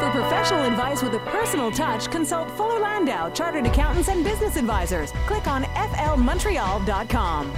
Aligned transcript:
For 0.00 0.10
professional 0.10 0.64
advice 0.64 1.02
with 1.02 1.14
a 1.14 1.18
personal 1.30 1.70
touch, 1.70 2.10
consult 2.10 2.50
Fuller 2.52 2.80
Landau, 2.80 3.30
Chartered 3.30 3.66
Accountants 3.66 4.08
and 4.08 4.24
Business 4.24 4.56
Advisors. 4.56 5.12
Click 5.26 5.46
on 5.46 5.64
flmontreal.com. 5.64 7.52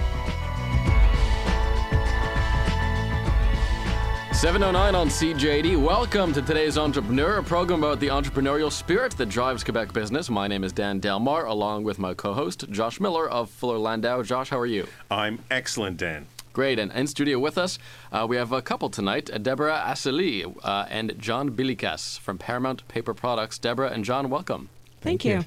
709 4.43 4.95
on 4.97 5.09
CJAD. 5.09 5.81
Welcome 5.81 6.33
to 6.33 6.43
today's 6.43 6.77
Entrepreneur, 6.77 7.39
a 7.39 7.43
program 7.45 7.85
about 7.85 8.01
the 8.01 8.09
entrepreneurial 8.09 8.73
spirit 8.73 9.13
that 9.13 9.29
drives 9.29 9.63
Quebec 9.63 9.93
business. 9.93 10.29
My 10.29 10.49
name 10.49 10.65
is 10.65 10.73
Dan 10.73 10.99
Delmar, 10.99 11.45
along 11.47 11.85
with 11.85 12.01
my 12.01 12.13
co 12.13 12.33
host, 12.33 12.69
Josh 12.71 12.99
Miller 12.99 13.31
of 13.31 13.51
Fuller 13.51 13.79
Landau. 13.79 14.21
Josh, 14.25 14.51
how 14.51 14.59
are 14.59 14.67
you? 14.67 14.89
I'm 15.13 15.39
excellent, 15.49 15.97
Dan. 15.97 16.27
Great. 16.53 16.79
And 16.79 16.93
in 16.93 17.07
studio 17.07 17.39
with 17.39 17.57
us, 17.57 17.79
uh, 18.13 18.27
we 18.29 18.37
have 18.37 18.53
a 18.53 18.61
couple 18.61 18.91
tonight 18.91 19.31
uh, 19.33 19.39
Deborah 19.39 19.83
Assaly 19.87 20.45
uh, 20.63 20.87
and 20.91 21.19
John 21.19 21.51
Bilikas 21.51 22.19
from 22.19 22.37
Paramount 22.37 22.87
Paper 22.89 23.15
Products. 23.15 23.59
Deborah 23.59 23.91
and 23.91 24.05
John, 24.05 24.29
welcome. 24.29 24.69
Thank, 25.01 25.25
you. 25.25 25.45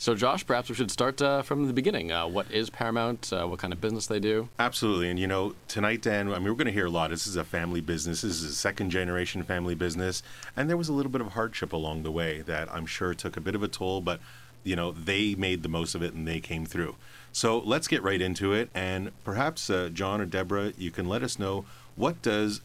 So, 0.00 0.14
Josh, 0.14 0.46
perhaps 0.46 0.68
we 0.68 0.76
should 0.76 0.92
start 0.92 1.20
uh, 1.20 1.42
from 1.42 1.66
the 1.66 1.72
beginning. 1.72 2.12
Uh, 2.12 2.28
what 2.28 2.48
is 2.52 2.70
Paramount? 2.70 3.32
Uh, 3.32 3.46
what 3.46 3.58
kind 3.58 3.72
of 3.72 3.80
business 3.80 4.06
they 4.06 4.20
do? 4.20 4.48
Absolutely. 4.60 5.10
And 5.10 5.18
you 5.18 5.26
know, 5.26 5.56
tonight, 5.66 6.02
Dan, 6.02 6.28
I 6.28 6.34
mean, 6.38 6.44
we're 6.44 6.52
going 6.52 6.66
to 6.66 6.72
hear 6.72 6.86
a 6.86 6.90
lot. 6.90 7.10
This 7.10 7.26
is 7.26 7.34
a 7.34 7.42
family 7.42 7.80
business. 7.80 8.20
This 8.20 8.40
is 8.40 8.44
a 8.44 8.54
second 8.54 8.90
generation 8.90 9.42
family 9.42 9.74
business. 9.74 10.22
And 10.56 10.70
there 10.70 10.76
was 10.76 10.88
a 10.88 10.92
little 10.92 11.10
bit 11.10 11.20
of 11.20 11.32
hardship 11.32 11.72
along 11.72 12.04
the 12.04 12.12
way 12.12 12.42
that 12.42 12.72
I'm 12.72 12.86
sure 12.86 13.12
took 13.12 13.36
a 13.36 13.40
bit 13.40 13.56
of 13.56 13.64
a 13.64 13.68
toll, 13.68 14.00
but, 14.00 14.20
you 14.62 14.76
know, 14.76 14.92
they 14.92 15.34
made 15.34 15.64
the 15.64 15.68
most 15.68 15.96
of 15.96 16.02
it 16.02 16.14
and 16.14 16.28
they 16.28 16.38
came 16.38 16.64
through. 16.64 16.94
So 17.32 17.58
let's 17.58 17.88
get 17.88 18.02
right 18.02 18.20
into 18.20 18.52
it. 18.52 18.70
And 18.74 19.12
perhaps, 19.24 19.70
uh, 19.70 19.90
John 19.92 20.20
or 20.20 20.26
Deborah, 20.26 20.72
you 20.76 20.90
can 20.90 21.08
let 21.08 21.22
us 21.22 21.38
know 21.38 21.64
what 21.96 22.22
does 22.22 22.60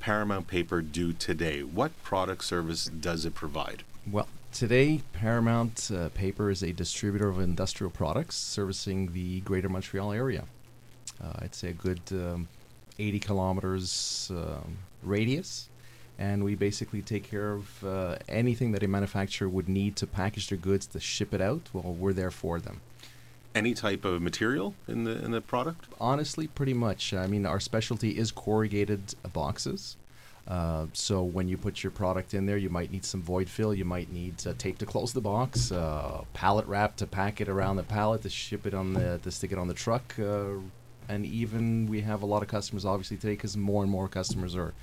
Paramount 0.00 0.46
Paper 0.46 0.82
do 0.82 1.12
today? 1.12 1.62
What 1.62 2.00
product 2.02 2.44
service 2.44 2.86
does 2.86 3.24
it 3.24 3.34
provide? 3.34 3.82
Well, 4.10 4.28
today 4.52 5.02
Paramount 5.12 5.90
uh, 5.92 6.10
Paper 6.10 6.50
is 6.50 6.62
a 6.62 6.72
distributor 6.72 7.28
of 7.28 7.40
industrial 7.40 7.90
products 7.90 8.36
servicing 8.36 9.12
the 9.12 9.40
Greater 9.40 9.68
Montreal 9.68 10.12
area. 10.12 10.44
Uh, 11.22 11.32
I'd 11.40 11.54
say 11.54 11.70
a 11.70 11.72
good 11.72 12.00
um, 12.12 12.48
80 12.98 13.18
kilometers 13.20 14.30
um, 14.34 14.78
radius, 15.02 15.68
and 16.18 16.44
we 16.44 16.54
basically 16.54 17.02
take 17.02 17.28
care 17.28 17.52
of 17.52 17.84
uh, 17.84 18.16
anything 18.28 18.72
that 18.72 18.82
a 18.82 18.88
manufacturer 18.88 19.48
would 19.48 19.68
need 19.68 19.96
to 19.96 20.06
package 20.06 20.48
their 20.48 20.58
goods 20.58 20.86
to 20.86 21.00
ship 21.00 21.34
it 21.34 21.40
out. 21.40 21.62
Well, 21.72 21.94
we're 21.94 22.12
there 22.12 22.30
for 22.30 22.60
them. 22.60 22.80
Any 23.56 23.72
type 23.72 24.04
of 24.04 24.20
material 24.20 24.74
in 24.86 25.04
the 25.04 25.24
in 25.24 25.30
the 25.30 25.40
product? 25.40 25.86
Honestly, 25.98 26.46
pretty 26.46 26.74
much. 26.74 27.14
I 27.14 27.26
mean, 27.26 27.46
our 27.46 27.58
specialty 27.58 28.10
is 28.18 28.30
corrugated 28.30 29.14
boxes. 29.32 29.96
Uh, 30.46 30.86
so 30.92 31.22
when 31.22 31.48
you 31.48 31.56
put 31.56 31.82
your 31.82 31.90
product 31.90 32.34
in 32.34 32.44
there, 32.44 32.58
you 32.58 32.68
might 32.68 32.92
need 32.92 33.04
some 33.04 33.22
void 33.22 33.48
fill. 33.48 33.72
You 33.72 33.86
might 33.86 34.12
need 34.12 34.46
uh, 34.46 34.52
tape 34.58 34.76
to 34.78 34.86
close 34.86 35.14
the 35.14 35.22
box, 35.22 35.72
uh, 35.72 36.22
pallet 36.34 36.66
wrap 36.66 36.96
to 36.96 37.06
pack 37.06 37.40
it 37.40 37.48
around 37.48 37.76
the 37.76 37.82
pallet, 37.82 38.20
to 38.22 38.28
ship 38.28 38.66
it 38.66 38.74
on 38.74 38.92
the 38.92 39.20
to 39.22 39.30
stick 39.30 39.52
it 39.52 39.58
on 39.58 39.68
the 39.68 39.74
truck, 39.74 40.14
uh, 40.20 40.56
and 41.08 41.24
even 41.24 41.86
we 41.86 42.02
have 42.02 42.20
a 42.20 42.26
lot 42.26 42.42
of 42.42 42.48
customers 42.48 42.84
obviously 42.84 43.16
today 43.16 43.32
because 43.32 43.56
more 43.56 43.82
and 43.82 43.90
more 43.90 44.06
customers 44.06 44.54
are 44.54 44.74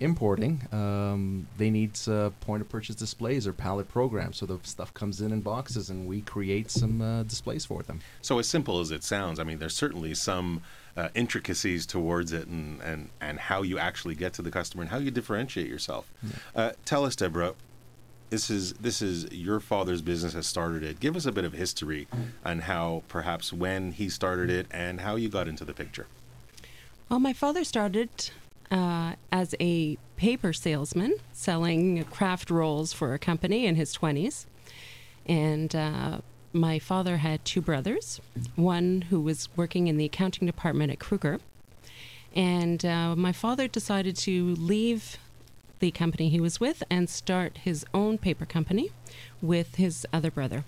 importing. 0.00 0.66
Um, 0.72 1.46
they 1.58 1.70
need 1.70 1.98
uh, 2.08 2.30
point 2.40 2.62
of 2.62 2.68
purchase 2.68 2.96
displays 2.96 3.46
or 3.46 3.52
pallet 3.52 3.88
programs, 3.88 4.38
so 4.38 4.46
the 4.46 4.58
stuff 4.62 4.92
comes 4.94 5.20
in 5.20 5.30
in 5.30 5.40
boxes, 5.40 5.90
and 5.90 6.08
we 6.08 6.22
create 6.22 6.70
some 6.70 7.00
uh, 7.00 7.22
displays 7.22 7.64
for 7.64 7.82
them. 7.82 8.00
So 8.22 8.38
as 8.38 8.48
simple 8.48 8.80
as 8.80 8.90
it 8.90 9.04
sounds, 9.04 9.38
I 9.38 9.44
mean, 9.44 9.58
there's 9.58 9.76
certainly 9.76 10.14
some 10.14 10.62
uh, 10.96 11.08
intricacies 11.14 11.86
towards 11.86 12.32
it 12.32 12.48
and, 12.48 12.80
and, 12.82 13.10
and 13.20 13.38
how 13.38 13.62
you 13.62 13.78
actually 13.78 14.14
get 14.14 14.32
to 14.34 14.42
the 14.42 14.50
customer 14.50 14.82
and 14.82 14.90
how 14.90 14.98
you 14.98 15.10
differentiate 15.10 15.68
yourself. 15.68 16.10
Uh, 16.56 16.72
tell 16.84 17.04
us, 17.04 17.14
Deborah, 17.14 17.54
this 18.30 18.48
is 18.48 18.74
this 18.74 19.02
is 19.02 19.30
your 19.32 19.60
father's 19.60 20.02
business 20.02 20.32
has 20.34 20.46
started 20.46 20.82
it. 20.82 21.00
Give 21.00 21.16
us 21.16 21.26
a 21.26 21.32
bit 21.32 21.44
of 21.44 21.52
history 21.52 22.06
on 22.44 22.60
how 22.60 23.02
perhaps 23.08 23.52
when 23.52 23.92
he 23.92 24.08
started 24.08 24.48
it 24.50 24.66
and 24.70 25.00
how 25.00 25.16
you 25.16 25.28
got 25.28 25.48
into 25.48 25.64
the 25.64 25.74
picture. 25.74 26.06
Well, 27.08 27.18
my 27.18 27.32
father 27.32 27.64
started 27.64 28.30
uh, 28.70 29.14
as 29.32 29.54
a 29.60 29.96
paper 30.16 30.52
salesman 30.52 31.14
selling 31.32 32.04
kraft 32.04 32.50
rolls 32.50 32.92
for 32.92 33.14
a 33.14 33.18
company 33.18 33.66
in 33.66 33.76
his 33.76 33.96
20s. 33.96 34.46
And 35.26 35.74
uh, 35.74 36.18
my 36.52 36.78
father 36.78 37.18
had 37.18 37.44
two 37.44 37.60
brothers, 37.60 38.20
one 38.56 39.02
who 39.10 39.20
was 39.20 39.48
working 39.56 39.86
in 39.86 39.96
the 39.96 40.04
accounting 40.04 40.46
department 40.46 40.92
at 40.92 40.98
Kruger. 40.98 41.40
And 42.34 42.84
uh, 42.84 43.16
my 43.16 43.32
father 43.32 43.66
decided 43.66 44.16
to 44.18 44.54
leave 44.54 45.18
the 45.80 45.90
company 45.90 46.28
he 46.28 46.40
was 46.40 46.60
with 46.60 46.82
and 46.90 47.08
start 47.08 47.58
his 47.58 47.84
own 47.94 48.18
paper 48.18 48.44
company 48.44 48.90
with 49.40 49.76
his 49.76 50.06
other 50.12 50.30
brother, 50.30 50.64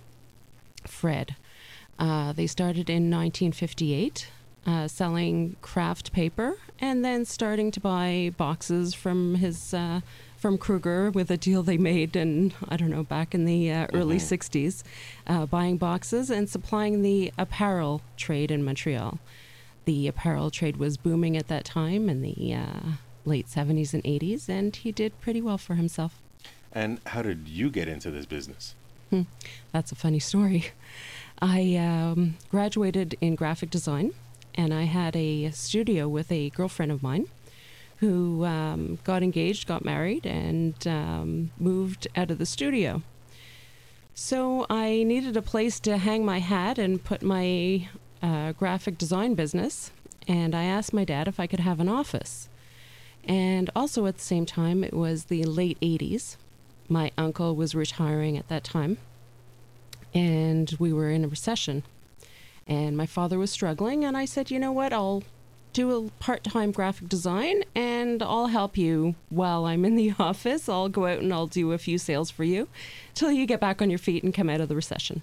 Fred. 0.86 1.36
Uh, 1.98 2.32
they 2.32 2.46
started 2.46 2.88
in 2.88 3.10
1958 3.10 4.28
uh, 4.66 4.86
selling 4.88 5.56
kraft 5.60 6.12
paper 6.12 6.56
and 6.78 7.04
then 7.04 7.24
starting 7.24 7.70
to 7.72 7.80
buy 7.80 8.32
boxes 8.36 8.94
from 8.94 9.36
his 9.36 9.74
uh, 9.74 10.00
from 10.36 10.58
Kruger 10.58 11.10
with 11.10 11.30
a 11.30 11.36
deal 11.36 11.62
they 11.62 11.78
made 11.78 12.16
and 12.16 12.52
I 12.68 12.76
don't 12.76 12.90
know 12.90 13.04
back 13.04 13.34
in 13.34 13.44
the 13.44 13.70
uh, 13.70 13.86
early 13.92 14.16
60s 14.18 14.82
uh, 15.26 15.46
buying 15.46 15.76
boxes 15.76 16.30
and 16.30 16.48
supplying 16.48 17.02
the 17.02 17.32
apparel 17.38 18.02
trade 18.16 18.50
in 18.50 18.64
Montreal 18.64 19.18
the 19.84 20.06
apparel 20.08 20.50
trade 20.50 20.76
was 20.76 20.96
booming 20.96 21.36
at 21.36 21.48
that 21.48 21.64
time 21.64 22.08
in 22.08 22.22
the 22.22 22.54
uh, 22.54 22.80
late 23.24 23.46
70s 23.48 23.94
and 23.94 24.02
80s 24.04 24.48
and 24.48 24.76
he 24.76 24.92
did 24.92 25.20
pretty 25.20 25.40
well 25.40 25.58
for 25.58 25.74
himself 25.74 26.20
And 26.72 27.00
how 27.06 27.22
did 27.22 27.48
you 27.48 27.70
get 27.70 27.86
into 27.88 28.10
this 28.10 28.26
business? 28.26 28.74
Hmm. 29.10 29.22
That's 29.72 29.92
a 29.92 29.94
funny 29.94 30.20
story. 30.20 30.66
I 31.40 31.76
um, 31.76 32.36
graduated 32.50 33.16
in 33.20 33.34
graphic 33.34 33.68
design, 33.70 34.12
and 34.54 34.72
I 34.72 34.84
had 34.84 35.16
a 35.16 35.50
studio 35.50 36.08
with 36.08 36.30
a 36.30 36.50
girlfriend 36.50 36.92
of 36.92 37.02
mine 37.02 37.26
who 37.98 38.44
um, 38.44 38.98
got 39.04 39.22
engaged, 39.22 39.68
got 39.68 39.84
married, 39.84 40.26
and 40.26 40.74
um, 40.88 41.52
moved 41.58 42.08
out 42.16 42.32
of 42.32 42.38
the 42.38 42.46
studio. 42.46 43.02
So 44.14 44.66
I 44.68 45.04
needed 45.04 45.36
a 45.36 45.42
place 45.42 45.78
to 45.80 45.96
hang 45.96 46.24
my 46.24 46.40
hat 46.40 46.78
and 46.78 47.02
put 47.02 47.22
my 47.22 47.88
uh, 48.20 48.52
graphic 48.52 48.98
design 48.98 49.34
business, 49.34 49.92
and 50.26 50.54
I 50.54 50.64
asked 50.64 50.92
my 50.92 51.04
dad 51.04 51.28
if 51.28 51.38
I 51.38 51.46
could 51.46 51.60
have 51.60 51.80
an 51.80 51.88
office. 51.88 52.48
And 53.24 53.70
also 53.76 54.06
at 54.06 54.16
the 54.16 54.24
same 54.24 54.46
time, 54.46 54.82
it 54.82 54.94
was 54.94 55.24
the 55.24 55.44
late 55.44 55.78
80s. 55.80 56.36
My 56.88 57.12
uncle 57.16 57.54
was 57.54 57.74
retiring 57.74 58.36
at 58.36 58.48
that 58.48 58.64
time, 58.64 58.98
and 60.12 60.74
we 60.78 60.92
were 60.92 61.10
in 61.10 61.24
a 61.24 61.28
recession. 61.28 61.84
And 62.66 62.96
my 62.96 63.06
father 63.06 63.38
was 63.38 63.50
struggling, 63.50 64.04
and 64.04 64.16
I 64.16 64.24
said, 64.24 64.50
you 64.50 64.58
know 64.58 64.72
what, 64.72 64.92
I'll 64.92 65.22
do 65.72 66.06
a 66.06 66.10
part 66.22 66.44
time 66.44 66.70
graphic 66.70 67.08
design 67.08 67.62
and 67.74 68.22
I'll 68.22 68.48
help 68.48 68.76
you 68.76 69.14
while 69.30 69.64
I'm 69.64 69.84
in 69.84 69.96
the 69.96 70.14
office. 70.18 70.68
I'll 70.68 70.88
go 70.88 71.06
out 71.06 71.18
and 71.18 71.32
I'll 71.32 71.46
do 71.46 71.72
a 71.72 71.78
few 71.78 71.98
sales 71.98 72.30
for 72.30 72.44
you 72.44 72.68
till 73.14 73.32
you 73.32 73.46
get 73.46 73.60
back 73.60 73.80
on 73.80 73.90
your 73.90 73.98
feet 73.98 74.22
and 74.22 74.34
come 74.34 74.50
out 74.50 74.60
of 74.60 74.68
the 74.68 74.76
recession. 74.76 75.22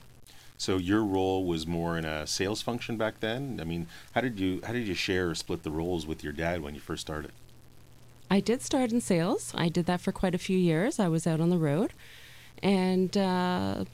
So 0.58 0.78
your 0.78 1.04
role 1.04 1.46
was 1.46 1.66
more 1.66 1.98
in 1.98 2.04
a 2.04 2.28
sales 2.28 2.62
function 2.62 2.98
back 2.98 3.22
then. 3.22 3.60
I 3.62 3.64
mean, 3.64 3.88
how 4.14 4.22
did 4.22 4.40
you 4.40 4.60
how 4.66 4.74
did 4.74 4.88
you 4.88 4.94
share 4.94 5.30
or 5.30 5.36
split 5.36 5.64
the 5.64 5.72
roles 5.72 6.06
with 6.06 6.24
your 6.24 6.34
dad 6.34 6.62
when 6.62 6.76
you 6.76 6.82
first 6.82 7.02
started? 7.02 7.32
I 8.30 8.42
did 8.42 8.62
start 8.62 8.92
in 8.92 9.02
sales. 9.02 9.54
I 9.56 9.70
did 9.70 9.86
that 9.86 10.02
for 10.02 10.12
quite 10.12 10.36
a 10.36 10.40
few 10.40 10.58
years. 10.58 11.00
I 11.00 11.08
was 11.08 11.26
out 11.26 11.40
on 11.40 11.50
the 11.50 11.58
road. 11.58 11.94
And, 12.62 13.18
uh, 13.18 13.86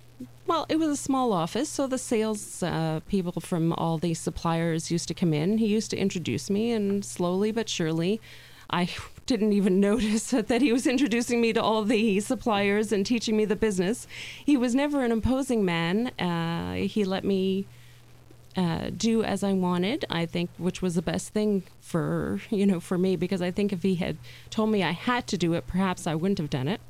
well, 0.47 0.65
it 0.69 0.77
was 0.77 0.89
a 0.89 0.97
small 0.97 1.33
office, 1.33 1.69
so 1.69 1.87
the 1.87 1.97
sales 1.97 2.61
uh, 2.61 2.99
people 3.07 3.41
from 3.41 3.73
all 3.73 3.97
the 3.97 4.13
suppliers 4.13 4.91
used 4.91 5.07
to 5.07 5.13
come 5.13 5.33
in. 5.33 5.57
He 5.57 5.67
used 5.67 5.89
to 5.91 5.97
introduce 5.97 6.49
me, 6.49 6.71
and 6.71 7.03
slowly 7.03 7.51
but 7.51 7.67
surely, 7.67 8.21
I 8.69 8.89
didn't 9.25 9.53
even 9.53 9.79
notice 9.91 10.31
that 10.31 10.61
he 10.61 10.71
was 10.71 10.85
introducing 10.85 11.41
me 11.41 11.53
to 11.53 11.61
all 11.61 11.83
the 11.83 12.19
suppliers 12.19 12.91
and 12.91 13.05
teaching 13.05 13.35
me 13.35 13.45
the 13.45 13.55
business. 13.55 14.07
He 14.45 14.55
was 14.55 14.75
never 14.75 15.03
an 15.03 15.11
imposing 15.11 15.65
man. 15.65 16.07
Uh, 16.19 16.73
he 16.73 17.03
let 17.03 17.23
me 17.23 17.65
uh, 18.55 18.91
do 18.95 19.23
as 19.23 19.43
I 19.43 19.53
wanted. 19.53 20.05
I 20.09 20.25
think, 20.25 20.49
which 20.57 20.81
was 20.81 20.95
the 20.95 21.01
best 21.01 21.29
thing 21.29 21.63
for 21.81 22.39
you 22.49 22.65
know 22.65 22.79
for 22.79 22.97
me 22.97 23.15
because 23.15 23.41
I 23.41 23.51
think 23.51 23.73
if 23.73 23.83
he 23.83 23.95
had 23.95 24.17
told 24.49 24.69
me 24.69 24.83
I 24.83 24.91
had 24.91 25.27
to 25.27 25.37
do 25.37 25.53
it, 25.53 25.67
perhaps 25.67 26.07
I 26.07 26.15
wouldn't 26.15 26.37
have 26.37 26.49
done 26.49 26.67
it. 26.67 26.81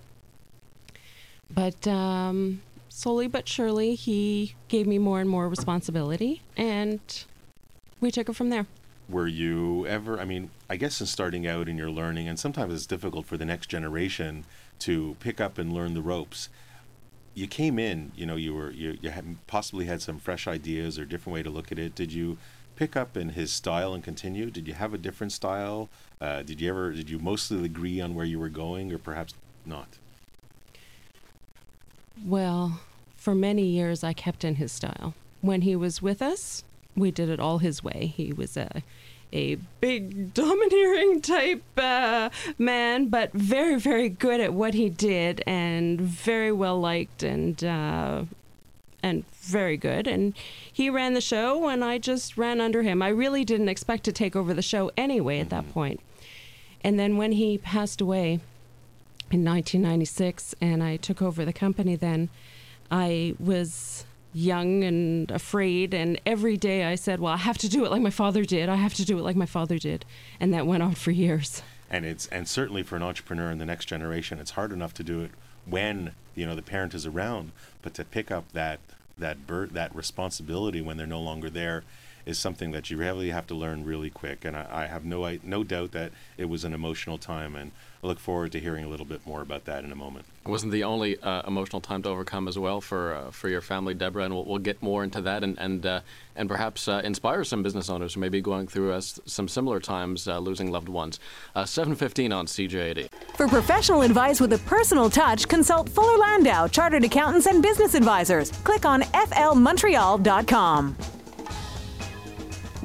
But 1.54 1.88
um, 1.88 2.62
slowly 2.96 3.28
but 3.28 3.48
surely, 3.48 3.94
he 3.94 4.56
gave 4.70 4.88
me 4.88 4.98
more 4.98 5.20
and 5.20 5.30
more 5.30 5.50
responsibility, 5.50 6.42
and 6.56 7.26
we 8.00 8.10
took 8.10 8.30
it 8.30 8.36
from 8.36 8.50
there. 8.50 8.66
Were 9.10 9.28
you 9.28 9.86
ever? 9.86 10.20
I 10.20 10.26
mean, 10.26 10.50
I 10.70 10.78
guess 10.78 11.00
in 11.02 11.08
starting 11.08 11.46
out 11.46 11.68
and 11.68 11.78
you're 11.78 11.92
learning, 11.92 12.28
and 12.28 12.40
sometimes 12.40 12.74
it's 12.74 12.86
difficult 12.88 13.26
for 13.26 13.38
the 13.38 13.46
next 13.46 13.68
generation 13.68 14.46
to 14.80 15.18
pick 15.20 15.42
up 15.42 15.58
and 15.58 15.74
learn 15.74 15.94
the 15.94 16.02
ropes. 16.02 16.50
You 17.34 17.48
came 17.48 17.78
in, 17.78 18.14
you 18.16 18.26
know, 18.26 18.38
you 18.38 18.54
were 18.54 18.72
you 18.72 18.98
you 19.02 19.10
had 19.10 19.46
possibly 19.46 19.86
had 19.86 20.02
some 20.02 20.18
fresh 20.18 20.48
ideas 20.48 20.98
or 20.98 21.06
different 21.06 21.34
way 21.36 21.44
to 21.44 21.50
look 21.50 21.72
at 21.72 21.78
it. 21.78 21.94
Did 21.96 22.14
you 22.14 22.38
pick 22.78 22.96
up 22.96 23.16
in 23.18 23.30
his 23.30 23.52
style 23.52 23.94
and 23.94 24.04
continue? 24.04 24.50
Did 24.50 24.68
you 24.68 24.74
have 24.74 24.94
a 24.94 24.98
different 24.98 25.34
style? 25.34 25.90
Uh, 26.22 26.42
did 26.44 26.62
you 26.62 26.70
ever? 26.70 26.94
Did 26.94 27.10
you 27.10 27.20
mostly 27.20 27.64
agree 27.66 28.00
on 28.00 28.16
where 28.16 28.26
you 28.26 28.40
were 28.40 28.50
going, 28.50 28.92
or 28.94 28.98
perhaps 28.98 29.34
not? 29.66 29.98
Well, 32.24 32.80
for 33.16 33.36
many 33.36 33.64
years, 33.64 34.04
I 34.04 34.14
kept 34.14 34.44
in 34.44 34.56
his 34.56 34.72
style. 34.72 35.14
When 35.42 35.62
he 35.62 35.76
was 35.76 36.02
with 36.02 36.22
us, 36.22 36.64
we 36.96 37.12
did 37.12 37.30
it 37.30 37.40
all 37.40 37.58
his 37.60 37.84
way. 37.84 38.14
He 38.16 38.32
was 38.32 38.56
a 38.56 38.84
a 39.34 39.56
big, 39.82 40.34
domineering 40.34 41.20
type 41.22 41.64
uh, 41.78 42.30
man, 42.58 43.08
but 43.08 43.34
very, 43.34 43.78
very 43.78 44.08
good 44.08 44.40
at 44.40 44.54
what 44.54 44.74
he 44.74 44.90
did, 44.90 45.44
and 45.46 46.00
very 46.00 46.52
well 46.52 46.80
liked, 46.80 47.22
and 47.22 47.64
uh, 47.64 48.24
and 49.04 49.26
very 49.34 49.78
good. 49.78 50.08
And 50.08 50.34
he 50.72 50.90
ran 50.90 51.14
the 51.14 51.22
show, 51.22 51.68
and 51.68 51.84
I 51.84 51.98
just 51.98 52.38
ran 52.38 52.62
under 52.62 52.82
him. 52.82 53.02
I 53.02 53.10
really 53.10 53.44
didn't 53.44 53.70
expect 53.70 54.04
to 54.06 54.12
take 54.12 54.36
over 54.36 54.54
the 54.54 54.62
show 54.62 54.90
anyway 54.96 55.40
at 55.40 55.50
that 55.50 55.72
point. 55.74 56.00
And 56.82 57.00
then 57.00 57.18
when 57.18 57.34
he 57.34 57.58
passed 57.58 58.00
away 58.00 58.40
in 59.36 59.44
1996, 59.44 60.56
and 60.62 60.82
I 60.82 60.96
took 60.98 61.22
over 61.22 61.44
the 61.44 61.54
company, 61.54 61.96
then 61.96 62.30
I 62.90 63.36
was 63.40 64.06
young 64.34 64.84
and 64.84 65.30
afraid. 65.30 65.94
And 65.94 66.20
every 66.26 66.58
day 66.58 66.86
I 66.86 66.96
said, 66.96 67.20
Well, 67.20 67.34
I 67.34 67.38
have 67.38 67.58
to 67.60 67.70
do 67.70 67.86
it 67.86 67.92
like 67.92 68.02
my 68.02 68.10
father 68.10 68.46
did. 68.46 68.70
I 68.70 68.76
have 68.76 68.94
to 68.96 69.06
do 69.06 69.18
it 69.20 69.24
like 69.24 69.36
my 69.36 69.46
father 69.46 69.78
did. 69.78 70.06
And 70.40 70.54
that 70.54 70.66
went 70.66 70.84
on 70.84 70.96
for 70.96 71.12
years. 71.12 71.62
and 71.90 72.06
it's 72.06 72.26
and 72.28 72.48
certainly 72.48 72.82
for 72.84 72.96
an 72.96 73.04
entrepreneur 73.04 73.52
in 73.52 73.60
the 73.60 73.66
next 73.66 73.86
generation 73.86 74.40
it's 74.40 74.52
hard 74.52 74.72
enough 74.72 74.92
to 74.96 75.04
do 75.04 75.22
it 75.22 75.30
when 75.66 76.12
you 76.34 76.44
know 76.46 76.56
the 76.56 76.62
parent 76.64 76.96
is 76.96 77.06
around 77.06 77.52
but 77.84 77.94
to 77.94 78.04
pick 78.04 78.32
up 78.32 78.52
that 78.54 78.80
that 79.20 79.46
bur- 79.46 79.68
that 79.68 79.96
responsibility 79.96 80.82
when 80.82 80.98
they're 80.98 81.06
no 81.06 81.22
longer 81.22 81.48
there 81.50 81.84
is 82.26 82.38
something 82.38 82.72
that 82.72 82.90
you 82.90 82.98
really 82.98 83.30
have 83.30 83.48
to 83.48 83.56
learn 83.56 83.86
really 83.86 84.10
quick 84.10 84.46
and 84.46 84.56
I, 84.56 84.66
I 84.72 84.86
have 84.88 85.06
no 85.06 85.26
I, 85.26 85.40
no 85.44 85.64
doubt 85.64 85.92
that 85.92 86.12
it 86.38 86.46
was 86.50 86.64
an 86.64 86.74
emotional 86.74 87.18
time 87.18 87.56
and 87.56 87.72
I 88.04 88.08
look 88.08 88.20
forward 88.20 88.52
to 88.52 88.60
hearing 88.60 88.86
a 88.86 88.88
little 88.88 89.06
bit 89.06 89.26
more 89.26 89.42
about 89.42 89.66
that 89.66 89.84
in 89.84 89.92
a 89.92 89.96
moment 89.96 90.26
It 90.46 90.50
wasn't 90.50 90.72
the 90.74 90.84
only 90.84 91.20
uh, 91.20 91.42
emotional 91.48 91.82
time 91.82 92.04
to 92.04 92.10
overcome 92.10 92.48
as 92.48 92.58
well 92.60 92.82
for 92.82 93.14
uh, 93.14 93.32
for 93.32 93.50
your 93.50 93.62
family, 93.62 93.94
Deborah, 93.94 94.26
and 94.26 94.34
we'll, 94.34 94.46
we'll 94.46 94.60
get 94.60 94.82
more 94.82 95.04
into 95.04 95.22
that 95.22 95.44
and 95.44 95.58
and 95.60 95.86
uh, 95.86 96.02
and 96.36 96.48
perhaps 96.50 96.88
uh, 96.88 97.02
inspire 97.04 97.44
some 97.44 97.64
business 97.64 97.90
owners 97.90 98.14
who 98.14 98.20
may 98.20 98.30
be 98.30 98.42
going 98.42 98.68
through 98.68 98.92
uh, 98.94 99.02
some 99.02 99.48
similar 99.48 99.80
times 99.80 100.28
uh, 100.28 100.38
losing 100.40 100.72
loved 100.72 100.90
ones. 100.90 101.20
Uh, 101.56 101.66
Seven 101.66 101.96
fifteen 101.96 102.32
on 102.32 102.46
CJAD. 102.46 103.10
For 103.36 103.48
professional 103.48 104.02
advice 104.04 104.40
with 104.40 104.54
a 104.54 104.60
personal 104.60 105.10
touch, 105.10 105.48
consult 105.48 105.90
Fuller 105.90 106.18
Landau, 106.18 106.68
Chartered 106.68 107.04
Accountants 107.04 107.48
and 107.48 107.64
Business 107.64 107.96
Advisors. 107.96 108.52
Click 108.52 108.86
on 108.86 109.02
flmontreal.com. 109.02 110.96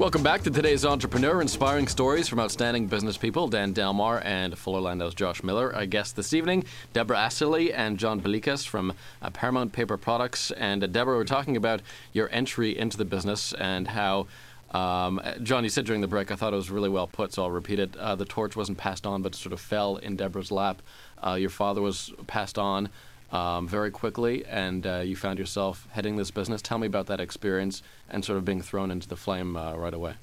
Welcome 0.00 0.23
back 0.23 0.41
to 0.44 0.50
today's 0.50 0.87
Entrepreneur 0.87 1.43
Inspiring 1.43 1.87
Stories 1.87 2.26
from 2.26 2.41
Outstanding 2.41 2.87
Business 2.87 3.19
People, 3.19 3.49
Dan 3.49 3.75
Delmar 3.75 4.23
and 4.25 4.56
Fuller 4.56 4.81
Landau's 4.81 5.14
Josh 5.14 5.43
Miller. 5.43 5.75
Our 5.75 5.85
guests 5.85 6.14
this 6.14 6.32
evening, 6.32 6.64
Deborah 6.94 7.19
Assaly 7.19 7.70
and 7.70 7.99
John 7.99 8.19
Belikas 8.19 8.67
from 8.67 8.94
uh, 9.20 9.29
Paramount 9.29 9.75
Paper 9.75 9.99
Products. 9.99 10.52
And 10.52 10.82
uh, 10.82 10.87
Deborah, 10.87 11.19
we're 11.19 11.25
talking 11.25 11.55
about 11.55 11.82
your 12.14 12.31
entry 12.32 12.79
into 12.79 12.97
the 12.97 13.05
business 13.05 13.52
and 13.52 13.88
how. 13.88 14.26
Um, 14.70 15.20
uh, 15.23 15.35
John, 15.43 15.64
you 15.64 15.70
said 15.70 15.85
during 15.85 16.00
the 16.00 16.06
break, 16.06 16.31
I 16.31 16.35
thought 16.37 16.55
it 16.55 16.56
was 16.56 16.70
really 16.70 16.88
well 16.88 17.06
put, 17.06 17.35
so 17.35 17.43
I'll 17.43 17.50
repeat 17.50 17.79
it. 17.79 17.94
Uh, 17.97 18.14
the 18.14 18.25
torch 18.25 18.56
wasn't 18.56 18.79
passed 18.79 19.06
on, 19.06 19.20
but 19.20 19.35
sort 19.35 19.52
of 19.52 19.61
fell 19.61 19.97
in 19.97 20.17
Deborah's 20.17 20.50
lap. 20.50 20.81
Uh, 21.23 21.35
your 21.35 21.50
father 21.50 21.82
was 21.82 22.11
passed 22.26 22.56
on 22.56 22.88
um, 23.32 23.69
very 23.69 23.91
quickly, 23.91 24.44
and 24.47 24.87
uh, 24.87 24.99
you 24.99 25.17
found 25.17 25.38
yourself 25.38 25.87
heading 25.93 26.17
this 26.17 26.31
business. 26.31 26.62
Tell 26.62 26.79
me 26.79 26.87
about 26.87 27.06
that 27.06 27.21
experience 27.21 27.82
and 28.09 28.25
sort 28.25 28.38
of 28.38 28.44
being 28.44 28.62
thrown 28.62 28.91
into 28.91 29.09
the 29.09 29.17
flame 29.17 29.56
uh, 29.56 29.75
right 29.77 29.94
away. 29.94 30.15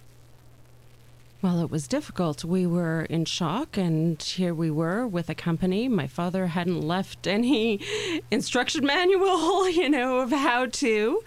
Well, 1.39 1.61
it 1.61 1.69
was 1.69 1.87
difficult. 1.87 2.43
We 2.43 2.65
were 2.65 3.03
in 3.03 3.25
shock, 3.25 3.77
and 3.77 4.19
here 4.19 4.55
we 4.55 4.71
were 4.71 5.05
with 5.05 5.29
a 5.29 5.35
company. 5.35 5.87
My 5.87 6.07
father 6.07 6.47
hadn't 6.47 6.81
left 6.81 7.27
any 7.27 7.79
instruction 8.31 8.83
manual, 8.83 9.69
you 9.69 9.87
know, 9.87 10.21
of 10.21 10.31
how 10.31 10.65
to. 10.65 11.23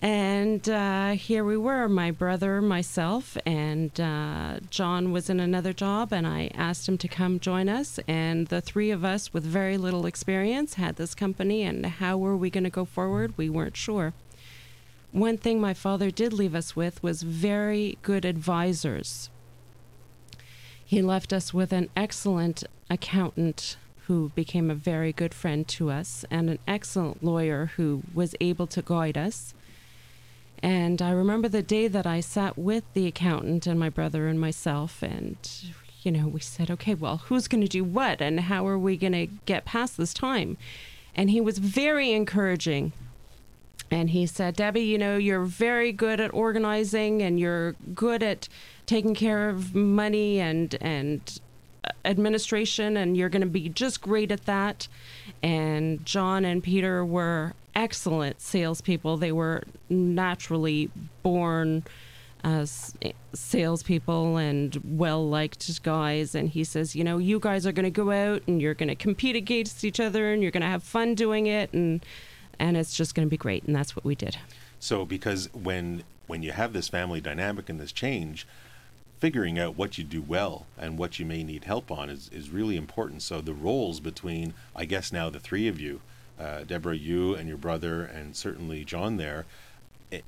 And 0.00 0.66
uh, 0.70 1.10
here 1.10 1.44
we 1.44 1.58
were, 1.58 1.86
my 1.86 2.10
brother, 2.10 2.62
myself, 2.62 3.36
and 3.44 4.00
uh, 4.00 4.60
John 4.70 5.12
was 5.12 5.28
in 5.28 5.38
another 5.38 5.74
job, 5.74 6.14
and 6.14 6.26
I 6.26 6.50
asked 6.54 6.88
him 6.88 6.96
to 6.96 7.06
come 7.06 7.38
join 7.38 7.68
us. 7.68 8.00
And 8.08 8.46
the 8.46 8.62
three 8.62 8.90
of 8.90 9.04
us, 9.04 9.34
with 9.34 9.44
very 9.44 9.76
little 9.76 10.06
experience, 10.06 10.74
had 10.74 10.96
this 10.96 11.14
company, 11.14 11.62
and 11.62 11.84
how 11.84 12.16
were 12.16 12.38
we 12.38 12.48
going 12.48 12.64
to 12.64 12.70
go 12.70 12.86
forward? 12.86 13.36
We 13.36 13.50
weren't 13.50 13.76
sure. 13.76 14.14
One 15.10 15.36
thing 15.36 15.60
my 15.60 15.74
father 15.74 16.10
did 16.10 16.32
leave 16.32 16.54
us 16.54 16.74
with 16.74 17.02
was 17.02 17.22
very 17.22 17.98
good 18.00 18.24
advisors. 18.24 19.28
He 20.92 21.00
left 21.00 21.32
us 21.32 21.54
with 21.54 21.72
an 21.72 21.88
excellent 21.96 22.64
accountant 22.90 23.78
who 24.08 24.30
became 24.34 24.70
a 24.70 24.74
very 24.74 25.10
good 25.10 25.32
friend 25.32 25.66
to 25.68 25.90
us 25.90 26.26
and 26.30 26.50
an 26.50 26.58
excellent 26.68 27.24
lawyer 27.24 27.70
who 27.76 28.02
was 28.12 28.34
able 28.42 28.66
to 28.66 28.82
guide 28.82 29.16
us. 29.16 29.54
And 30.62 31.00
I 31.00 31.12
remember 31.12 31.48
the 31.48 31.62
day 31.62 31.88
that 31.88 32.06
I 32.06 32.20
sat 32.20 32.58
with 32.58 32.84
the 32.92 33.06
accountant 33.06 33.66
and 33.66 33.80
my 33.80 33.88
brother 33.88 34.28
and 34.28 34.38
myself, 34.38 35.02
and, 35.02 35.38
you 36.02 36.12
know, 36.12 36.28
we 36.28 36.40
said, 36.40 36.70
okay, 36.70 36.92
well, 36.92 37.22
who's 37.24 37.48
going 37.48 37.62
to 37.62 37.68
do 37.68 37.84
what 37.84 38.20
and 38.20 38.38
how 38.40 38.66
are 38.66 38.78
we 38.78 38.98
going 38.98 39.14
to 39.14 39.28
get 39.46 39.64
past 39.64 39.96
this 39.96 40.12
time? 40.12 40.58
And 41.14 41.30
he 41.30 41.40
was 41.40 41.56
very 41.56 42.12
encouraging. 42.12 42.92
And 43.90 44.10
he 44.10 44.26
said, 44.26 44.56
Debbie, 44.56 44.82
you 44.82 44.98
know, 44.98 45.16
you're 45.16 45.44
very 45.44 45.90
good 45.90 46.20
at 46.20 46.34
organizing 46.34 47.22
and 47.22 47.40
you're 47.40 47.76
good 47.94 48.22
at 48.22 48.46
taking 48.92 49.14
care 49.14 49.48
of 49.48 49.74
money 49.74 50.38
and, 50.38 50.76
and 50.82 51.40
administration, 52.04 52.98
and 52.98 53.16
you're 53.16 53.30
going 53.30 53.40
to 53.40 53.46
be 53.46 53.70
just 53.70 54.02
great 54.02 54.30
at 54.30 54.44
that. 54.44 54.86
And 55.42 56.04
John 56.04 56.44
and 56.44 56.62
Peter 56.62 57.02
were 57.02 57.54
excellent 57.74 58.42
salespeople. 58.42 59.16
They 59.16 59.32
were 59.32 59.62
naturally 59.88 60.90
born 61.22 61.84
uh, 62.44 62.48
as 62.48 62.94
salespeople 63.32 64.36
and 64.36 64.78
well 64.84 65.26
liked 65.26 65.82
guys. 65.82 66.34
And 66.34 66.50
he 66.50 66.62
says, 66.62 66.94
You 66.94 67.02
know, 67.02 67.16
you 67.16 67.40
guys 67.40 67.66
are 67.66 67.72
going 67.72 67.84
to 67.84 67.90
go 67.90 68.10
out 68.10 68.42
and 68.46 68.60
you're 68.60 68.74
going 68.74 68.90
to 68.90 68.94
compete 68.94 69.36
against 69.36 69.84
each 69.84 70.00
other 70.00 70.32
and 70.34 70.42
you're 70.42 70.50
going 70.50 70.62
to 70.62 70.66
have 70.66 70.82
fun 70.82 71.14
doing 71.14 71.46
it. 71.46 71.72
And 71.72 72.04
and 72.58 72.76
it's 72.76 72.94
just 72.94 73.14
going 73.14 73.26
to 73.26 73.30
be 73.30 73.38
great 73.38 73.64
and 73.64 73.74
that's 73.74 73.96
what 73.96 74.04
we 74.04 74.14
did 74.14 74.36
So 74.78 75.06
because 75.06 75.48
when 75.54 76.04
when 76.26 76.42
you 76.42 76.52
have 76.52 76.72
this 76.72 76.88
family 76.88 77.20
dynamic 77.20 77.68
and 77.68 77.80
this 77.80 77.92
change, 77.92 78.46
figuring 79.22 79.56
out 79.56 79.78
what 79.78 79.98
you 79.98 80.02
do 80.02 80.20
well 80.20 80.66
and 80.76 80.98
what 80.98 81.20
you 81.20 81.24
may 81.24 81.44
need 81.44 81.62
help 81.62 81.92
on 81.92 82.10
is, 82.10 82.28
is 82.32 82.50
really 82.50 82.76
important. 82.76 83.22
So 83.22 83.40
the 83.40 83.54
roles 83.54 84.00
between 84.00 84.52
I 84.74 84.84
guess 84.84 85.12
now 85.12 85.30
the 85.30 85.38
three 85.38 85.68
of 85.68 85.78
you, 85.78 86.00
uh, 86.40 86.64
Deborah, 86.64 86.96
you 86.96 87.36
and 87.36 87.46
your 87.46 87.56
brother, 87.56 88.02
and 88.02 88.34
certainly 88.34 88.84
John 88.84 89.18
there. 89.18 89.46
It, 90.10 90.24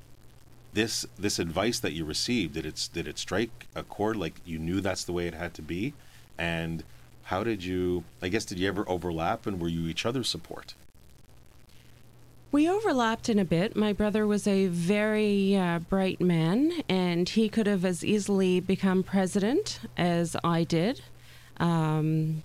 this 0.75 1.07
this 1.19 1.41
advice 1.41 1.81
that 1.81 1.91
you 1.91 2.05
received 2.05 2.55
did 2.55 2.65
it 2.65 2.89
did 2.93 3.09
it 3.09 3.19
strike 3.19 3.67
a 3.75 3.83
chord 3.83 4.15
like 4.15 4.35
you 4.45 4.61
knew 4.61 4.81
that's 4.81 5.03
the 5.03 5.13
way 5.13 5.27
it 5.27 5.35
had 5.35 5.55
to 5.55 5.63
be, 5.63 5.93
and 6.39 6.85
how 7.25 7.43
did 7.43 7.65
you? 7.65 8.05
I 8.23 8.29
guess 8.29 8.45
did 8.45 8.61
you 8.61 8.69
ever 8.69 8.89
overlap 8.89 9.45
and 9.45 9.61
were 9.61 9.67
you 9.67 9.89
each 9.89 10.07
other's 10.07 10.29
support? 10.29 10.75
We 12.55 12.69
overlapped 12.69 13.29
in 13.29 13.41
a 13.41 13.45
bit. 13.45 13.75
My 13.75 13.93
brother 13.93 14.29
was 14.29 14.47
a 14.47 14.69
very 14.69 15.57
uh, 15.57 15.81
bright 15.81 16.21
man, 16.21 16.85
and 16.89 17.29
he 17.29 17.49
could 17.49 17.67
have 17.67 17.85
as 17.85 18.05
easily 18.05 18.61
become 18.61 19.03
president 19.03 19.81
as 19.97 20.37
I 20.45 20.63
did. 20.63 21.01
Um, 21.57 22.45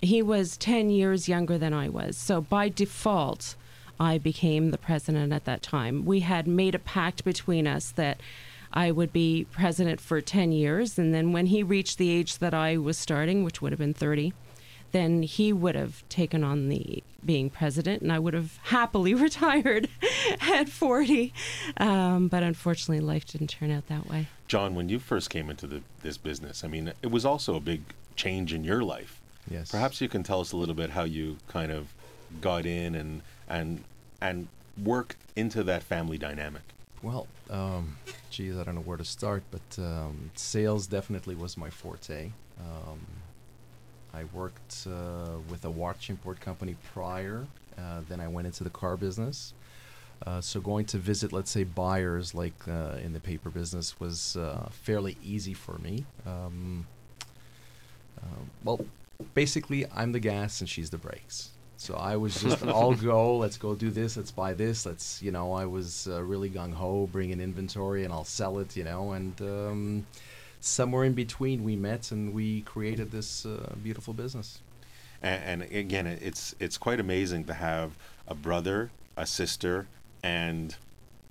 he 0.00 0.22
was 0.22 0.56
10 0.56 0.88
years 0.88 1.28
younger 1.28 1.58
than 1.58 1.74
I 1.74 1.88
was. 1.88 2.16
So 2.16 2.42
by 2.42 2.68
default, 2.68 3.56
I 3.98 4.18
became 4.18 4.70
the 4.70 4.78
president 4.78 5.32
at 5.32 5.46
that 5.46 5.64
time. 5.64 6.04
We 6.04 6.20
had 6.20 6.46
made 6.46 6.76
a 6.76 6.78
pact 6.78 7.24
between 7.24 7.66
us 7.66 7.90
that 7.90 8.20
I 8.72 8.92
would 8.92 9.12
be 9.12 9.48
president 9.50 10.00
for 10.00 10.20
10 10.20 10.52
years. 10.52 10.96
And 10.96 11.12
then 11.12 11.32
when 11.32 11.46
he 11.46 11.64
reached 11.64 11.98
the 11.98 12.10
age 12.10 12.38
that 12.38 12.54
I 12.54 12.76
was 12.76 12.96
starting, 12.96 13.42
which 13.42 13.60
would 13.60 13.72
have 13.72 13.80
been 13.80 13.94
30, 13.94 14.32
then 14.94 15.24
he 15.24 15.52
would 15.52 15.74
have 15.74 16.08
taken 16.08 16.44
on 16.44 16.68
the 16.68 17.02
being 17.26 17.50
president, 17.50 18.00
and 18.00 18.12
I 18.12 18.20
would 18.20 18.32
have 18.32 18.58
happily 18.62 19.12
retired 19.26 19.88
at 20.40 20.68
40. 20.68 21.34
Um, 21.78 22.28
but 22.28 22.44
unfortunately, 22.44 23.04
life 23.04 23.26
didn't 23.26 23.48
turn 23.48 23.72
out 23.72 23.88
that 23.88 24.08
way. 24.08 24.28
John, 24.46 24.76
when 24.76 24.88
you 24.88 25.00
first 25.00 25.30
came 25.30 25.50
into 25.50 25.66
the, 25.66 25.82
this 26.02 26.16
business, 26.16 26.62
I 26.62 26.68
mean, 26.68 26.92
it 27.02 27.10
was 27.10 27.24
also 27.24 27.56
a 27.56 27.60
big 27.60 27.82
change 28.14 28.54
in 28.54 28.62
your 28.62 28.82
life. 28.82 29.20
Yes. 29.50 29.72
Perhaps 29.72 30.00
you 30.00 30.08
can 30.08 30.22
tell 30.22 30.40
us 30.40 30.52
a 30.52 30.56
little 30.56 30.76
bit 30.76 30.90
how 30.90 31.02
you 31.02 31.38
kind 31.48 31.72
of 31.72 31.92
got 32.40 32.64
in 32.64 32.94
and 32.94 33.22
and 33.48 33.84
and 34.20 34.48
worked 34.82 35.16
into 35.34 35.64
that 35.64 35.82
family 35.82 36.18
dynamic. 36.18 36.62
Well, 37.02 37.26
um, 37.50 37.98
geez, 38.30 38.56
I 38.56 38.62
don't 38.62 38.76
know 38.76 38.80
where 38.80 38.96
to 38.96 39.04
start, 39.04 39.42
but 39.50 39.82
um, 39.82 40.30
sales 40.36 40.86
definitely 40.86 41.34
was 41.34 41.56
my 41.56 41.68
forte. 41.68 42.30
Um, 42.58 43.00
I 44.14 44.24
worked 44.32 44.86
uh, 44.86 45.38
with 45.50 45.64
a 45.64 45.70
watch 45.70 46.10
import 46.10 46.40
company 46.40 46.76
prior. 46.92 47.46
Uh, 47.76 48.00
then 48.08 48.20
I 48.20 48.28
went 48.28 48.46
into 48.46 48.64
the 48.64 48.70
car 48.70 48.96
business. 48.96 49.52
Uh, 50.24 50.40
so 50.40 50.60
going 50.60 50.86
to 50.86 50.98
visit, 50.98 51.32
let's 51.32 51.50
say, 51.50 51.64
buyers 51.64 52.34
like 52.34 52.54
uh, 52.68 52.96
in 53.02 53.12
the 53.12 53.20
paper 53.20 53.50
business 53.50 53.98
was 53.98 54.36
uh, 54.36 54.68
fairly 54.70 55.16
easy 55.22 55.52
for 55.52 55.78
me. 55.78 56.04
Um, 56.26 56.86
uh, 58.18 58.42
well, 58.62 58.86
basically, 59.34 59.86
I'm 59.94 60.12
the 60.12 60.20
gas 60.20 60.60
and 60.60 60.68
she's 60.68 60.90
the 60.90 60.98
brakes. 60.98 61.50
So 61.76 61.94
I 61.94 62.16
was 62.16 62.40
just 62.40 62.64
all 62.66 62.94
go. 62.94 63.36
Let's 63.36 63.58
go 63.58 63.74
do 63.74 63.90
this. 63.90 64.16
Let's 64.16 64.30
buy 64.30 64.54
this. 64.54 64.86
Let's 64.86 65.20
you 65.20 65.32
know. 65.32 65.52
I 65.52 65.66
was 65.66 66.08
uh, 66.10 66.22
really 66.22 66.48
gung 66.48 66.72
ho, 66.72 67.06
bring 67.10 67.30
in 67.30 67.40
inventory, 67.40 68.04
and 68.04 68.12
I'll 68.12 68.24
sell 68.24 68.58
it. 68.60 68.76
You 68.76 68.84
know, 68.84 69.12
and 69.12 69.38
um, 69.42 70.06
somewhere 70.64 71.04
in 71.04 71.12
between 71.12 71.62
we 71.62 71.76
met 71.76 72.10
and 72.10 72.32
we 72.32 72.62
created 72.62 73.10
this 73.10 73.44
uh, 73.44 73.74
beautiful 73.82 74.14
business. 74.14 74.60
And, 75.22 75.62
and 75.62 75.72
again, 75.72 76.06
it's 76.06 76.54
it's 76.58 76.78
quite 76.78 77.00
amazing 77.00 77.44
to 77.44 77.54
have 77.54 77.96
a 78.26 78.34
brother, 78.34 78.90
a 79.16 79.26
sister, 79.26 79.86
and 80.22 80.76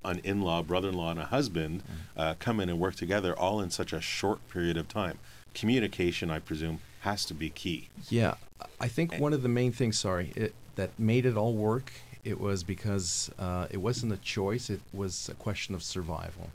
an 0.05 0.19
in-law, 0.23 0.63
brother-in-law, 0.63 1.11
and 1.11 1.19
a 1.19 1.25
husband 1.25 1.81
uh, 2.17 2.35
come 2.39 2.59
in 2.59 2.69
and 2.69 2.79
work 2.79 2.95
together 2.95 3.37
all 3.37 3.61
in 3.61 3.69
such 3.69 3.93
a 3.93 4.01
short 4.01 4.47
period 4.49 4.77
of 4.77 4.87
time. 4.87 5.17
Communication, 5.53 6.29
I 6.29 6.39
presume, 6.39 6.79
has 7.01 7.25
to 7.25 7.33
be 7.33 7.49
key. 7.49 7.89
Yeah, 8.09 8.35
I 8.79 8.87
think 8.87 9.15
one 9.15 9.33
of 9.33 9.43
the 9.43 9.49
main 9.49 9.71
things, 9.71 9.97
sorry, 9.97 10.33
it, 10.35 10.53
that 10.75 10.97
made 10.99 11.25
it 11.25 11.37
all 11.37 11.53
work, 11.53 11.91
it 12.23 12.39
was 12.39 12.63
because 12.63 13.31
uh, 13.39 13.67
it 13.69 13.77
wasn't 13.77 14.11
a 14.13 14.17
choice; 14.17 14.69
it 14.69 14.81
was 14.93 15.29
a 15.29 15.35
question 15.35 15.75
of 15.75 15.83
survival, 15.83 16.49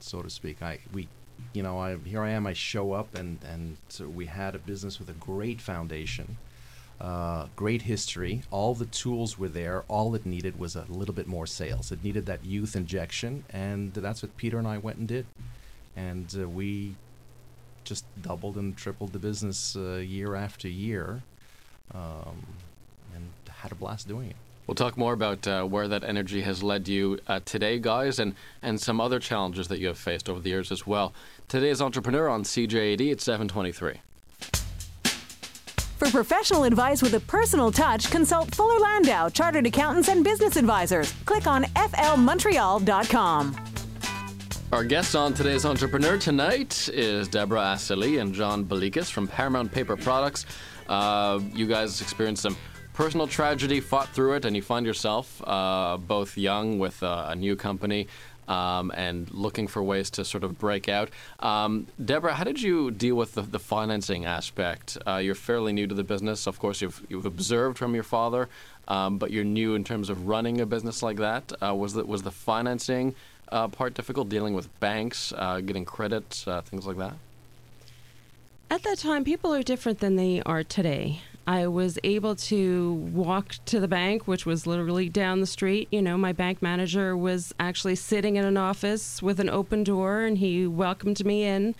so 0.00 0.22
to 0.22 0.30
speak. 0.30 0.62
I 0.62 0.78
we, 0.92 1.08
you 1.52 1.62
know, 1.62 1.78
I 1.78 1.96
here 1.96 2.22
I 2.22 2.30
am. 2.30 2.46
I 2.46 2.52
show 2.52 2.92
up, 2.92 3.14
and 3.14 3.38
and 3.44 3.76
so 3.88 4.08
we 4.08 4.26
had 4.26 4.54
a 4.54 4.58
business 4.58 4.98
with 4.98 5.08
a 5.08 5.14
great 5.14 5.60
foundation, 5.60 6.36
uh, 7.00 7.46
great 7.56 7.82
history. 7.82 8.42
All 8.50 8.74
the 8.74 8.86
tools 8.86 9.38
were 9.38 9.48
there. 9.48 9.84
All 9.88 10.14
it 10.14 10.26
needed 10.26 10.58
was 10.58 10.76
a 10.76 10.84
little 10.88 11.14
bit 11.14 11.26
more 11.26 11.46
sales. 11.46 11.92
It 11.92 12.04
needed 12.04 12.26
that 12.26 12.44
youth 12.44 12.76
injection, 12.76 13.44
and 13.50 13.92
that's 13.94 14.22
what 14.22 14.36
Peter 14.36 14.58
and 14.58 14.68
I 14.68 14.78
went 14.78 14.98
and 14.98 15.08
did, 15.08 15.26
and 15.96 16.34
uh, 16.38 16.48
we 16.48 16.94
just 17.84 18.04
doubled 18.20 18.56
and 18.56 18.76
tripled 18.76 19.12
the 19.12 19.18
business 19.18 19.76
uh, 19.76 19.94
year 19.94 20.34
after 20.34 20.68
year, 20.68 21.22
um, 21.94 22.46
and 23.14 23.30
had 23.48 23.72
a 23.72 23.76
blast 23.76 24.08
doing 24.08 24.30
it. 24.30 24.36
We'll 24.66 24.74
talk 24.74 24.96
more 24.96 25.12
about 25.12 25.46
uh, 25.46 25.64
where 25.64 25.86
that 25.88 26.02
energy 26.02 26.40
has 26.42 26.62
led 26.62 26.88
you 26.88 27.20
uh, 27.28 27.40
today, 27.44 27.78
guys, 27.78 28.18
and, 28.18 28.34
and 28.62 28.80
some 28.80 29.00
other 29.00 29.20
challenges 29.20 29.68
that 29.68 29.78
you 29.78 29.86
have 29.86 29.98
faced 29.98 30.28
over 30.28 30.40
the 30.40 30.50
years 30.50 30.72
as 30.72 30.86
well. 30.86 31.14
Today's 31.46 31.80
entrepreneur 31.80 32.28
on 32.28 32.42
CJAD 32.42 33.12
at 33.12 33.20
723. 33.20 34.00
For 35.98 36.10
professional 36.10 36.64
advice 36.64 37.00
with 37.00 37.14
a 37.14 37.20
personal 37.20 37.72
touch, 37.72 38.10
consult 38.10 38.54
Fuller 38.54 38.78
Landau, 38.78 39.28
Chartered 39.30 39.66
Accountants 39.66 40.08
and 40.08 40.22
Business 40.22 40.56
Advisors. 40.56 41.12
Click 41.24 41.46
on 41.46 41.64
flmontreal.com. 41.64 43.56
Our 44.72 44.84
guests 44.84 45.14
on 45.14 45.32
today's 45.32 45.64
Entrepreneur 45.64 46.18
tonight 46.18 46.88
is 46.92 47.28
Deborah 47.28 47.60
Assaly 47.60 48.20
and 48.20 48.34
John 48.34 48.64
Belikas 48.64 49.10
from 49.10 49.28
Paramount 49.28 49.70
Paper 49.70 49.96
Products. 49.96 50.44
Uh, 50.88 51.40
you 51.54 51.66
guys 51.66 52.00
experienced 52.00 52.42
some 52.42 52.56
personal 52.96 53.26
tragedy, 53.26 53.78
fought 53.78 54.08
through 54.08 54.32
it, 54.32 54.46
and 54.46 54.56
you 54.56 54.62
find 54.62 54.86
yourself 54.86 55.42
uh, 55.46 55.98
both 55.98 56.38
young 56.38 56.78
with 56.78 57.02
uh, 57.02 57.26
a 57.28 57.36
new 57.36 57.54
company 57.54 58.08
um, 58.48 58.90
and 58.94 59.30
looking 59.32 59.66
for 59.66 59.82
ways 59.82 60.08
to 60.08 60.24
sort 60.24 60.42
of 60.42 60.58
break 60.58 60.88
out. 60.88 61.10
Um, 61.40 61.86
Deborah, 62.02 62.32
how 62.32 62.44
did 62.44 62.62
you 62.62 62.90
deal 62.90 63.14
with 63.14 63.34
the, 63.34 63.42
the 63.42 63.58
financing 63.58 64.24
aspect? 64.24 64.96
Uh, 65.06 65.16
you're 65.16 65.34
fairly 65.34 65.74
new 65.74 65.86
to 65.86 65.94
the 65.94 66.04
business. 66.04 66.46
Of 66.46 66.58
course, 66.58 66.80
you've, 66.80 67.04
you've 67.10 67.26
observed 67.26 67.76
from 67.76 67.94
your 67.94 68.02
father, 68.02 68.48
um, 68.88 69.18
but 69.18 69.30
you're 69.30 69.44
new 69.44 69.74
in 69.74 69.84
terms 69.84 70.08
of 70.08 70.26
running 70.26 70.62
a 70.62 70.66
business 70.66 71.02
like 71.02 71.18
that. 71.18 71.52
Uh, 71.62 71.74
was, 71.74 71.92
the, 71.92 72.04
was 72.04 72.22
the 72.22 72.30
financing 72.30 73.14
uh, 73.52 73.68
part 73.68 73.92
difficult, 73.92 74.30
dealing 74.30 74.54
with 74.54 74.80
banks, 74.80 75.34
uh, 75.36 75.60
getting 75.60 75.84
credit, 75.84 76.44
uh, 76.46 76.62
things 76.62 76.86
like 76.86 76.96
that? 76.96 77.12
At 78.70 78.82
that 78.84 78.98
time, 78.98 79.22
people 79.22 79.54
are 79.54 79.62
different 79.62 80.00
than 80.00 80.16
they 80.16 80.42
are 80.46 80.64
today. 80.64 81.20
I 81.46 81.68
was 81.68 81.96
able 82.02 82.34
to 82.34 82.94
walk 83.12 83.54
to 83.66 83.78
the 83.78 83.86
bank, 83.86 84.26
which 84.26 84.44
was 84.44 84.66
literally 84.66 85.08
down 85.08 85.40
the 85.40 85.46
street. 85.46 85.86
You 85.92 86.02
know, 86.02 86.18
my 86.18 86.32
bank 86.32 86.60
manager 86.60 87.16
was 87.16 87.54
actually 87.60 87.94
sitting 87.94 88.34
in 88.34 88.44
an 88.44 88.56
office 88.56 89.22
with 89.22 89.38
an 89.38 89.48
open 89.48 89.84
door, 89.84 90.22
and 90.22 90.38
he 90.38 90.66
welcomed 90.66 91.24
me 91.24 91.44
in. 91.44 91.76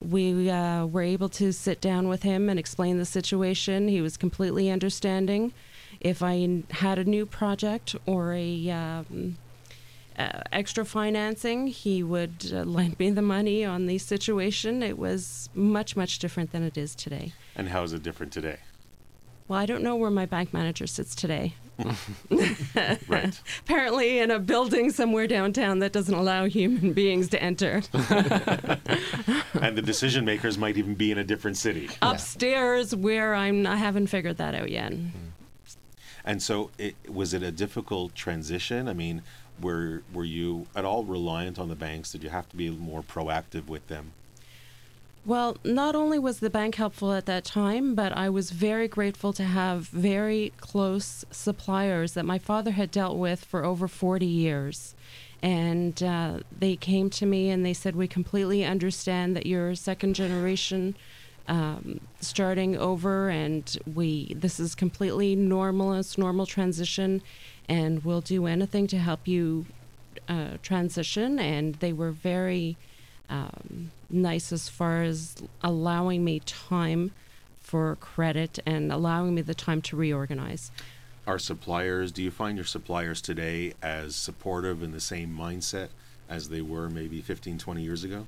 We 0.00 0.48
uh, 0.48 0.86
were 0.86 1.02
able 1.02 1.28
to 1.30 1.52
sit 1.52 1.80
down 1.80 2.08
with 2.08 2.22
him 2.22 2.48
and 2.48 2.58
explain 2.58 2.96
the 2.96 3.04
situation. 3.04 3.86
He 3.86 4.00
was 4.00 4.16
completely 4.16 4.70
understanding. 4.70 5.52
If 6.00 6.22
I 6.22 6.62
had 6.70 6.98
a 6.98 7.04
new 7.04 7.26
project 7.26 7.94
or 8.06 8.32
a 8.32 8.70
um, 8.70 9.36
uh, 10.18 10.40
extra 10.50 10.86
financing, 10.86 11.66
he 11.66 12.02
would 12.02 12.50
uh, 12.52 12.62
lend 12.62 12.98
me 12.98 13.10
the 13.10 13.22
money 13.22 13.62
on 13.62 13.86
the 13.86 13.98
situation. 13.98 14.82
It 14.82 14.98
was 14.98 15.50
much, 15.54 15.96
much 15.96 16.18
different 16.18 16.50
than 16.52 16.62
it 16.62 16.78
is 16.78 16.94
today. 16.94 17.34
And 17.54 17.68
how 17.68 17.82
is 17.82 17.92
it 17.92 18.02
different 18.02 18.32
today? 18.32 18.58
Well, 19.48 19.58
I 19.58 19.66
don't 19.66 19.82
know 19.82 19.96
where 19.96 20.10
my 20.10 20.26
bank 20.26 20.52
manager 20.52 20.86
sits 20.86 21.14
today. 21.14 21.54
Right. 23.08 23.40
Apparently, 23.60 24.18
in 24.18 24.30
a 24.30 24.38
building 24.38 24.90
somewhere 24.90 25.26
downtown 25.26 25.80
that 25.80 25.92
doesn't 25.92 26.14
allow 26.14 26.44
human 26.46 26.92
beings 26.94 27.28
to 27.30 27.42
enter. 27.42 27.82
and 29.54 29.76
the 29.76 29.82
decision 29.82 30.24
makers 30.24 30.56
might 30.56 30.76
even 30.76 30.94
be 30.94 31.10
in 31.10 31.18
a 31.18 31.24
different 31.24 31.56
city. 31.56 31.90
Upstairs, 32.00 32.94
where 32.94 33.34
I'm, 33.34 33.66
I 33.66 33.76
haven't 33.76 34.06
figured 34.08 34.38
that 34.38 34.54
out 34.54 34.70
yet. 34.70 34.92
Hmm. 34.92 35.08
And 36.24 36.42
so, 36.42 36.70
it, 36.78 36.94
was 37.08 37.34
it 37.34 37.42
a 37.42 37.50
difficult 37.50 38.14
transition? 38.14 38.88
I 38.88 38.92
mean, 38.92 39.22
were 39.60 40.02
were 40.12 40.24
you 40.24 40.66
at 40.74 40.84
all 40.84 41.04
reliant 41.04 41.58
on 41.58 41.68
the 41.68 41.74
banks? 41.74 42.12
Did 42.12 42.22
you 42.22 42.30
have 42.30 42.48
to 42.50 42.56
be 42.56 42.70
more 42.70 43.02
proactive 43.02 43.66
with 43.66 43.88
them? 43.88 44.12
Well, 45.24 45.56
not 45.62 45.94
only 45.94 46.18
was 46.18 46.40
the 46.40 46.50
bank 46.50 46.74
helpful 46.74 47.12
at 47.12 47.26
that 47.26 47.44
time, 47.44 47.94
but 47.94 48.12
I 48.12 48.28
was 48.28 48.50
very 48.50 48.88
grateful 48.88 49.32
to 49.34 49.44
have 49.44 49.86
very 49.86 50.52
close 50.56 51.24
suppliers 51.30 52.14
that 52.14 52.24
my 52.24 52.38
father 52.38 52.72
had 52.72 52.90
dealt 52.90 53.16
with 53.16 53.44
for 53.44 53.64
over 53.64 53.86
40 53.86 54.26
years. 54.26 54.96
And 55.40 56.02
uh, 56.02 56.40
they 56.56 56.74
came 56.74 57.08
to 57.10 57.26
me 57.26 57.50
and 57.50 57.64
they 57.64 57.72
said, 57.72 57.94
We 57.94 58.08
completely 58.08 58.64
understand 58.64 59.36
that 59.36 59.46
you're 59.46 59.76
second 59.76 60.14
generation 60.14 60.96
um, 61.48 62.00
starting 62.20 62.76
over, 62.76 63.28
and 63.28 63.76
we 63.92 64.34
this 64.34 64.60
is 64.60 64.74
completely 64.74 65.34
normal, 65.34 65.94
it's 65.94 66.16
normal 66.16 66.46
transition, 66.46 67.22
and 67.68 68.04
we'll 68.04 68.20
do 68.20 68.46
anything 68.46 68.86
to 68.88 68.98
help 68.98 69.26
you 69.26 69.66
uh, 70.28 70.58
transition. 70.62 71.38
And 71.38 71.74
they 71.76 71.92
were 71.92 72.12
very 72.12 72.76
um, 73.32 73.90
nice 74.10 74.52
as 74.52 74.68
far 74.68 75.02
as 75.02 75.34
allowing 75.62 76.22
me 76.22 76.40
time 76.40 77.12
for 77.58 77.96
credit 77.96 78.58
and 78.66 78.92
allowing 78.92 79.34
me 79.34 79.40
the 79.40 79.54
time 79.54 79.80
to 79.80 79.96
reorganize. 79.96 80.70
Our 81.26 81.38
suppliers, 81.38 82.12
do 82.12 82.22
you 82.22 82.30
find 82.30 82.58
your 82.58 82.66
suppliers 82.66 83.22
today 83.22 83.72
as 83.82 84.14
supportive 84.14 84.82
in 84.82 84.92
the 84.92 85.00
same 85.00 85.34
mindset 85.34 85.88
as 86.28 86.50
they 86.50 86.60
were 86.60 86.90
maybe 86.90 87.22
15, 87.22 87.58
20 87.58 87.82
years 87.82 88.04
ago? 88.04 88.26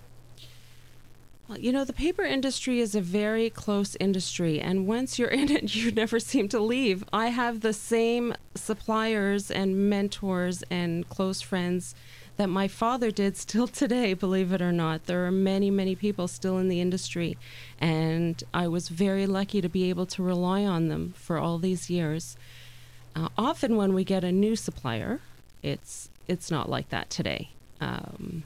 Well, 1.49 1.58
you 1.58 1.73
know, 1.73 1.84
the 1.84 1.92
paper 1.92 2.23
industry 2.23 2.80
is 2.80 2.94
a 2.94 3.02
very 3.02 3.50
close 3.50 3.96
industry, 4.00 4.61
and 4.61 4.87
once 4.87 5.18
you're 5.18 5.28
in 5.28 5.50
it, 5.50 5.75
you 5.75 5.92
never 5.92 6.18
seem 6.18 6.49
to 6.49 6.61
leave. 6.61 7.04
I 7.12 7.26
have 7.26 7.61
the 7.61 7.75
same 7.75 8.32
suppliers 8.54 9.50
and 9.50 9.90
mentors 9.90 10.62
and 10.70 11.06
close 11.11 11.42
friends 11.42 11.94
that 12.37 12.49
my 12.49 12.69
father 12.69 13.11
did 13.11 13.37
still 13.37 13.69
today, 13.69 14.14
believe 14.14 14.53
it 14.53 14.61
or 14.61 14.73
not. 14.73 15.07
There 15.07 15.26
are 15.26 15.31
many, 15.31 15.71
many 15.71 15.95
people 15.95 16.29
still 16.29 16.59
in 16.59 16.69
the 16.69 16.81
industry, 16.81 17.38
and 17.81 18.43
I 18.53 18.69
was 18.69 18.88
very 18.88 19.26
lucky 19.26 19.61
to 19.61 19.69
be 19.69 19.88
able 19.88 20.07
to 20.07 20.23
rely 20.23 20.64
on 20.64 20.88
them 20.88 21.14
for 21.17 21.38
all 21.38 21.59
these 21.59 21.88
years. 21.88 22.37
Uh, 23.14 23.29
often, 23.38 23.76
when 23.76 23.95
we 23.95 24.05
get 24.05 24.25
a 24.25 24.33
new 24.33 24.57
supplier, 24.57 25.21
it's 25.62 26.11
it's 26.26 26.50
not 26.50 26.69
like 26.69 26.88
that 26.88 27.11
today. 27.11 27.50
Um, 27.81 28.43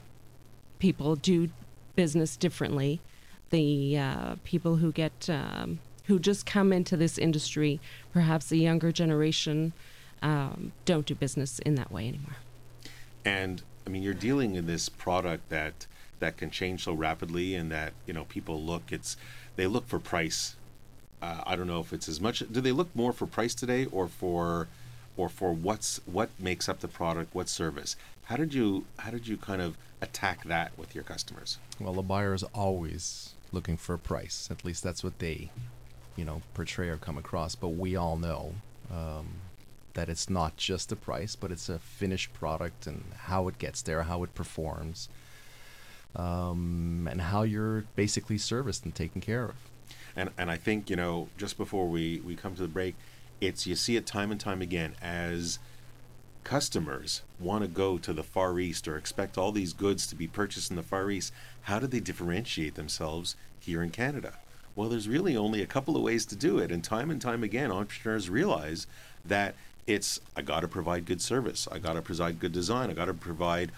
people 0.79 1.15
do 1.15 1.49
business 1.95 2.37
differently. 2.37 3.01
The 3.49 3.97
uh, 3.97 4.35
people 4.43 4.75
who 4.75 4.91
get 4.91 5.27
um, 5.29 5.79
who 6.05 6.19
just 6.19 6.45
come 6.45 6.71
into 6.71 6.95
this 6.95 7.17
industry, 7.17 7.79
perhaps 8.13 8.51
a 8.51 8.57
younger 8.57 8.91
generation, 8.91 9.73
um, 10.21 10.71
don't 10.85 11.05
do 11.05 11.15
business 11.15 11.59
in 11.59 11.75
that 11.75 11.91
way 11.91 12.07
anymore. 12.07 12.37
And 13.25 13.61
I 13.89 13.91
mean, 13.91 14.03
you're 14.03 14.13
dealing 14.13 14.53
in 14.53 14.67
this 14.67 14.87
product 14.87 15.49
that 15.49 15.87
that 16.19 16.37
can 16.37 16.51
change 16.51 16.83
so 16.83 16.93
rapidly, 16.93 17.55
and 17.55 17.71
that 17.71 17.93
you 18.05 18.13
know 18.13 18.25
people 18.25 18.61
look. 18.61 18.83
It's 18.91 19.17
they 19.55 19.65
look 19.65 19.87
for 19.87 19.97
price. 19.97 20.55
Uh, 21.23 21.41
I 21.43 21.55
don't 21.55 21.65
know 21.65 21.79
if 21.79 21.91
it's 21.91 22.07
as 22.07 22.21
much. 22.21 22.43
Do 22.51 22.61
they 22.61 22.71
look 22.71 22.95
more 22.95 23.11
for 23.11 23.25
price 23.25 23.55
today, 23.55 23.87
or 23.91 24.07
for, 24.07 24.67
or 25.17 25.27
for 25.27 25.51
what's 25.53 26.01
what 26.05 26.29
makes 26.37 26.69
up 26.69 26.81
the 26.81 26.87
product, 26.87 27.33
what 27.33 27.49
service? 27.49 27.95
How 28.25 28.37
did 28.37 28.53
you 28.53 28.85
how 28.99 29.09
did 29.09 29.27
you 29.27 29.37
kind 29.37 29.59
of 29.61 29.75
attack 30.01 30.43
that 30.43 30.77
with 30.77 30.93
your 30.93 31.03
customers? 31.03 31.57
Well, 31.79 31.93
the 31.93 32.03
buyer 32.03 32.35
is 32.35 32.43
always 32.43 33.33
looking 33.51 33.75
for 33.75 33.95
a 33.95 33.99
price. 33.99 34.49
At 34.51 34.63
least 34.63 34.83
that's 34.83 35.03
what 35.03 35.17
they, 35.17 35.49
you 36.15 36.25
know, 36.25 36.43
portray 36.53 36.89
or 36.89 36.97
come 36.97 37.17
across. 37.17 37.55
But 37.55 37.69
we 37.69 37.95
all 37.95 38.17
know 38.17 38.53
um, 38.91 39.29
that 39.99 40.07
it's 40.07 40.29
not 40.29 40.55
just 40.55 40.87
the 40.87 40.95
price, 40.95 41.35
but 41.35 41.51
it's 41.51 41.67
a 41.67 41.77
finished 41.77 42.31
product 42.31 42.87
and 42.87 43.03
how 43.27 43.49
it 43.49 43.57
gets 43.57 43.81
there, 43.81 44.03
how 44.03 44.23
it 44.23 44.33
performs, 44.33 45.09
um, 46.15 47.05
and 47.11 47.19
how 47.19 47.43
you're 47.43 47.83
basically 47.97 48.37
serviced 48.37 48.85
and 48.85 48.95
taken 48.95 49.19
care 49.19 49.43
of. 49.43 49.55
And 50.15 50.29
and 50.37 50.49
I 50.49 50.55
think 50.55 50.89
you 50.89 50.95
know 50.95 51.27
just 51.37 51.57
before 51.57 51.89
we 51.89 52.21
we 52.25 52.37
come 52.37 52.55
to 52.55 52.61
the 52.61 52.69
break, 52.69 52.95
it's 53.41 53.67
you 53.67 53.75
see 53.75 53.97
it 53.97 54.05
time 54.05 54.31
and 54.31 54.39
time 54.39 54.61
again 54.61 54.95
as 55.01 55.59
customers 56.45 57.21
want 57.37 57.63
to 57.65 57.67
go 57.67 57.97
to 57.97 58.13
the 58.13 58.23
Far 58.23 58.57
East 58.57 58.87
or 58.87 58.95
expect 58.95 59.37
all 59.37 59.51
these 59.51 59.73
goods 59.73 60.07
to 60.07 60.15
be 60.15 60.27
purchased 60.27 60.69
in 60.69 60.77
the 60.77 60.81
Far 60.81 61.11
East. 61.11 61.33
How 61.63 61.79
do 61.79 61.87
they 61.87 61.99
differentiate 61.99 62.75
themselves 62.75 63.35
here 63.59 63.83
in 63.83 63.89
Canada? 63.89 64.35
Well, 64.77 64.87
there's 64.87 65.09
really 65.09 65.35
only 65.35 65.61
a 65.61 65.67
couple 65.67 65.97
of 65.97 66.03
ways 66.03 66.25
to 66.27 66.37
do 66.37 66.57
it, 66.57 66.71
and 66.71 66.81
time 66.81 67.11
and 67.11 67.21
time 67.21 67.43
again, 67.43 67.69
entrepreneurs 67.69 68.29
realize 68.29 68.87
that 69.25 69.55
it's 69.89 70.19
I 70.35 70.41
got 70.41 70.61
to 70.61 70.67
provide 70.67 71.05
good 71.05 71.21
service, 71.21 71.67
I 71.71 71.79
got 71.79 71.93
to 71.93 72.01
provide 72.01 72.39
good 72.39 72.51
design, 72.51 72.89
I 72.89 72.93
got 72.93 73.05
to 73.05 73.13
provide 73.13 73.71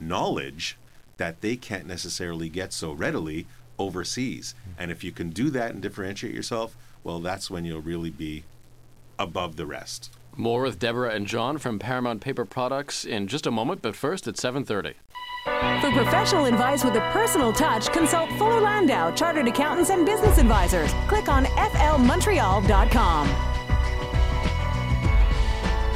knowledge 0.00 0.76
that 1.18 1.40
they 1.40 1.56
can't 1.56 1.86
necessarily 1.86 2.48
get 2.48 2.72
so 2.72 2.92
readily 2.92 3.46
overseas. 3.78 4.54
Hmm. 4.64 4.82
And 4.82 4.90
if 4.90 5.04
you 5.04 5.12
can 5.12 5.30
do 5.30 5.50
that 5.50 5.72
and 5.72 5.82
differentiate 5.82 6.34
yourself, 6.34 6.76
well, 7.04 7.20
that's 7.20 7.50
when 7.50 7.64
you'll 7.64 7.82
really 7.82 8.10
be 8.10 8.44
above 9.18 9.56
the 9.56 9.66
rest. 9.66 10.10
More 10.36 10.62
with 10.62 10.78
Deborah 10.78 11.10
and 11.10 11.26
John 11.26 11.58
from 11.58 11.78
Paramount 11.78 12.20
Paper 12.20 12.44
Products 12.44 13.04
in 13.04 13.26
just 13.26 13.46
a 13.46 13.50
moment, 13.50 13.82
but 13.82 13.96
first 13.96 14.28
at 14.28 14.36
7:30. 14.36 14.94
For 15.80 15.90
professional 15.90 16.46
advice 16.46 16.84
with 16.84 16.94
a 16.94 17.00
personal 17.12 17.52
touch, 17.52 17.90
consult 17.92 18.30
Fuller 18.38 18.60
Landau, 18.60 19.10
Chartered 19.12 19.48
Accountants 19.48 19.90
and 19.90 20.06
Business 20.06 20.38
Advisors. 20.38 20.92
Click 21.08 21.28
on 21.28 21.46
flmontreal.com. 21.46 23.57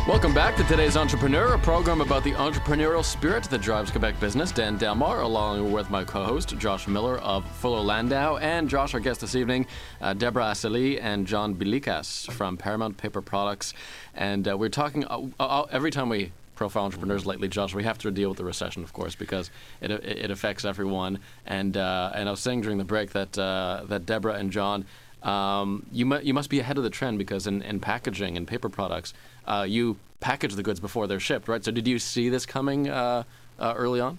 Welcome 0.08 0.34
back 0.34 0.56
to 0.56 0.64
today's 0.64 0.96
Entrepreneur, 0.96 1.54
a 1.54 1.58
program 1.60 2.00
about 2.00 2.24
the 2.24 2.32
entrepreneurial 2.32 3.04
spirit 3.04 3.44
that 3.44 3.60
drives 3.60 3.92
Quebec 3.92 4.18
business. 4.18 4.50
Dan 4.50 4.76
Delmar, 4.76 5.20
along 5.20 5.70
with 5.70 5.90
my 5.90 6.02
co-host 6.02 6.58
Josh 6.58 6.88
Miller 6.88 7.18
of 7.18 7.48
Fuller 7.58 7.80
Landau, 7.80 8.36
and 8.38 8.68
Josh, 8.68 8.94
our 8.94 9.00
guest 9.00 9.20
this 9.20 9.36
evening, 9.36 9.64
uh, 10.00 10.12
Deborah 10.12 10.46
Assaly 10.46 10.98
and 11.00 11.24
John 11.24 11.54
Bilikas 11.54 12.28
from 12.32 12.56
Paramount 12.56 12.96
Paper 12.96 13.22
Products. 13.22 13.74
And 14.12 14.48
uh, 14.48 14.58
we're 14.58 14.70
talking 14.70 15.04
uh, 15.04 15.28
uh, 15.38 15.66
every 15.70 15.92
time 15.92 16.08
we 16.08 16.32
profile 16.56 16.84
entrepreneurs 16.84 17.24
lately, 17.24 17.46
Josh, 17.46 17.72
we 17.72 17.84
have 17.84 17.98
to 17.98 18.10
deal 18.10 18.30
with 18.30 18.38
the 18.38 18.44
recession, 18.44 18.82
of 18.82 18.92
course, 18.92 19.14
because 19.14 19.52
it 19.80 19.92
it 19.92 20.32
affects 20.32 20.64
everyone. 20.64 21.20
And 21.46 21.76
uh, 21.76 22.10
and 22.12 22.28
I 22.28 22.32
was 22.32 22.40
saying 22.40 22.62
during 22.62 22.78
the 22.78 22.84
break 22.84 23.10
that 23.12 23.38
uh, 23.38 23.84
that 23.86 24.04
Deborah 24.04 24.34
and 24.34 24.50
John. 24.50 24.84
Um, 25.22 25.86
you, 25.92 26.04
mu- 26.04 26.18
you 26.20 26.34
must 26.34 26.50
be 26.50 26.58
ahead 26.58 26.78
of 26.78 26.82
the 26.82 26.90
trend 26.90 27.16
because 27.16 27.46
in, 27.46 27.62
in 27.62 27.78
packaging 27.78 28.36
and 28.36 28.44
paper 28.44 28.68
products, 28.68 29.14
uh, 29.46 29.66
you 29.68 29.96
package 30.20 30.54
the 30.54 30.62
goods 30.62 30.80
before 30.80 31.06
they're 31.06 31.20
shipped, 31.20 31.48
right? 31.48 31.64
So 31.64 31.70
did 31.70 31.86
you 31.86 31.98
see 31.98 32.28
this 32.28 32.46
coming 32.46 32.88
uh, 32.88 33.24
uh, 33.58 33.74
early 33.76 34.00
on? 34.00 34.18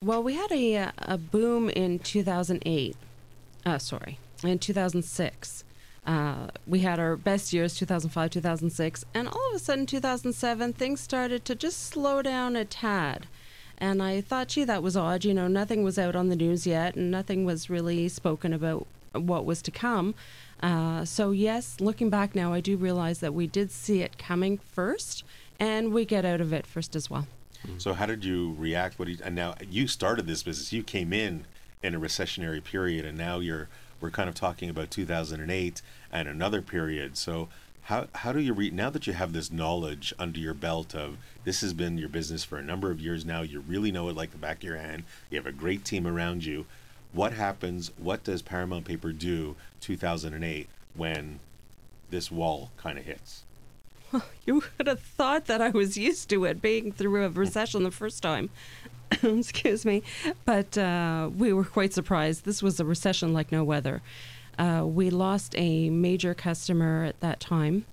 Well, 0.00 0.22
we 0.22 0.34
had 0.34 0.52
a, 0.52 0.92
a 0.98 1.18
boom 1.18 1.70
in 1.70 1.98
2008. 1.98 2.96
Uh, 3.66 3.78
sorry, 3.78 4.18
in 4.44 4.58
2006. 4.58 5.64
Uh, 6.06 6.48
we 6.66 6.80
had 6.80 6.98
our 6.98 7.16
best 7.16 7.52
years 7.52 7.74
2005 7.74 8.30
2006 8.30 9.04
and 9.12 9.28
all 9.28 9.48
of 9.50 9.54
a 9.54 9.58
sudden 9.58 9.84
2007 9.84 10.72
things 10.72 11.00
started 11.00 11.44
to 11.44 11.54
just 11.54 11.80
slow 11.84 12.22
down 12.22 12.56
a 12.56 12.64
tad 12.64 13.26
and 13.76 14.02
i 14.02 14.18
thought 14.18 14.48
gee 14.48 14.64
that 14.64 14.82
was 14.82 14.96
odd 14.96 15.22
you 15.22 15.34
know 15.34 15.48
nothing 15.48 15.82
was 15.82 15.98
out 15.98 16.16
on 16.16 16.30
the 16.30 16.36
news 16.36 16.66
yet 16.66 16.94
and 16.94 17.10
nothing 17.10 17.44
was 17.44 17.68
really 17.68 18.08
spoken 18.08 18.54
about 18.54 18.86
what 19.12 19.44
was 19.44 19.60
to 19.60 19.70
come 19.70 20.14
uh, 20.62 21.04
so 21.04 21.30
yes 21.30 21.80
looking 21.80 22.10
back 22.10 22.34
now 22.34 22.52
i 22.52 22.60
do 22.60 22.76
realize 22.76 23.20
that 23.20 23.34
we 23.34 23.46
did 23.46 23.70
see 23.70 24.02
it 24.02 24.18
coming 24.18 24.58
first 24.58 25.24
and 25.60 25.92
we 25.92 26.04
get 26.04 26.24
out 26.24 26.40
of 26.40 26.52
it 26.52 26.66
first 26.66 26.94
as 26.96 27.08
well 27.10 27.26
So 27.78 27.92
how 27.92 28.06
did 28.06 28.24
you 28.24 28.54
react? 28.58 28.98
What 28.98 29.08
you, 29.08 29.18
and 29.24 29.34
now 29.34 29.54
you 29.68 29.88
started 29.88 30.26
this 30.26 30.42
business. 30.44 30.72
You 30.72 30.82
came 30.82 31.12
in 31.12 31.44
in 31.82 31.94
a 31.94 32.00
recessionary 32.00 32.62
period, 32.62 33.04
and 33.04 33.18
now 33.18 33.40
you're 33.40 33.68
we're 34.00 34.10
kind 34.10 34.28
of 34.28 34.34
talking 34.34 34.70
about 34.70 34.90
2008 34.92 35.82
and 36.12 36.28
another 36.28 36.62
period. 36.62 37.16
So 37.16 37.48
how 37.82 38.06
how 38.14 38.32
do 38.32 38.40
you 38.40 38.52
read 38.52 38.72
now 38.72 38.90
that 38.90 39.06
you 39.06 39.12
have 39.12 39.32
this 39.32 39.50
knowledge 39.50 40.14
under 40.18 40.38
your 40.38 40.54
belt 40.54 40.94
of 40.94 41.16
this 41.44 41.60
has 41.62 41.72
been 41.72 41.98
your 41.98 42.08
business 42.08 42.44
for 42.44 42.58
a 42.58 42.62
number 42.62 42.90
of 42.90 43.00
years 43.00 43.24
now? 43.24 43.42
You 43.42 43.60
really 43.60 43.90
know 43.90 44.08
it 44.08 44.16
like 44.16 44.30
the 44.30 44.38
back 44.38 44.58
of 44.58 44.62
your 44.64 44.76
hand. 44.78 45.02
You 45.30 45.36
have 45.38 45.46
a 45.46 45.52
great 45.52 45.84
team 45.84 46.06
around 46.06 46.44
you. 46.44 46.64
What 47.12 47.32
happens? 47.32 47.90
What 47.96 48.24
does 48.24 48.42
Paramount 48.42 48.84
Paper 48.84 49.12
do 49.12 49.56
2008 49.80 50.68
when 50.94 51.40
this 52.10 52.30
wall 52.30 52.70
kind 52.76 52.98
of 52.98 53.04
hits? 53.04 53.44
You 54.46 54.62
would 54.78 54.86
have 54.86 55.00
thought 55.00 55.44
that 55.44 55.60
I 55.60 55.68
was 55.68 55.98
used 55.98 56.30
to 56.30 56.46
it 56.46 56.62
being 56.62 56.92
through 56.92 57.22
a 57.22 57.28
recession 57.28 57.82
the 57.82 57.90
first 57.90 58.22
time. 58.22 58.48
Excuse 59.22 59.84
me. 59.84 60.02
But 60.46 60.78
uh, 60.78 61.28
we 61.36 61.52
were 61.52 61.64
quite 61.64 61.92
surprised. 61.92 62.46
This 62.46 62.62
was 62.62 62.80
a 62.80 62.84
recession 62.86 63.34
like 63.34 63.52
no 63.52 63.70
other. 63.70 64.00
Uh, 64.58 64.84
we 64.86 65.10
lost 65.10 65.54
a 65.58 65.90
major 65.90 66.32
customer 66.32 67.04
at 67.04 67.20
that 67.20 67.40
time 67.40 67.84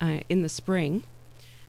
uh, 0.00 0.20
in 0.28 0.42
the 0.42 0.48
spring 0.48 1.02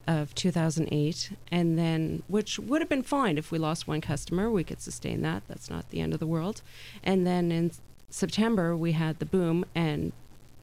of 0.06 0.34
2008. 0.34 1.30
And 1.50 1.78
then, 1.78 2.22
which 2.28 2.58
would 2.58 2.80
have 2.80 2.88
been 2.88 3.02
fine 3.02 3.38
if 3.38 3.50
we 3.50 3.58
lost 3.58 3.88
one 3.88 4.00
customer, 4.00 4.50
we 4.50 4.64
could 4.64 4.80
sustain 4.80 5.22
that. 5.22 5.42
That's 5.48 5.70
not 5.70 5.90
the 5.90 6.00
end 6.00 6.12
of 6.12 6.20
the 6.20 6.26
world. 6.26 6.62
And 7.02 7.26
then 7.26 7.50
in 7.52 7.72
September, 8.10 8.76
we 8.76 8.92
had 8.92 9.18
the 9.18 9.26
boom 9.26 9.64
and 9.74 10.12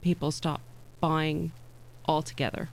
people 0.00 0.30
stopped 0.30 0.64
buying 1.00 1.52
altogether. 2.06 2.68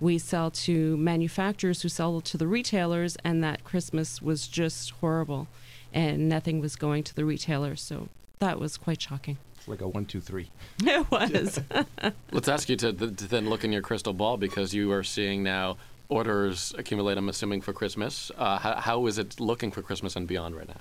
We 0.00 0.18
sell 0.18 0.50
to 0.50 0.96
manufacturers 0.96 1.82
who 1.82 1.88
sell 1.88 2.20
to 2.20 2.36
the 2.36 2.46
retailers, 2.46 3.16
and 3.24 3.42
that 3.42 3.64
Christmas 3.64 4.20
was 4.20 4.46
just 4.48 4.90
horrible, 4.90 5.48
and 5.92 6.28
nothing 6.28 6.60
was 6.60 6.76
going 6.76 7.04
to 7.04 7.14
the 7.14 7.24
retailers. 7.24 7.80
So 7.80 8.08
that 8.38 8.58
was 8.58 8.76
quite 8.76 9.00
shocking. 9.00 9.38
Like 9.66 9.80
a 9.80 9.88
one, 9.88 10.04
two, 10.04 10.20
three. 10.20 10.50
It 10.84 11.10
was. 11.10 11.60
Let's 12.32 12.48
ask 12.48 12.68
you 12.68 12.76
to, 12.76 12.92
to 12.92 13.28
then 13.28 13.48
look 13.48 13.64
in 13.64 13.72
your 13.72 13.82
crystal 13.82 14.12
ball 14.12 14.36
because 14.36 14.74
you 14.74 14.92
are 14.92 15.02
seeing 15.02 15.42
now 15.42 15.76
orders 16.08 16.74
accumulate, 16.76 17.18
I'm 17.18 17.28
assuming, 17.28 17.60
for 17.60 17.72
Christmas. 17.72 18.30
Uh, 18.36 18.58
how, 18.58 18.74
how 18.76 19.06
is 19.06 19.18
it 19.18 19.40
looking 19.40 19.70
for 19.70 19.82
Christmas 19.82 20.16
and 20.16 20.26
beyond 20.26 20.56
right 20.56 20.68
now? 20.68 20.80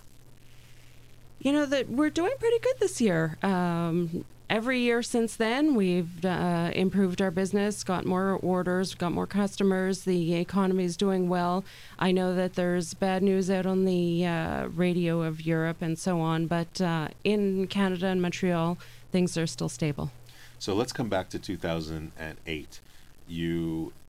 you 1.43 1.51
know 1.51 1.65
that 1.65 1.89
we're 1.89 2.09
doing 2.09 2.31
pretty 2.39 2.57
good 2.59 2.75
this 2.79 3.01
year. 3.01 3.37
Um, 3.43 4.23
every 4.49 4.79
year 4.79 5.03
since 5.03 5.35
then, 5.35 5.75
we've 5.75 6.23
uh, 6.23 6.71
improved 6.73 7.21
our 7.21 7.31
business, 7.31 7.83
got 7.83 8.05
more 8.05 8.39
orders, 8.41 8.95
got 8.95 9.11
more 9.11 9.27
customers. 9.27 10.05
The 10.05 10.35
economy 10.35 10.85
is 10.85 10.95
doing 10.95 11.27
well. 11.27 11.65
I 11.99 12.13
know 12.13 12.33
that 12.33 12.53
there's 12.53 12.93
bad 12.93 13.21
news 13.21 13.51
out 13.51 13.65
on 13.65 13.83
the 13.83 14.25
uh, 14.25 14.67
radio 14.67 15.21
of 15.21 15.41
Europe 15.41 15.81
and 15.81 15.99
so 15.99 16.21
on, 16.21 16.47
but 16.47 16.79
uh, 16.79 17.09
in 17.25 17.67
Canada 17.67 18.07
and 18.07 18.21
Montreal, 18.21 18.77
things 19.11 19.37
are 19.37 19.47
still 19.47 19.69
stable. 19.69 20.11
So 20.59 20.73
let's 20.73 20.93
come 20.93 21.09
back 21.09 21.27
to 21.31 21.39
2008. 21.39 22.79
You 23.27 23.91
were 23.91 24.02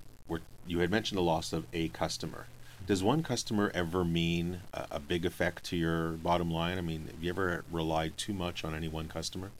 you 0.66 0.78
had 0.78 0.90
mentioned 0.90 1.18
the 1.18 1.22
loss 1.22 1.52
of 1.52 1.66
a 1.72 1.88
customer. 1.88 2.46
Does 2.86 3.02
one 3.02 3.22
customer 3.22 3.70
ever 3.74 4.04
mean 4.04 4.60
a, 4.72 4.86
a 4.92 5.00
big 5.00 5.24
effect 5.24 5.64
to 5.64 5.76
your 5.76 6.10
bottom 6.10 6.50
line? 6.50 6.76
I 6.76 6.82
mean, 6.82 7.08
have 7.10 7.22
you 7.22 7.30
ever 7.30 7.64
relied 7.70 8.16
too 8.18 8.34
much 8.34 8.64
on 8.64 8.74
any 8.74 8.88
one 8.88 9.08
customer? 9.08 9.50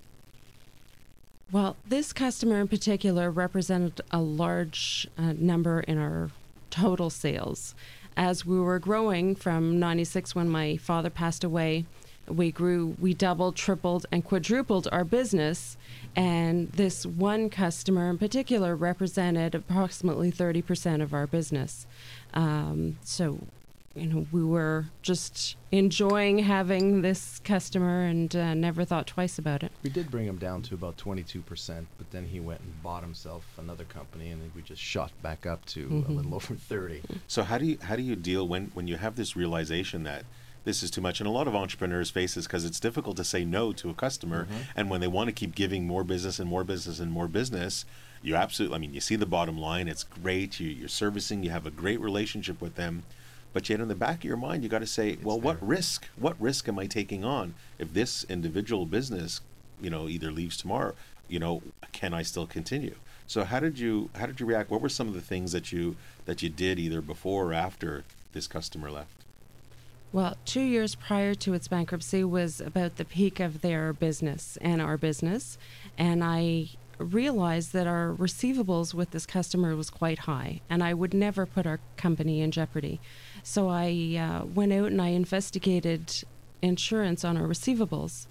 Well, 1.51 1.77
this 1.87 2.13
customer 2.13 2.61
in 2.61 2.69
particular 2.69 3.31
represented 3.31 4.01
a 4.11 4.21
large 4.21 5.07
uh, 5.17 5.35
number 5.37 5.81
in 5.81 5.99
our 5.99 6.31
total 6.71 7.11
sales. 7.11 7.75
As 8.17 8.45
we 8.45 8.59
were 8.59 8.79
growing 8.79 9.35
from 9.35 9.79
96 9.79 10.35
when 10.35 10.49
my 10.49 10.77
father 10.77 11.11
passed 11.11 11.45
away, 11.45 11.85
we 12.29 12.51
grew, 12.51 12.97
we 12.99 13.15
doubled, 13.15 13.57
tripled, 13.57 14.07
and 14.11 14.25
quadrupled 14.25 14.89
our 14.93 15.05
business. 15.05 15.77
And 16.17 16.71
this 16.73 17.05
one 17.05 17.51
customer 17.51 18.09
in 18.09 18.19
particular 18.19 18.77
represented 18.77 19.55
approximately 19.55 20.31
30% 20.31 21.03
of 21.03 21.13
our 21.13 21.27
business. 21.27 21.87
Um, 22.33 22.99
so, 23.05 23.41
you 23.95 24.07
know, 24.07 24.27
we 24.33 24.43
were 24.43 24.87
just 25.03 25.57
enjoying 25.71 26.41
having 26.41 27.03
this 27.03 27.41
customer 27.45 28.05
and 28.05 28.35
uh, 28.35 28.55
never 28.55 28.85
thought 28.85 29.07
twice 29.07 29.39
about 29.39 29.63
it. 29.63 29.71
We 29.83 29.91
did 29.91 30.11
bring 30.11 30.27
him 30.27 30.37
down 30.37 30.63
to 30.63 30.75
about 30.75 30.97
22%, 30.97 31.87
but 31.97 32.11
then 32.11 32.27
he 32.27 32.41
went 32.41 32.61
and 32.61 32.83
bought 32.83 33.03
himself 33.03 33.45
another 33.59 33.85
company, 33.85 34.31
and 34.31 34.43
then 34.43 34.51
we 34.55 34.63
just 34.63 34.83
shot 34.83 35.13
back 35.23 35.47
up 35.47 35.65
to 35.67 36.05
a 36.09 36.11
little 36.11 36.35
over 36.35 36.55
30. 36.55 37.03
So 37.29 37.43
how 37.45 37.59
do 37.59 37.67
you 37.67 37.79
how 37.83 37.95
do 37.97 38.03
you 38.03 38.17
deal 38.17 38.49
when 38.49 38.71
when 38.75 38.89
you 38.89 38.97
have 38.97 39.15
this 39.15 39.37
realization 39.37 40.03
that 40.05 40.25
this 40.65 40.83
is 40.83 40.91
too 40.91 41.01
much? 41.01 41.21
And 41.21 41.27
a 41.27 41.33
lot 41.33 41.47
of 41.47 41.55
entrepreneurs 41.55 42.11
face 42.11 42.35
this 42.35 42.47
because 42.47 42.65
it's 42.65 42.81
difficult 42.81 43.17
to 43.19 43.25
say 43.25 43.45
no 43.45 43.73
to 43.75 43.91
a 43.91 43.95
customer, 43.95 44.45
mm-hmm. 44.45 44.63
and 44.77 44.91
when 44.91 45.01
they 45.01 45.07
want 45.07 45.29
to 45.29 45.33
keep 45.33 45.55
giving 45.55 45.87
more 45.87 46.05
business 46.05 46.39
and 46.39 46.49
more 46.49 46.65
business 46.65 47.01
and 47.01 47.13
more 47.13 47.29
business, 47.29 47.85
you 48.23 48.35
absolutely. 48.35 48.77
I 48.77 48.79
mean, 48.79 48.95
you 48.95 49.01
see 49.01 49.17
the 49.17 49.27
bottom 49.27 49.59
line. 49.59 49.89
It's 49.89 50.05
great. 50.05 50.59
You, 50.59 50.69
you're 50.69 50.89
servicing. 50.89 51.43
You 51.43 51.51
have 51.51 51.67
a 51.67 51.71
great 51.71 52.01
relationship 52.01 52.61
with 52.61 52.75
them. 52.75 53.05
But 53.53 53.69
yet, 53.69 53.81
in 53.81 53.89
the 53.89 53.95
back 53.95 54.19
of 54.19 54.25
your 54.25 54.37
mind, 54.37 54.65
you 54.65 54.69
got 54.69 54.81
to 54.81 54.87
say, 54.87 55.17
well, 55.23 55.39
what 55.39 55.65
risk? 55.65 56.09
What 56.17 56.41
risk 56.41 56.69
am 56.69 56.79
I 56.79 56.87
taking 56.87 57.25
on 57.25 57.55
if 57.79 57.95
this 57.95 58.25
individual 58.29 58.85
business, 58.85 59.41
you 59.81 59.91
know, 59.91 60.09
either 60.09 60.33
leaves 60.33 60.57
tomorrow? 60.57 60.95
You 61.29 61.39
know, 61.39 61.63
can 61.93 62.13
I 62.13 62.23
still 62.23 62.47
continue? 62.47 62.97
So, 63.27 63.45
how 63.45 63.61
did 63.61 63.79
you 63.79 64.11
how 64.17 64.27
did 64.27 64.41
you 64.41 64.47
react? 64.47 64.71
What 64.71 64.81
were 64.81 64.89
some 64.89 65.09
of 65.09 65.15
the 65.15 65.21
things 65.21 65.53
that 65.53 65.71
you 65.71 65.97
that 66.27 66.43
you 66.43 66.49
did 66.49 66.79
either 66.79 67.01
before 67.01 67.47
or 67.47 67.53
after 67.53 68.05
this 68.33 68.47
customer 68.47 68.91
left? 68.91 69.25
Well, 70.15 70.37
two 70.45 70.61
years 70.61 70.95
prior 70.95 71.35
to 71.35 71.55
its 71.55 71.67
bankruptcy 71.67 72.23
was 72.23 72.61
about 72.61 72.99
the 72.99 73.05
peak 73.05 73.41
of 73.41 73.63
their 73.63 73.93
business 73.93 74.57
and 74.61 74.81
our 74.81 74.97
business. 74.97 75.59
And 75.99 76.23
I 76.23 76.69
realized 76.99 77.73
that 77.73 77.89
our 77.89 78.13
receivables 78.13 78.95
with 78.95 79.11
this 79.11 79.27
customer 79.27 79.75
was 79.75 79.91
quite 79.91 80.21
high, 80.21 80.61
and 80.71 80.85
I 80.85 80.95
would 80.95 81.15
never 81.15 81.47
put 81.47 81.67
our 81.67 81.81
company 81.97 82.43
in 82.43 82.53
jeopardy. 82.53 83.01
So 83.43 83.69
I 83.69 84.17
uh, 84.17 84.45
went 84.45 84.73
out 84.73 84.93
and 84.93 85.03
I 85.03 85.09
investigated 85.09 86.23
insurance 86.63 87.25
on 87.25 87.37
our 87.37 87.49
receivables 87.49 88.29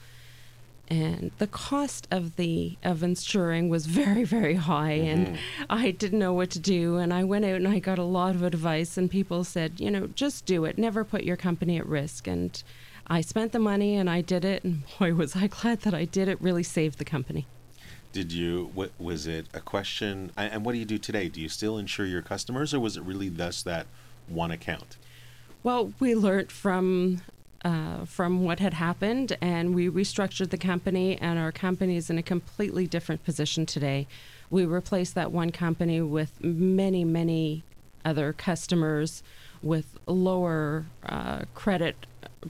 and 0.89 1.31
the 1.37 1.47
cost 1.47 2.07
of 2.11 2.35
the 2.35 2.77
of 2.83 3.03
insuring 3.03 3.69
was 3.69 3.85
very 3.85 4.23
very 4.23 4.55
high 4.55 4.91
and 4.91 5.27
mm-hmm. 5.27 5.63
i 5.69 5.91
didn't 5.91 6.19
know 6.19 6.33
what 6.33 6.49
to 6.49 6.59
do 6.59 6.97
and 6.97 7.13
i 7.13 7.23
went 7.23 7.45
out 7.45 7.55
and 7.55 7.67
i 7.67 7.79
got 7.79 7.97
a 7.97 8.03
lot 8.03 8.35
of 8.35 8.43
advice 8.43 8.97
and 8.97 9.09
people 9.09 9.43
said 9.43 9.79
you 9.79 9.89
know 9.89 10.07
just 10.07 10.45
do 10.45 10.65
it 10.65 10.77
never 10.77 11.03
put 11.03 11.23
your 11.23 11.37
company 11.37 11.77
at 11.77 11.85
risk 11.85 12.27
and 12.27 12.63
i 13.07 13.21
spent 13.21 13.51
the 13.53 13.59
money 13.59 13.95
and 13.95 14.09
i 14.09 14.19
did 14.19 14.43
it 14.43 14.63
and 14.63 14.83
boy 14.99 15.13
was 15.13 15.35
i 15.35 15.47
glad 15.47 15.81
that 15.81 15.93
i 15.93 16.03
did 16.05 16.27
it 16.27 16.41
really 16.41 16.63
saved 16.63 16.97
the 16.99 17.05
company 17.05 17.45
Did 18.11 18.31
you? 18.31 18.69
What 18.75 18.91
was 18.99 19.25
it? 19.25 19.47
A 19.55 19.59
question? 19.59 20.31
And 20.37 20.53
and 20.53 20.65
what 20.65 20.73
do 20.73 20.77
you 20.77 20.85
do 20.85 20.99
today? 20.99 21.29
Do 21.29 21.41
you 21.41 21.49
still 21.49 21.79
insure 21.79 22.05
your 22.05 22.21
customers, 22.21 22.71
or 22.71 22.79
was 22.79 22.95
it 22.95 23.01
really 23.01 23.27
thus 23.27 23.63
that 23.63 23.87
one 24.27 24.51
account? 24.51 24.97
Well, 25.63 25.93
we 25.99 26.13
learned 26.13 26.51
from 26.51 27.21
uh, 27.63 28.05
from 28.05 28.43
what 28.43 28.59
had 28.59 28.73
happened, 28.73 29.37
and 29.41 29.73
we 29.73 29.89
restructured 29.89 30.49
the 30.49 30.57
company, 30.57 31.17
and 31.17 31.39
our 31.39 31.51
company 31.51 31.95
is 31.95 32.09
in 32.09 32.17
a 32.17 32.23
completely 32.23 32.87
different 32.87 33.23
position 33.23 33.65
today. 33.65 34.07
We 34.49 34.65
replaced 34.65 35.15
that 35.15 35.31
one 35.31 35.51
company 35.51 36.01
with 36.01 36.43
many, 36.43 37.03
many 37.05 37.63
other 38.05 38.33
customers 38.33 39.23
with 39.61 39.97
lower 40.07 40.85
uh, 41.05 41.43
credit 41.53 41.95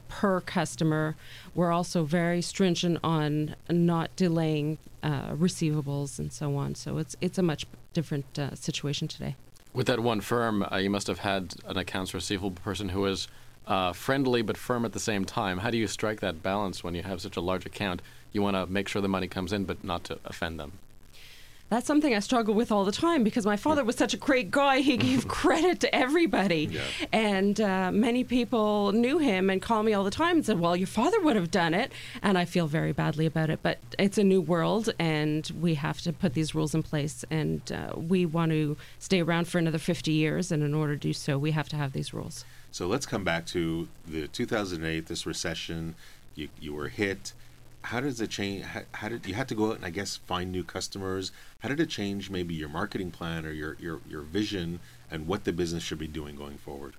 per 0.08 0.42
customer. 0.42 1.16
We're 1.54 1.72
also 1.72 2.04
very 2.04 2.42
stringent 2.42 3.00
on 3.04 3.56
not 3.70 4.16
delaying 4.16 4.80
uh, 5.04 5.34
receivables 5.34 6.18
and 6.18 6.34
so 6.34 6.56
on. 6.56 6.76
So 6.76 6.98
it's 6.98 7.16
it's 7.22 7.38
a 7.38 7.44
much 7.44 7.68
different 7.94 8.40
uh, 8.40 8.56
situation 8.56 9.08
today. 9.08 9.36
With 9.74 9.88
that 9.88 10.00
one 10.00 10.22
firm, 10.22 10.66
uh, 10.72 10.78
you 10.78 10.90
must 10.90 11.08
have 11.08 11.20
had 11.20 11.56
an 11.66 11.78
accounts 11.78 12.14
receivable 12.14 12.52
person 12.52 12.90
who 12.90 13.02
was 13.02 13.28
uh, 13.68 13.94
friendly 13.94 14.42
but 14.42 14.58
firm 14.58 14.86
at 14.86 14.94
the 14.94 15.00
same 15.00 15.26
time. 15.26 15.60
How 15.60 15.70
do 15.70 15.78
you 15.78 15.88
strike 15.88 16.20
that 16.22 16.44
balance 16.44 16.84
when 16.84 16.96
you 16.96 17.04
have 17.04 17.22
such 17.22 17.38
a 17.38 17.42
large 17.42 17.66
account? 17.66 18.02
You 18.32 18.42
want 18.42 18.56
to 18.56 18.66
make 18.66 18.88
sure 18.88 19.02
the 19.02 19.08
money 19.08 19.28
comes 19.28 19.54
in, 19.54 19.66
but 19.66 19.84
not 19.84 20.04
to 20.06 20.20
offend 20.26 20.60
them. 20.60 20.80
That's 21.74 21.88
something 21.88 22.14
I 22.14 22.20
struggle 22.20 22.54
with 22.54 22.72
all 22.72 22.86
the 22.86 22.92
time 22.92 23.24
because 23.24 23.48
my 23.48 23.58
father 23.58 23.84
was 23.84 23.96
such 23.96 24.14
a 24.14 24.18
great 24.18 24.52
guy. 24.52 24.82
He 24.82 24.96
gave 24.96 25.28
credit 25.28 25.80
to 25.80 25.96
everybody. 25.96 26.70
Yeah. 26.72 26.82
And 27.12 27.60
uh, 27.60 27.92
many 27.92 28.24
people 28.24 28.92
knew 28.92 29.18
him 29.18 29.50
and 29.50 29.60
called 29.60 29.88
me 29.88 29.94
all 29.94 30.04
the 30.04 30.12
time 30.12 30.36
and 30.36 30.46
said, 30.46 30.60
Well, 30.60 30.76
your 30.76 30.86
father 30.86 31.20
would 31.22 31.36
have 31.36 31.50
done 31.50 31.74
it. 31.74 31.92
And 32.22 32.38
I 32.38 32.46
feel 32.46 32.68
very 32.68 32.92
badly 32.92 33.26
about 33.26 33.50
it. 33.50 33.60
But 33.64 33.80
it's 33.98 34.20
a 34.20 34.24
new 34.24 34.40
world 34.40 34.94
and 35.00 35.52
we 35.60 35.74
have 35.74 36.00
to 36.02 36.14
put 36.14 36.36
these 36.36 36.54
rules 36.54 36.76
in 36.76 36.84
place. 36.84 37.26
And 37.32 37.72
uh, 37.72 37.94
we 37.98 38.28
want 38.28 38.52
to 38.52 38.78
stay 39.00 39.22
around 39.22 39.48
for 39.48 39.58
another 39.58 39.80
50 39.80 40.12
years. 40.12 40.52
And 40.52 40.62
in 40.62 40.76
order 40.76 40.94
to 40.94 41.00
do 41.00 41.14
so, 41.14 41.40
we 41.40 41.52
have 41.52 41.70
to 41.70 41.76
have 41.76 41.94
these 41.94 42.14
rules. 42.14 42.46
So 42.74 42.88
let's 42.88 43.06
come 43.06 43.24
back 43.24 43.46
to 43.48 43.88
the 44.08 44.28
2008, 44.28 45.06
this 45.06 45.28
recession. 45.28 45.94
You, 46.34 46.50
you 46.60 46.74
were 46.74 46.88
hit. 46.88 47.34
How 47.84 48.00
does 48.00 48.20
it 48.20 48.32
change? 48.32 48.64
How, 48.64 48.82
how 48.94 49.10
did 49.10 49.28
you 49.28 49.36
had 49.36 49.48
to 49.50 49.56
go 49.56 49.70
out 49.70 49.76
and 49.76 49.86
I 49.86 49.92
guess 49.92 50.18
find 50.18 50.52
new 50.52 50.64
customers? 50.64 51.32
How 51.60 51.70
did 51.70 51.80
it 51.80 51.90
change 51.90 52.32
maybe 52.32 52.56
your 52.56 52.70
marketing 52.70 53.12
plan 53.12 53.46
or 53.46 53.52
your, 53.52 53.78
your, 53.80 54.02
your 54.10 54.22
vision 54.22 54.80
and 55.12 55.28
what 55.28 55.44
the 55.44 55.54
business 55.54 55.84
should 55.84 56.00
be 56.00 56.08
doing 56.08 56.36
going 56.36 56.58
forward? 56.58 56.96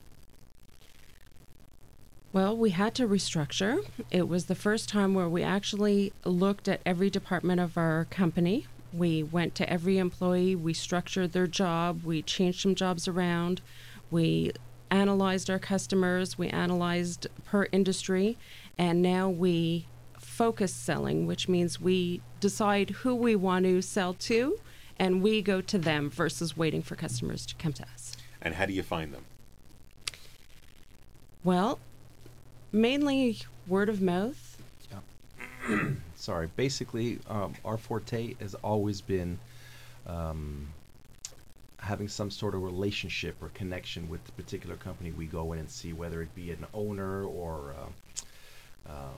Well, 2.32 2.56
we 2.56 2.70
had 2.70 2.94
to 2.94 3.08
restructure. 3.08 3.84
It 4.12 4.28
was 4.28 4.46
the 4.46 4.54
first 4.54 4.88
time 4.88 5.12
where 5.12 5.28
we 5.28 5.42
actually 5.42 6.12
looked 6.24 6.68
at 6.68 6.82
every 6.86 7.10
department 7.10 7.58
of 7.60 7.76
our 7.76 8.04
company. 8.10 8.68
We 8.92 9.24
went 9.24 9.56
to 9.56 9.68
every 9.68 9.98
employee, 9.98 10.54
we 10.54 10.72
structured 10.72 11.32
their 11.32 11.48
job, 11.48 12.04
we 12.04 12.22
changed 12.22 12.60
some 12.60 12.76
jobs 12.76 13.08
around, 13.08 13.60
we 14.08 14.52
analyzed 14.94 15.50
our 15.50 15.58
customers, 15.58 16.38
we 16.38 16.48
analyzed 16.48 17.26
per 17.44 17.66
industry, 17.72 18.38
and 18.78 19.02
now 19.02 19.28
we 19.28 19.86
focus 20.18 20.72
selling, 20.72 21.26
which 21.26 21.48
means 21.48 21.80
we 21.80 22.22
decide 22.40 22.90
who 22.90 23.14
we 23.14 23.34
want 23.34 23.64
to 23.64 23.82
sell 23.82 24.14
to 24.14 24.58
and 24.96 25.22
we 25.22 25.42
go 25.42 25.60
to 25.60 25.76
them 25.76 26.08
versus 26.08 26.56
waiting 26.56 26.80
for 26.80 26.94
customers 26.94 27.44
to 27.46 27.54
come 27.56 27.72
to 27.72 27.82
us. 27.82 28.16
And 28.40 28.54
how 28.54 28.66
do 28.66 28.72
you 28.72 28.82
find 28.84 29.12
them? 29.12 29.24
Well, 31.42 31.80
mainly 32.72 33.38
word 33.66 33.88
of 33.88 34.00
mouth. 34.00 34.56
Sorry. 36.14 36.48
Basically, 36.56 37.18
um, 37.28 37.54
our 37.64 37.76
forte 37.76 38.34
has 38.40 38.54
always 38.56 39.00
been 39.00 39.38
um, 40.06 40.68
having 41.84 42.08
some 42.08 42.30
sort 42.30 42.54
of 42.54 42.62
relationship 42.62 43.36
or 43.42 43.50
connection 43.50 44.08
with 44.08 44.24
the 44.24 44.32
particular 44.32 44.76
company 44.76 45.12
we 45.12 45.26
go 45.26 45.52
in 45.52 45.58
and 45.58 45.68
see, 45.70 45.92
whether 45.92 46.22
it 46.22 46.34
be 46.34 46.50
an 46.50 46.66
owner 46.72 47.24
or 47.24 47.74
uh, 47.78 48.90
um, 48.90 49.14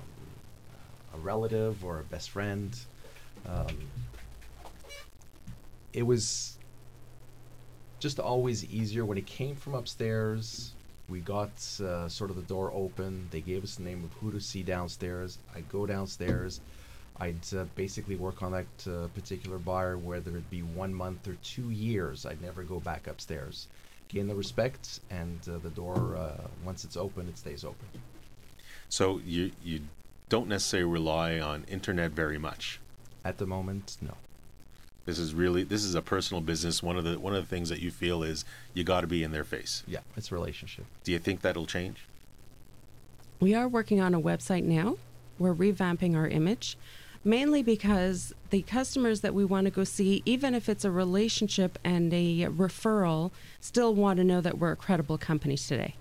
a 1.15 1.19
relative 1.19 1.85
or 1.85 2.01
a 2.01 2.05
best 2.05 2.31
friend. 2.31 2.77
Um, 3.47 3.79
it 5.93 6.03
was 6.03 6.59
just 8.01 8.19
always 8.19 8.65
easier 8.65 9.05
when 9.05 9.17
it 9.17 9.27
came 9.27 9.55
from 9.55 9.75
upstairs. 9.75 10.73
We 11.09 11.21
got 11.21 11.53
uh, 11.81 12.09
sort 12.09 12.31
of 12.31 12.37
the 12.37 12.43
door 12.43 12.73
open. 12.75 13.29
They 13.31 13.41
gave 13.41 13.63
us 13.63 13.77
the 13.77 13.85
name 13.85 14.03
of 14.03 14.13
who 14.15 14.33
to 14.33 14.41
see 14.41 14.65
downstairs. 14.65 15.39
I'd 15.55 15.69
go 15.69 15.87
downstairs. 15.87 16.61
I'd 17.19 17.55
uh, 17.57 17.65
basically 17.75 18.17
work 18.17 18.43
on 18.43 18.53
that 18.53 18.67
uh, 18.87 19.09
particular 19.15 19.59
buyer, 19.59 19.97
whether 19.97 20.37
it 20.37 20.51
be 20.51 20.61
one 20.61 20.93
month 20.93 21.27
or 21.27 21.35
two 21.43 21.71
years. 21.71 22.27
I'd 22.27 22.43
never 22.43 22.63
go 22.63 22.81
back 22.81 23.07
upstairs. 23.07 23.69
Gain 24.09 24.29
the 24.29 24.35
respect, 24.35 25.01
and 25.11 25.41
uh, 25.49 25.59
the 25.59 25.71
door, 25.71 26.17
uh, 26.17 26.47
once 26.65 26.85
it's 26.85 26.97
open, 26.97 27.29
it 27.29 27.39
stays 27.39 27.65
open. 27.65 27.87
So 28.89 29.21
you 29.25 29.51
you 29.65 29.81
don't 30.29 30.49
necessarily 30.49 30.91
rely 30.91 31.41
on 31.41 31.65
internet 31.69 32.13
very 32.13 32.39
much. 32.39 32.81
At 33.25 33.39
the 33.39 33.47
moment, 33.47 33.97
no. 34.01 34.15
This 35.07 35.19
is 35.19 35.35
really 35.35 35.63
this 35.63 35.85
is 35.85 35.95
a 35.95 36.03
personal 36.03 36.41
business. 36.41 36.83
One 36.83 36.97
of 36.97 37.05
the 37.05 37.19
one 37.19 37.35
of 37.35 37.43
the 37.43 37.49
things 37.49 37.69
that 37.71 37.81
you 37.81 37.91
feel 37.91 38.23
is 38.23 38.45
you 38.75 38.85
got 38.85 39.01
to 39.01 39.07
be 39.07 39.23
in 39.23 39.33
their 39.33 39.45
face. 39.45 39.83
Yeah, 39.87 40.01
it's 40.17 40.31
a 40.31 40.35
relationship. 40.35 40.85
Do 41.05 41.13
you 41.13 41.19
think 41.19 41.41
that'll 41.41 41.67
change? 41.67 42.05
We 43.41 43.55
are 43.55 43.69
working 43.69 44.01
on 44.01 44.15
a 44.15 44.21
website 44.21 44.65
now. 44.65 44.97
We're 45.39 45.55
revamping 45.55 46.17
our 46.17 46.27
image, 46.27 46.77
mainly 47.27 47.63
because 47.63 48.33
the 48.51 48.63
customers 48.63 49.21
that 49.21 49.35
we 49.35 49.45
want 49.45 49.65
to 49.65 49.71
go 49.71 49.85
see, 49.85 50.23
even 50.25 50.55
if 50.55 50.69
it's 50.69 50.85
a 50.85 50.91
relationship 50.91 51.79
and 51.83 52.15
a 52.15 52.47
referral, 52.47 53.33
still 53.61 53.95
want 53.95 54.19
to 54.19 54.25
know 54.25 54.41
that 54.41 54.59
we're 54.59 54.73
a 54.73 54.77
credible 54.77 55.19
company 55.19 55.57
today. 55.57 55.97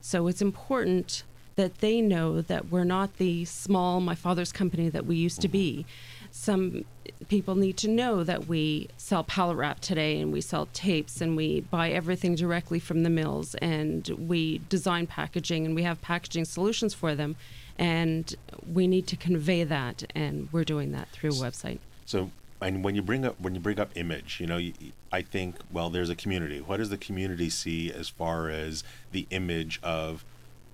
So 0.00 0.26
it's 0.26 0.42
important 0.42 1.22
that 1.54 1.78
they 1.78 2.00
know 2.00 2.40
that 2.40 2.70
we're 2.70 2.84
not 2.84 3.18
the 3.18 3.44
small 3.44 4.00
my 4.00 4.14
father's 4.14 4.50
company 4.50 4.88
that 4.88 5.06
we 5.06 5.16
used 5.16 5.40
to 5.42 5.48
be. 5.48 5.84
Mm-hmm. 5.84 6.28
Some 6.32 6.84
people 7.28 7.54
need 7.54 7.76
to 7.78 7.88
know 7.88 8.24
that 8.24 8.46
we 8.46 8.88
sell 8.96 9.24
pallet 9.24 9.56
wrap 9.56 9.80
today 9.80 10.20
and 10.20 10.32
we 10.32 10.40
sell 10.40 10.68
tapes 10.72 11.20
and 11.20 11.36
we 11.36 11.60
buy 11.60 11.90
everything 11.90 12.34
directly 12.34 12.78
from 12.78 13.02
the 13.02 13.10
mills 13.10 13.54
and 13.56 14.08
we 14.08 14.58
design 14.68 15.06
packaging 15.06 15.66
and 15.66 15.74
we 15.74 15.82
have 15.82 16.00
packaging 16.00 16.44
solutions 16.44 16.94
for 16.94 17.14
them 17.14 17.36
and 17.80 18.36
we 18.70 18.86
need 18.86 19.06
to 19.08 19.16
convey 19.16 19.64
that 19.64 20.04
and 20.14 20.50
we're 20.52 20.64
doing 20.64 20.92
that 20.92 21.08
through 21.08 21.30
a 21.30 21.32
website. 21.32 21.78
So, 22.04 22.30
and 22.60 22.84
when 22.84 22.94
you 22.94 23.00
bring 23.00 23.24
up 23.24 23.40
when 23.40 23.54
you 23.54 23.60
bring 23.60 23.80
up 23.80 23.90
image, 23.96 24.38
you 24.38 24.46
know, 24.46 24.58
you, 24.58 24.74
I 25.10 25.22
think 25.22 25.56
well, 25.72 25.88
there's 25.88 26.10
a 26.10 26.14
community. 26.14 26.60
What 26.60 26.76
does 26.76 26.90
the 26.90 26.98
community 26.98 27.48
see 27.48 27.90
as 27.90 28.08
far 28.10 28.50
as 28.50 28.84
the 29.10 29.26
image 29.30 29.80
of 29.82 30.24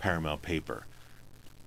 Paramount 0.01 0.43
Paper? 0.43 0.85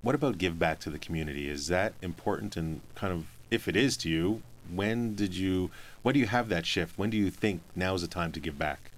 What 0.01 0.13
about 0.13 0.37
give 0.37 0.59
back 0.59 0.79
to 0.81 0.89
the 0.89 0.99
community? 0.99 1.49
Is 1.49 1.67
that 1.67 1.93
important? 2.01 2.57
And 2.57 2.81
kind 2.95 3.13
of, 3.13 3.27
if 3.49 3.67
it 3.67 3.75
is 3.75 3.97
to 3.97 4.09
you, 4.09 4.41
when 4.73 5.15
did 5.15 5.35
you? 5.35 5.71
When 6.01 6.13
do 6.13 6.19
you 6.19 6.27
have 6.27 6.49
that 6.49 6.65
shift? 6.65 6.97
When 6.97 7.09
do 7.09 7.17
you 7.17 7.29
think 7.29 7.61
now 7.75 7.95
is 7.95 8.01
the 8.01 8.07
time 8.07 8.33
to 8.33 8.41
give 8.41 8.59
back? 8.59 8.91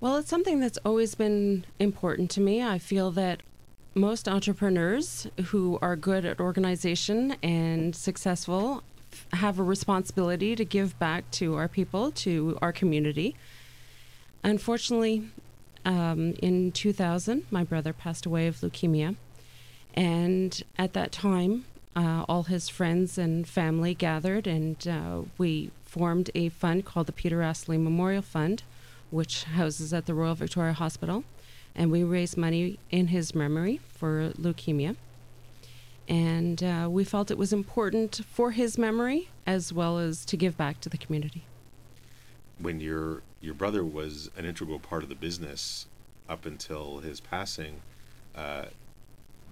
Well, 0.00 0.16
it's 0.16 0.30
something 0.30 0.60
that's 0.60 0.78
always 0.84 1.14
been 1.14 1.66
important 1.78 2.30
to 2.32 2.40
me. 2.40 2.64
I 2.64 2.78
feel 2.78 3.10
that 3.12 3.42
most 3.94 4.28
entrepreneurs 4.28 5.26
who 5.46 5.78
are 5.82 5.96
good 5.96 6.24
at 6.24 6.40
organization 6.40 7.36
and 7.42 7.94
successful 7.94 8.82
have 9.32 9.58
a 9.58 9.62
responsibility 9.62 10.54
to 10.54 10.64
give 10.64 10.98
back 10.98 11.28
to 11.32 11.56
our 11.56 11.68
people, 11.68 12.10
to 12.12 12.56
our 12.62 12.72
community. 12.72 13.34
Unfortunately, 14.44 15.28
um, 15.84 16.34
in 16.42 16.72
2000, 16.72 17.46
my 17.50 17.64
brother 17.64 17.92
passed 17.92 18.26
away 18.26 18.46
of 18.46 18.56
leukemia. 18.56 19.16
And 19.94 20.62
at 20.78 20.92
that 20.92 21.10
time, 21.10 21.64
uh, 21.96 22.24
all 22.28 22.44
his 22.44 22.68
friends 22.68 23.18
and 23.18 23.46
family 23.48 23.94
gathered, 23.94 24.46
and 24.46 24.86
uh, 24.86 25.22
we 25.36 25.70
formed 25.84 26.30
a 26.34 26.48
fund 26.50 26.84
called 26.84 27.06
the 27.06 27.12
Peter 27.12 27.38
Assaly 27.38 27.82
Memorial 27.82 28.22
Fund, 28.22 28.62
which 29.10 29.44
houses 29.44 29.92
at 29.92 30.06
the 30.06 30.14
Royal 30.14 30.36
Victoria 30.36 30.72
Hospital. 30.72 31.24
And 31.74 31.90
we 31.90 32.02
raised 32.02 32.36
money 32.36 32.78
in 32.90 33.08
his 33.08 33.34
memory 33.34 33.80
for 33.88 34.32
leukemia. 34.38 34.96
And 36.08 36.62
uh, 36.62 36.88
we 36.90 37.04
felt 37.04 37.30
it 37.30 37.38
was 37.38 37.52
important 37.52 38.20
for 38.30 38.50
his 38.50 38.76
memory 38.76 39.28
as 39.46 39.72
well 39.72 39.98
as 39.98 40.24
to 40.26 40.36
give 40.36 40.56
back 40.56 40.80
to 40.80 40.88
the 40.88 40.98
community. 40.98 41.44
When 42.58 42.80
your 42.80 43.22
your 43.40 43.54
brother 43.54 43.84
was 43.84 44.30
an 44.36 44.44
integral 44.44 44.78
part 44.78 45.02
of 45.02 45.08
the 45.08 45.14
business 45.14 45.86
up 46.28 46.44
until 46.44 46.98
his 46.98 47.20
passing, 47.20 47.80
uh, 48.34 48.66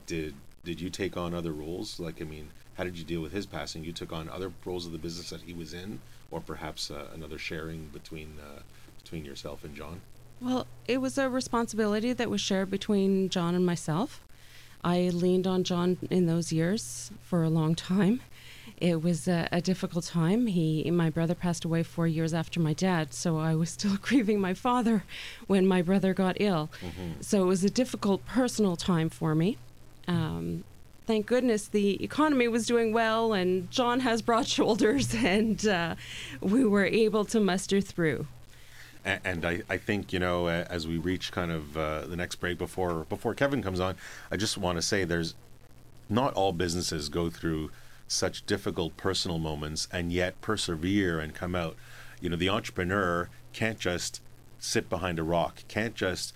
did 0.06 0.34
did 0.64 0.80
you 0.80 0.90
take 0.90 1.16
on 1.16 1.32
other 1.32 1.52
roles? 1.52 1.98
Like, 2.00 2.20
I 2.20 2.24
mean, 2.24 2.50
how 2.76 2.84
did 2.84 2.98
you 2.98 3.04
deal 3.04 3.20
with 3.20 3.32
his 3.32 3.46
passing? 3.46 3.84
You 3.84 3.92
took 3.92 4.12
on 4.12 4.28
other 4.28 4.52
roles 4.64 4.84
of 4.84 4.92
the 4.92 4.98
business 4.98 5.30
that 5.30 5.42
he 5.42 5.54
was 5.54 5.72
in, 5.72 6.00
or 6.30 6.40
perhaps 6.40 6.90
uh, 6.90 7.06
another 7.14 7.38
sharing 7.38 7.86
between 7.92 8.34
uh, 8.40 8.62
between 9.02 9.24
yourself 9.24 9.64
and 9.64 9.74
John. 9.74 10.00
Well, 10.40 10.66
it 10.86 10.98
was 10.98 11.18
a 11.18 11.28
responsibility 11.28 12.12
that 12.12 12.30
was 12.30 12.40
shared 12.40 12.70
between 12.70 13.28
John 13.28 13.54
and 13.54 13.66
myself. 13.66 14.24
I 14.84 15.10
leaned 15.12 15.46
on 15.46 15.64
John 15.64 15.98
in 16.10 16.26
those 16.26 16.52
years 16.52 17.10
for 17.22 17.42
a 17.42 17.50
long 17.50 17.74
time. 17.74 18.20
It 18.80 19.02
was 19.02 19.26
a, 19.26 19.48
a, 19.50 19.60
difficult 19.60 20.04
time. 20.04 20.46
He, 20.46 20.88
my 20.92 21.10
brother, 21.10 21.34
passed 21.34 21.64
away 21.64 21.82
four 21.82 22.06
years 22.06 22.32
after 22.32 22.60
my 22.60 22.74
dad, 22.74 23.12
so 23.12 23.38
I 23.38 23.56
was 23.56 23.70
still 23.78 23.96
grieving 24.00 24.40
my 24.40 24.54
father 24.54 25.02
when 25.48 25.66
my 25.66 25.82
brother 25.82 26.14
got 26.14 26.36
ill. 26.38 26.70
Mm-hmm. 26.80 27.20
So 27.20 27.42
it 27.42 27.46
was 27.46 27.64
a 27.64 27.70
difficult 27.70 28.24
personal 28.24 28.76
time 28.76 29.10
for 29.10 29.34
me. 29.34 29.56
Um, 30.06 30.62
thank 31.06 31.26
goodness 31.26 31.66
the 31.66 32.02
economy 32.02 32.46
was 32.46 32.66
doing 32.66 32.92
well, 32.92 33.32
and 33.32 33.68
John 33.70 34.00
has 34.00 34.22
broad 34.22 34.46
shoulders, 34.56 35.12
and 35.12 35.66
uh, 35.66 35.96
we 36.40 36.64
were 36.64 36.86
able 36.86 37.24
to 37.26 37.40
muster 37.40 37.80
through 37.80 38.28
and 39.24 39.44
I, 39.44 39.62
I 39.68 39.76
think 39.76 40.12
you 40.12 40.18
know 40.18 40.48
as 40.48 40.86
we 40.86 40.98
reach 40.98 41.32
kind 41.32 41.50
of 41.50 41.76
uh, 41.76 42.06
the 42.06 42.16
next 42.16 42.36
break 42.36 42.58
before 42.58 43.04
before 43.08 43.34
Kevin 43.34 43.62
comes 43.62 43.80
on, 43.80 43.96
I 44.30 44.36
just 44.36 44.58
want 44.58 44.76
to 44.76 44.82
say 44.82 45.04
there's 45.04 45.34
not 46.08 46.34
all 46.34 46.52
businesses 46.52 47.08
go 47.08 47.30
through 47.30 47.70
such 48.06 48.46
difficult 48.46 48.96
personal 48.96 49.38
moments 49.38 49.86
and 49.92 50.12
yet 50.12 50.40
persevere 50.40 51.20
and 51.20 51.34
come 51.34 51.54
out. 51.54 51.76
You 52.20 52.30
know, 52.30 52.36
the 52.36 52.48
entrepreneur 52.48 53.28
can't 53.52 53.78
just 53.78 54.20
sit 54.58 54.88
behind 54.88 55.18
a 55.18 55.22
rock, 55.22 55.62
can't 55.68 55.94
just 55.94 56.34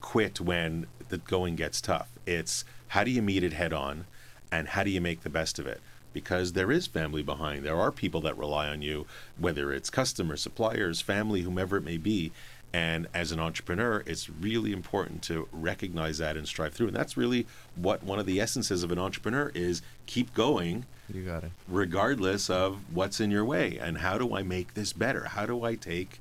quit 0.00 0.40
when 0.40 0.86
the 1.08 1.18
going 1.18 1.56
gets 1.56 1.80
tough. 1.80 2.08
It's 2.26 2.64
how 2.88 3.04
do 3.04 3.10
you 3.10 3.22
meet 3.22 3.42
it 3.42 3.52
head 3.52 3.72
on 3.72 4.06
and 4.50 4.68
how 4.68 4.84
do 4.84 4.90
you 4.90 5.00
make 5.00 5.22
the 5.22 5.30
best 5.30 5.58
of 5.58 5.66
it? 5.66 5.80
Because 6.12 6.52
there 6.52 6.72
is 6.72 6.86
family 6.86 7.22
behind. 7.22 7.64
There 7.64 7.80
are 7.80 7.92
people 7.92 8.20
that 8.22 8.36
rely 8.36 8.68
on 8.68 8.82
you, 8.82 9.06
whether 9.38 9.72
it's 9.72 9.90
customers, 9.90 10.42
suppliers, 10.42 11.00
family, 11.00 11.42
whomever 11.42 11.76
it 11.76 11.84
may 11.84 11.96
be. 11.96 12.32
And 12.72 13.08
as 13.12 13.32
an 13.32 13.40
entrepreneur, 13.40 14.04
it's 14.06 14.30
really 14.30 14.72
important 14.72 15.22
to 15.24 15.48
recognize 15.50 16.18
that 16.18 16.36
and 16.36 16.46
strive 16.46 16.72
through. 16.72 16.88
And 16.88 16.96
that's 16.96 17.16
really 17.16 17.46
what 17.74 18.04
one 18.04 18.20
of 18.20 18.26
the 18.26 18.40
essences 18.40 18.84
of 18.84 18.92
an 18.92 18.98
entrepreneur 18.98 19.50
is 19.54 19.82
keep 20.06 20.32
going. 20.34 20.86
You 21.12 21.24
got 21.24 21.42
it. 21.42 21.50
Regardless 21.66 22.48
of 22.48 22.78
what's 22.94 23.20
in 23.20 23.32
your 23.32 23.44
way. 23.44 23.78
And 23.78 23.98
how 23.98 24.18
do 24.18 24.36
I 24.36 24.42
make 24.42 24.74
this 24.74 24.92
better? 24.92 25.24
How 25.24 25.46
do 25.46 25.64
I 25.64 25.74
take 25.74 26.20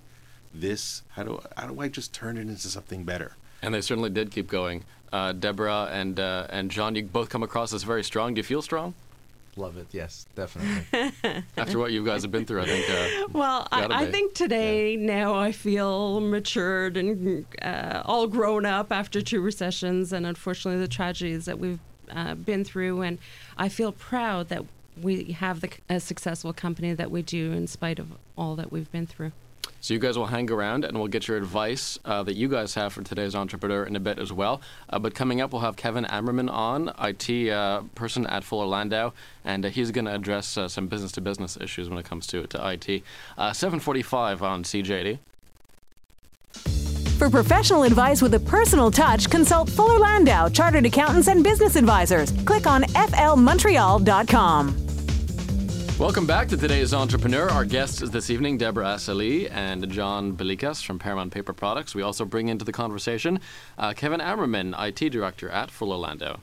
this? 0.51 1.03
How 1.09 1.23
do, 1.23 1.41
how 1.55 1.67
do 1.67 1.79
I 1.79 1.87
just 1.87 2.13
turn 2.13 2.37
it 2.37 2.41
into 2.41 2.67
something 2.67 3.03
better? 3.03 3.35
And 3.61 3.73
they 3.73 3.81
certainly 3.81 4.09
did 4.09 4.31
keep 4.31 4.47
going. 4.47 4.85
Uh, 5.11 5.33
Deborah 5.33 5.89
and 5.91 6.19
uh, 6.19 6.47
and 6.49 6.71
John, 6.71 6.95
you 6.95 7.03
both 7.03 7.29
come 7.29 7.43
across 7.43 7.73
as 7.73 7.83
very 7.83 8.03
strong. 8.03 8.33
Do 8.33 8.39
you 8.39 8.43
feel 8.43 8.61
strong? 8.61 8.93
Love 9.59 9.75
it. 9.75 9.87
Yes, 9.91 10.25
definitely. 10.35 11.43
After 11.57 11.77
what 11.77 11.91
you 11.91 12.05
guys 12.05 12.21
have 12.21 12.31
been 12.31 12.45
through, 12.45 12.61
I 12.61 12.65
think. 12.65 12.89
Uh, 12.89 13.27
well, 13.37 13.67
I, 13.73 14.03
I, 14.03 14.05
think 14.09 14.33
today 14.33 14.95
yeah. 14.95 15.05
now 15.05 15.35
I 15.35 15.51
feel 15.51 16.21
matured 16.21 16.95
and 16.95 17.45
uh, 17.61 18.01
all 18.05 18.25
grown 18.27 18.65
up 18.65 18.89
after 18.93 19.21
two 19.21 19.41
recessions 19.41 20.13
and 20.13 20.25
unfortunately 20.25 20.79
the 20.79 20.87
tragedies 20.87 21.43
that 21.43 21.59
we've 21.59 21.81
uh, 22.09 22.35
been 22.35 22.63
through, 22.63 23.01
and 23.01 23.17
I 23.57 23.67
feel 23.67 23.91
proud 23.91 24.47
that 24.47 24.63
we 25.01 25.33
have 25.33 25.59
the, 25.59 25.69
a 25.89 25.99
successful 25.99 26.53
company 26.53 26.93
that 26.93 27.11
we 27.11 27.21
do 27.21 27.51
in 27.51 27.67
spite 27.67 27.99
of 27.99 28.13
all 28.37 28.55
that 28.55 28.71
we've 28.71 28.89
been 28.93 29.07
through. 29.07 29.33
So 29.81 29.93
you 29.93 29.99
guys 29.99 30.17
will 30.17 30.27
hang 30.27 30.51
around 30.51 30.83
and 30.83 30.97
we'll 30.97 31.07
get 31.07 31.27
your 31.27 31.37
advice 31.37 31.97
uh, 32.03 32.23
that 32.23 32.35
you 32.35 32.49
guys 32.49 32.73
have 32.75 32.93
for 32.93 33.01
today's 33.01 33.33
entrepreneur 33.33 33.83
in 33.83 33.95
a 33.95 33.99
bit 33.99 34.19
as 34.19 34.33
well. 34.33 34.61
Uh, 34.89 34.99
but 34.99 35.15
coming 35.15 35.41
up, 35.41 35.53
we'll 35.53 35.61
have 35.61 35.77
Kevin 35.77 36.05
Ammerman 36.05 36.51
on, 36.51 36.91
IT 36.99 37.49
uh, 37.49 37.81
person 37.95 38.27
at 38.27 38.43
Fuller 38.43 38.65
Landau, 38.65 39.13
and 39.45 39.65
uh, 39.65 39.69
he's 39.69 39.91
going 39.91 40.05
to 40.05 40.13
address 40.13 40.57
uh, 40.57 40.67
some 40.67 40.87
business-to-business 40.87 41.57
issues 41.61 41.89
when 41.89 41.97
it 41.97 42.05
comes 42.05 42.27
to, 42.27 42.45
to 42.47 42.71
IT. 42.71 43.03
Uh, 43.37 43.53
745 43.53 44.43
on 44.43 44.63
CJAD. 44.63 45.19
For 47.17 47.29
professional 47.29 47.83
advice 47.83 48.21
with 48.21 48.33
a 48.33 48.39
personal 48.39 48.91
touch, 48.91 49.29
consult 49.29 49.69
Fuller 49.69 49.99
Landau, 49.99 50.49
Chartered 50.49 50.85
Accountants 50.85 51.27
and 51.27 51.43
Business 51.43 51.75
Advisors. 51.75 52.31
Click 52.43 52.65
on 52.65 52.83
flmontreal.com. 52.83 54.88
Welcome 55.99 56.25
back 56.25 56.47
to 56.47 56.55
today's 56.55 56.93
Entrepreneur. 56.93 57.49
Our 57.49 57.65
guests 57.65 57.99
this 57.99 58.29
evening, 58.29 58.57
Deborah 58.57 58.95
Assaly 58.95 59.51
and 59.51 59.91
John 59.91 60.31
Belikas 60.31 60.81
from 60.81 60.97
Paramount 60.97 61.33
Paper 61.33 61.51
Products. 61.51 61.93
We 61.93 62.01
also 62.01 62.23
bring 62.23 62.47
into 62.47 62.63
the 62.63 62.71
conversation 62.71 63.41
uh, 63.77 63.91
Kevin 63.91 64.21
Ammerman, 64.21 64.73
IT 64.79 65.09
Director 65.09 65.49
at 65.49 65.69
Fuller 65.69 65.97
Landau. 65.97 66.37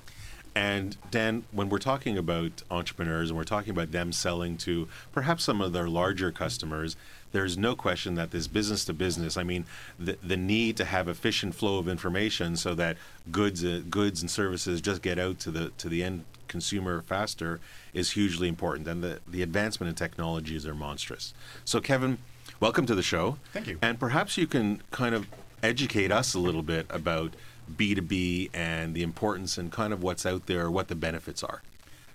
And 0.54 0.98
Dan, 1.10 1.44
when 1.52 1.70
we're 1.70 1.78
talking 1.78 2.18
about 2.18 2.64
entrepreneurs 2.70 3.30
and 3.30 3.38
we're 3.38 3.44
talking 3.44 3.70
about 3.70 3.92
them 3.92 4.12
selling 4.12 4.58
to 4.58 4.88
perhaps 5.10 5.44
some 5.44 5.62
of 5.62 5.72
their 5.72 5.88
larger 5.88 6.30
customers, 6.30 6.94
there's 7.32 7.56
no 7.56 7.74
question 7.74 8.14
that 8.16 8.32
this 8.32 8.48
business 8.48 8.84
to 8.84 8.92
business, 8.92 9.38
I 9.38 9.42
mean, 9.42 9.64
the, 9.98 10.18
the 10.22 10.36
need 10.36 10.76
to 10.76 10.84
have 10.84 11.08
efficient 11.08 11.54
flow 11.54 11.78
of 11.78 11.88
information 11.88 12.56
so 12.56 12.74
that 12.74 12.98
goods, 13.32 13.64
uh, 13.64 13.80
goods 13.88 14.20
and 14.20 14.30
services 14.30 14.82
just 14.82 15.00
get 15.00 15.18
out 15.18 15.38
to 15.40 15.50
the 15.50 15.70
to 15.78 15.88
the 15.88 16.04
end 16.04 16.24
consumer 16.48 17.02
faster 17.02 17.60
is 17.94 18.12
hugely 18.12 18.48
important. 18.48 18.88
And 18.88 19.02
the, 19.02 19.20
the 19.26 19.42
advancement 19.42 19.88
in 19.88 19.94
technologies 19.94 20.66
are 20.66 20.74
monstrous. 20.74 21.34
So, 21.64 21.80
Kevin, 21.80 22.18
welcome 22.60 22.86
to 22.86 22.94
the 22.94 23.02
show. 23.02 23.38
Thank 23.52 23.66
you. 23.66 23.78
And 23.82 23.98
perhaps 23.98 24.36
you 24.36 24.46
can 24.46 24.82
kind 24.90 25.14
of 25.14 25.26
educate 25.62 26.12
us 26.12 26.34
a 26.34 26.38
little 26.38 26.62
bit 26.62 26.86
about 26.90 27.34
B2B 27.74 28.50
and 28.54 28.94
the 28.94 29.02
importance 29.02 29.58
and 29.58 29.72
kind 29.72 29.92
of 29.92 30.02
what's 30.02 30.24
out 30.24 30.46
there, 30.46 30.70
what 30.70 30.88
the 30.88 30.94
benefits 30.94 31.42
are. 31.42 31.62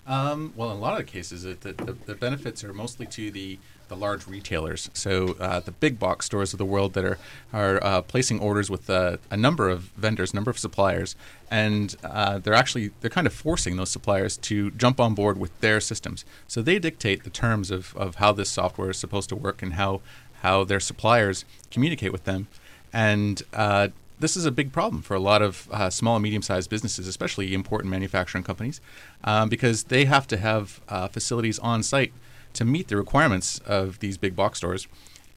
Um, 0.06 0.52
well, 0.56 0.70
in 0.72 0.78
a 0.78 0.80
lot 0.80 1.00
of 1.00 1.06
the 1.06 1.12
cases, 1.12 1.44
it, 1.44 1.60
the, 1.60 1.72
the, 1.74 1.92
the, 1.92 2.14
benefits 2.16 2.64
are 2.64 2.72
mostly 2.72 3.06
to 3.06 3.30
the, 3.30 3.58
the 3.92 3.98
large 3.98 4.26
retailers. 4.26 4.88
So 4.94 5.36
uh, 5.38 5.60
the 5.60 5.70
big 5.70 5.98
box 5.98 6.24
stores 6.24 6.54
of 6.54 6.58
the 6.58 6.64
world 6.64 6.94
that 6.94 7.04
are 7.04 7.18
are 7.52 7.76
uh, 7.84 8.00
placing 8.02 8.40
orders 8.40 8.70
with 8.70 8.88
uh, 8.88 9.18
a 9.30 9.36
number 9.36 9.68
of 9.68 9.80
vendors, 9.96 10.32
number 10.32 10.50
of 10.50 10.58
suppliers, 10.58 11.14
and 11.50 11.94
uh, 12.02 12.38
they're 12.38 12.54
actually 12.62 12.90
they're 13.00 13.10
kind 13.18 13.26
of 13.26 13.34
forcing 13.34 13.76
those 13.76 13.90
suppliers 13.90 14.38
to 14.38 14.70
jump 14.72 14.98
on 14.98 15.14
board 15.14 15.36
with 15.36 15.52
their 15.60 15.78
systems. 15.80 16.24
So 16.48 16.62
they 16.62 16.78
dictate 16.78 17.24
the 17.24 17.30
terms 17.30 17.70
of, 17.70 17.94
of 17.96 18.14
how 18.14 18.32
this 18.32 18.48
software 18.48 18.90
is 18.90 18.96
supposed 18.96 19.28
to 19.28 19.36
work 19.36 19.62
and 19.62 19.74
how 19.74 20.00
how 20.40 20.64
their 20.64 20.80
suppliers 20.80 21.44
communicate 21.70 22.12
with 22.12 22.24
them. 22.24 22.48
And 22.94 23.42
uh, 23.52 23.88
this 24.20 24.36
is 24.36 24.46
a 24.46 24.50
big 24.50 24.72
problem 24.72 25.02
for 25.02 25.14
a 25.14 25.20
lot 25.20 25.42
of 25.42 25.68
uh, 25.70 25.90
small 25.90 26.16
and 26.16 26.22
medium-sized 26.22 26.70
businesses, 26.70 27.06
especially 27.06 27.52
important 27.52 27.90
manufacturing 27.90 28.44
companies, 28.44 28.80
um, 29.24 29.48
because 29.48 29.84
they 29.84 30.04
have 30.06 30.26
to 30.28 30.36
have 30.36 30.80
uh, 30.88 31.08
facilities 31.08 31.58
on 31.58 31.82
site 31.82 32.12
to 32.54 32.64
meet 32.64 32.88
the 32.88 32.96
requirements 32.96 33.58
of 33.60 33.98
these 34.00 34.18
big 34.18 34.36
box 34.36 34.58
stores. 34.58 34.86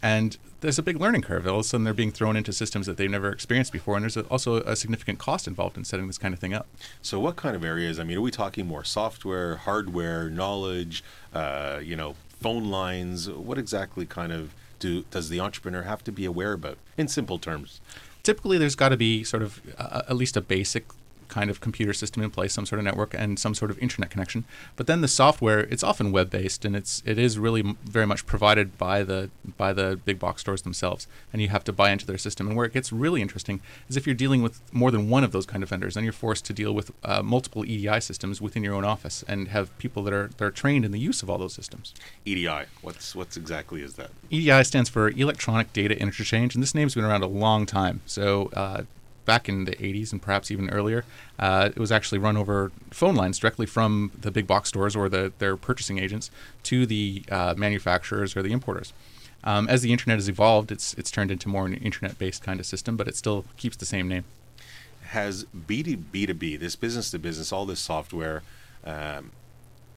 And 0.01 0.38
there's 0.62 0.78
a 0.78 0.84
big 0.84 0.99
learning 0.99 1.23
curve. 1.23 1.47
All 1.47 1.56
of 1.56 1.62
a 1.62 1.63
sudden, 1.63 1.84
they're 1.84 1.93
being 1.93 2.12
thrown 2.12 2.36
into 2.36 2.54
systems 2.54 2.86
that 2.86 2.97
they've 2.97 3.10
never 3.10 3.32
experienced 3.32 3.71
before, 3.71 3.95
and 3.95 4.04
there's 4.04 4.17
a, 4.17 4.23
also 4.23 4.58
a 4.62 4.75
significant 4.75 5.19
cost 5.19 5.47
involved 5.47 5.78
in 5.78 5.86
setting 5.86 6.08
this 6.08 6.17
kind 6.17 6.34
of 6.34 6.39
thing 6.39 6.54
up. 6.54 6.67
So, 7.01 7.19
what 7.19 7.38
kind 7.38 7.56
of 7.56 7.63
areas? 7.63 7.99
I 7.99 8.04
mean, 8.04 8.17
are 8.17 8.21
we 8.21 8.32
talking 8.32 8.67
more 8.67 8.84
software, 8.84 9.58
hardware, 9.58 10.30
knowledge? 10.30 11.04
Uh, 11.34 11.80
you 11.82 11.95
know, 11.95 12.15
phone 12.30 12.65
lines? 12.65 13.30
What 13.30 13.58
exactly 13.58 14.06
kind 14.06 14.32
of 14.32 14.54
do 14.78 15.06
does 15.10 15.30
the 15.30 15.39
entrepreneur 15.39 15.84
have 15.84 16.04
to 16.04 16.12
be 16.12 16.25
aware 16.25 16.54
about? 16.54 16.78
In 16.97 17.08
simple 17.08 17.39
terms 17.39 17.80
typically 18.25 18.58
there's 18.58 18.75
got 18.75 18.89
to 18.89 18.97
be 18.97 19.23
sort 19.23 19.43
of 19.43 19.62
uh, 19.78 20.01
at 20.10 20.15
least 20.17 20.36
a 20.36 20.41
basic 20.41 20.86
kind 21.27 21.49
of 21.49 21.61
computer 21.61 21.93
system 21.93 22.23
in 22.23 22.31
place, 22.31 22.53
some 22.53 22.65
sort 22.65 22.79
of 22.79 22.85
network, 22.85 23.13
and 23.13 23.39
some 23.39 23.53
sort 23.53 23.71
of 23.71 23.79
internet 23.79 24.09
connection. 24.09 24.45
But 24.75 24.88
then 24.88 25.01
the 25.01 25.07
software, 25.07 25.61
it's 25.61 25.83
often 25.83 26.11
web 26.11 26.29
based, 26.29 26.65
and 26.65 26.75
it's 26.75 27.01
it 27.05 27.17
is 27.17 27.38
really 27.38 27.61
m- 27.61 27.77
very 27.83 28.05
much 28.05 28.25
provided 28.25 28.77
by 28.77 29.03
the 29.03 29.29
by 29.57 29.73
the 29.73 29.99
big 30.05 30.19
box 30.19 30.41
stores 30.41 30.61
themselves, 30.63 31.07
and 31.31 31.41
you 31.41 31.49
have 31.49 31.63
to 31.65 31.73
buy 31.73 31.91
into 31.91 32.05
their 32.05 32.17
system. 32.17 32.47
And 32.47 32.55
where 32.55 32.65
it 32.65 32.73
gets 32.73 32.91
really 32.91 33.21
interesting 33.21 33.61
is 33.89 33.97
if 33.97 34.05
you're 34.05 34.15
dealing 34.15 34.41
with 34.41 34.61
more 34.71 34.91
than 34.91 35.09
one 35.09 35.23
of 35.23 35.31
those 35.31 35.45
kind 35.45 35.63
of 35.63 35.69
vendors, 35.69 35.95
and 35.95 36.03
you're 36.03 36.13
forced 36.13 36.45
to 36.45 36.53
deal 36.53 36.73
with 36.73 36.91
uh, 37.03 37.21
multiple 37.21 37.65
EDI 37.65 37.99
systems 38.01 38.41
within 38.41 38.63
your 38.63 38.73
own 38.73 38.85
office 38.85 39.23
and 39.27 39.49
have 39.49 39.75
people 39.77 40.03
that 40.03 40.13
are 40.13 40.29
that 40.38 40.41
are 40.45 40.51
trained 40.51 40.85
in 40.85 40.91
the 40.91 40.99
use 40.99 41.23
of 41.23 41.29
all 41.29 41.38
those 41.38 41.53
systems. 41.53 41.93
EDI, 42.25 42.65
what's 42.81 43.15
what's 43.15 43.38
exactly 43.38 43.81
is 43.81 43.95
that? 43.95 44.11
EDI 44.29 44.63
stands 44.63 44.89
for 44.89 45.09
Electronic 45.09 45.73
Data 45.73 45.99
Interchange, 45.99 46.55
and 46.55 46.63
this 46.63 46.75
name's 46.75 46.95
been 46.95 47.05
around 47.05 47.23
a 47.23 47.27
long 47.27 47.65
time. 47.65 48.01
So 48.05 48.49
uh, 48.53 48.83
back 49.25 49.49
in 49.49 49.65
the 49.65 49.75
80s 49.75 50.11
and 50.11 50.21
perhaps 50.21 50.51
even 50.51 50.69
earlier. 50.69 51.03
Uh, 51.38 51.69
it 51.75 51.79
was 51.79 51.91
actually 51.91 52.19
run 52.19 52.38
over 52.38 52.71
phone 52.91 53.15
lines 53.15 53.39
directly 53.39 53.65
from 53.65 54.11
the 54.19 54.31
big 54.31 54.47
box 54.47 54.69
stores 54.69 54.95
or 54.95 55.09
the, 55.09 55.33
their 55.39 55.57
purchasing 55.57 55.97
agents 55.97 56.31
to 56.63 56.85
the 56.85 57.23
uh, 57.31 57.53
manufacturers 57.57 58.35
or 58.35 58.41
the 58.41 58.51
importers. 58.51 58.93
Um, 59.43 59.67
as 59.67 59.81
the 59.81 59.91
internet 59.91 60.17
has 60.17 60.27
evolved, 60.27 60.71
it's 60.71 60.95
it's 60.95 61.11
turned 61.11 61.29
into 61.29 61.47
more 61.47 61.65
an 61.67 61.75
internet-based 61.75 62.41
kind 62.41 62.59
of 62.59 62.65
system, 62.65 62.97
but 62.97 63.07
it 63.07 63.15
still 63.15 63.45
keeps 63.57 63.77
the 63.77 63.85
same 63.85 64.07
name. 64.07 64.23
Has 65.09 65.45
B2B2B, 65.55 66.59
this 66.59 66.75
business 66.75 67.11
to 67.11 67.19
business, 67.19 67.51
all 67.51 67.65
this 67.67 67.79
software, 67.79 68.41
Um, 68.83 69.31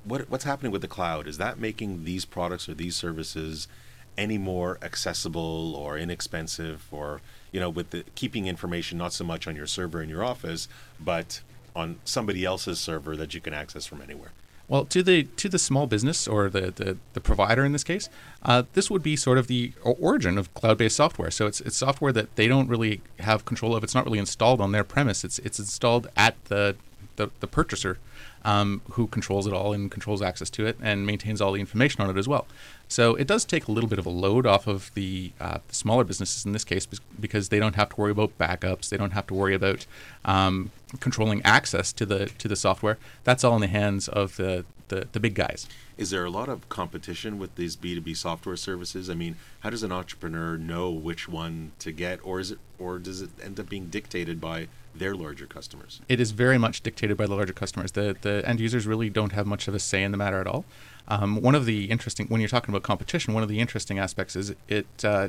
what 0.05 0.29
what's 0.31 0.45
happening 0.45 0.73
with 0.73 0.83
the 0.83 0.88
cloud? 0.88 1.27
Is 1.27 1.38
that 1.38 1.59
making 1.59 2.05
these 2.05 2.25
products 2.25 2.69
or 2.69 2.75
these 2.75 2.97
services 2.97 3.69
any 4.17 4.38
more 4.38 4.79
accessible 4.83 5.77
or 5.77 5.97
inexpensive, 5.99 6.87
or 6.91 7.21
you 7.53 7.61
know, 7.61 7.71
with 7.71 7.91
the 7.91 8.05
keeping 8.15 8.47
information 8.47 8.99
not 8.99 9.13
so 9.13 9.25
much 9.25 9.47
on 9.47 9.57
your 9.57 9.67
server 9.67 10.03
in 10.03 10.09
your 10.09 10.25
office, 10.25 10.69
but 11.01 11.41
on 11.75 11.99
somebody 12.05 12.45
else's 12.45 12.79
server 12.79 13.17
that 13.17 13.35
you 13.35 13.41
can 13.41 13.55
access 13.55 13.87
from 13.87 14.03
anywhere? 14.03 14.33
Well, 14.69 14.85
to 14.87 15.03
the 15.03 15.23
to 15.23 15.49
the 15.49 15.59
small 15.59 15.87
business 15.87 16.29
or 16.29 16.51
the 16.51 16.71
the, 16.71 16.99
the 17.15 17.21
provider 17.21 17.65
in 17.65 17.73
this 17.73 17.85
case, 17.85 18.11
uh, 18.43 18.65
this 18.75 18.91
would 18.91 19.03
be 19.03 19.17
sort 19.17 19.39
of 19.39 19.47
the 19.47 19.73
origin 19.83 20.37
of 20.37 20.53
cloud-based 20.53 20.95
software. 20.95 21.31
So 21.31 21.47
it's 21.47 21.63
it's 21.63 21.79
software 21.79 22.13
that 22.13 22.37
they 22.37 22.47
don't 22.47 22.69
really 22.69 23.01
have 23.21 23.47
control 23.47 23.75
of. 23.75 23.83
It's 23.83 23.95
not 23.95 24.05
really 24.05 24.19
installed 24.19 24.61
on 24.61 24.73
their 24.73 24.85
premise. 24.85 25.25
It's 25.25 25.39
it's 25.39 25.59
installed 25.59 26.09
at 26.17 26.43
the 26.47 26.77
the, 27.19 27.31
the 27.41 27.47
purchaser 27.47 27.99
um, 28.45 28.81
who 28.93 29.07
controls 29.09 29.47
it 29.47 29.53
all 29.53 29.73
and 29.75 29.91
controls 29.91 30.23
access 30.23 30.49
to 30.49 30.65
it 30.65 30.79
and 30.81 31.05
maintains 31.05 31.41
all 31.41 31.53
the 31.53 31.61
information 31.61 32.01
on 32.01 32.09
it 32.09 32.17
as 32.17 32.27
well. 32.27 32.47
So 32.89 33.15
it 33.17 33.27
does 33.27 33.45
take 33.45 33.69
a 33.69 33.73
little 33.73 33.91
bit 33.91 33.99
of 33.99 34.07
a 34.07 34.11
load 34.11 34.47
off 34.47 34.67
of 34.67 34.91
the, 34.95 35.33
uh, 35.39 35.59
the 35.69 35.75
smaller 35.75 36.05
businesses 36.05 36.47
in 36.47 36.53
this 36.53 36.65
case 36.65 36.87
because 37.21 37.51
they 37.51 37.59
don't 37.59 37.77
have 37.77 37.91
to 37.91 38.01
worry 38.01 38.13
about 38.13 38.39
backups. 38.39 38.89
They 38.89 38.97
don't 38.97 39.11
have 39.13 39.27
to 39.27 39.35
worry 39.35 39.55
about 39.55 39.85
um, 40.25 40.71
controlling 41.01 41.43
access 41.43 41.93
to 41.93 42.07
the 42.07 42.27
to 42.39 42.49
the 42.49 42.57
software. 42.57 42.97
That's 43.25 43.45
all 43.45 43.55
in 43.57 43.61
the 43.61 43.67
hands 43.67 44.09
of 44.09 44.37
the, 44.37 44.65
the, 44.89 45.09
the 45.13 45.21
big 45.21 45.35
guys. 45.35 45.67
Is 45.99 46.11
there 46.11 46.25
a 46.25 46.31
lot 46.31 46.49
of 46.49 46.69
competition 46.69 47.39
with 47.39 47.57
these 47.57 47.77
B2B 47.77 48.17
software 48.17 48.57
services? 48.57 49.11
I 49.11 49.15
mean, 49.15 49.37
how 49.61 49.71
does 49.71 49.83
an 49.83 49.93
entrepreneur 49.93 50.57
know 50.57 50.91
which 50.91 51.29
one 51.29 51.73
to 51.81 51.93
get 51.93 52.21
or 52.23 52.41
is 52.41 52.53
it 52.53 52.59
or 52.79 52.99
does 52.99 53.21
it 53.21 53.31
end 53.43 53.59
up 53.61 53.69
being 53.69 53.89
dictated 53.89 54.41
by 54.41 54.69
their 54.99 55.15
larger 55.15 55.47
customers? 55.47 56.01
It 56.09 56.21
is 56.21 56.31
very 56.33 56.59
much 56.59 56.83
dictated 56.83 57.17
by 57.17 57.27
the 57.27 57.35
larger 57.35 57.53
customers. 57.53 57.93
The 57.93 58.17
the 58.21 58.43
end 58.47 58.61
users 58.61 58.87
really 58.87 59.11
don't 59.11 59.33
have 59.33 59.47
much 59.47 59.69
of 59.69 59.75
a 59.75 59.79
say 59.79 60.03
in 60.03 60.13
the 60.13 60.19
matter 60.19 60.41
at 60.41 60.47
all. 60.47 60.65
Um, 61.09 61.41
one 61.41 61.55
of 61.55 61.65
the 61.65 61.91
interesting 61.91 62.27
when 62.29 62.41
you're 62.41 62.49
talking 62.49 62.75
about 62.75 62.83
competition, 62.83 63.35
one 63.35 63.43
of 63.43 63.49
the 63.49 63.61
interesting 63.61 63.99
aspects 63.99 64.37
is 64.37 64.55
it 64.69 64.87
uh, 65.05 65.29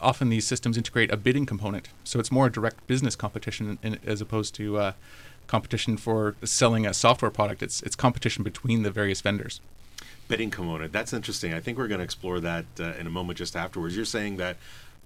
often 0.00 0.28
these 0.28 0.46
systems 0.46 0.76
integrate 0.76 1.10
a 1.10 1.16
bidding 1.16 1.46
component, 1.46 1.88
so 2.04 2.18
it's 2.20 2.30
more 2.30 2.48
direct 2.48 2.86
business 2.86 3.16
competition 3.16 3.78
in, 3.82 3.98
as 4.06 4.20
opposed 4.20 4.54
to 4.54 4.78
uh, 4.78 4.92
competition 5.46 5.96
for 5.96 6.36
selling 6.44 6.86
a 6.86 6.94
software 6.94 7.30
product. 7.30 7.62
It's 7.62 7.82
it's 7.82 7.96
competition 7.96 8.44
between 8.44 8.82
the 8.82 8.90
various 8.90 9.20
vendors. 9.20 9.60
Bidding 10.26 10.50
component. 10.50 10.92
That's 10.92 11.12
interesting. 11.12 11.52
I 11.52 11.60
think 11.60 11.76
we're 11.76 11.88
going 11.88 11.98
to 11.98 12.04
explore 12.04 12.40
that 12.40 12.64
uh, 12.80 12.94
in 12.98 13.06
a 13.06 13.10
moment 13.10 13.38
just 13.38 13.56
afterwards. 13.56 13.94
You're 13.94 14.06
saying 14.06 14.38
that 14.38 14.56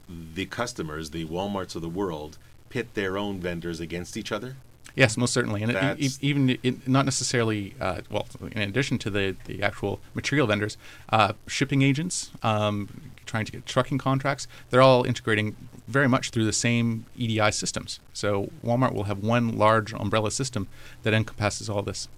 the 0.08 0.46
customers, 0.46 1.10
the 1.10 1.24
WalMarts 1.26 1.74
of 1.74 1.82
the 1.82 1.88
world, 1.88 2.38
pit 2.68 2.94
their 2.94 3.16
own 3.18 3.40
vendors 3.40 3.80
against 3.80 4.16
each 4.16 4.32
other? 4.32 4.56
Yes, 4.94 5.16
most 5.16 5.32
certainly, 5.32 5.62
and 5.62 5.72
it, 5.72 6.18
even 6.20 6.58
it, 6.62 6.88
not 6.88 7.04
necessarily. 7.04 7.74
Uh, 7.80 8.00
well, 8.10 8.26
in 8.50 8.62
addition 8.62 8.98
to 8.98 9.10
the 9.10 9.36
the 9.44 9.62
actual 9.62 10.00
material 10.12 10.46
vendors, 10.48 10.76
uh, 11.10 11.34
shipping 11.46 11.82
agents 11.82 12.30
um, 12.42 13.12
trying 13.24 13.44
to 13.44 13.52
get 13.52 13.64
trucking 13.64 13.98
contracts, 13.98 14.48
they're 14.70 14.82
all 14.82 15.04
integrating 15.04 15.54
very 15.86 16.08
much 16.08 16.30
through 16.30 16.46
the 16.46 16.52
same 16.52 17.06
EDI 17.16 17.52
systems. 17.52 18.00
So 18.12 18.50
Walmart 18.64 18.92
will 18.92 19.04
have 19.04 19.18
one 19.20 19.56
large 19.56 19.94
umbrella 19.94 20.32
system 20.32 20.66
that 21.04 21.14
encompasses 21.14 21.70
all 21.70 21.82
this. 21.82 22.08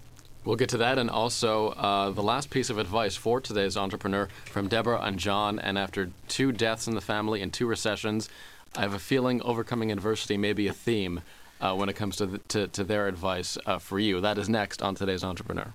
We'll 0.43 0.57
get 0.57 0.71
to 0.71 0.79
that, 0.79 0.97
and 0.97 1.11
also 1.11 1.71
uh, 1.73 2.11
the 2.11 2.23
last 2.23 2.49
piece 2.49 2.71
of 2.71 2.79
advice 2.79 3.15
for 3.15 3.43
today's 3.43 3.77
entrepreneur 3.77 4.29
from 4.47 4.69
Deborah 4.69 5.03
and 5.03 5.19
John. 5.19 5.59
And 5.59 5.79
after 5.79 6.13
two 6.29 6.51
deaths 6.51 6.87
in 6.89 6.95
the 6.95 7.03
family 7.03 7.43
and 7.43 7.53
two 7.53 7.67
recessions, 7.67 8.31
I 8.77 8.83
have 8.83 8.95
a 8.95 8.99
feeling 8.99 9.43
overcoming 9.43 9.91
adversity 9.91 10.37
may 10.37 10.53
be 10.53 10.69
a 10.69 10.73
theme 10.73 11.23
uh, 11.61 11.75
when 11.75 11.89
it 11.89 11.97
comes 11.97 12.17
to, 12.17 12.27
the, 12.27 12.39
to, 12.39 12.69
to, 12.69 12.85
their 12.85 13.09
advice 13.09 13.59
uh, 13.67 13.79
for 13.79 13.99
you. 13.99 14.21
That 14.21 14.39
is 14.39 14.49
next 14.49 14.83
on 14.83 14.95
today's 14.95 15.25
Entrepreneur. 15.25 15.75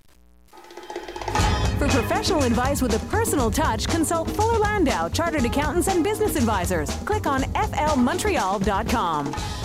For 1.77 1.89
professional 1.89 2.43
advice 2.43 2.81
with 2.81 2.95
a 2.95 3.05
personal 3.07 3.51
touch, 3.51 3.87
consult 3.87 4.31
Fuller 4.31 4.59
Landau, 4.59 5.09
Chartered 5.09 5.43
Accountants 5.43 5.89
and 5.89 6.03
Business 6.03 6.37
Advisors. 6.37 6.89
Click 7.03 7.27
on 7.27 7.41
flmontreal.com. 7.41 9.64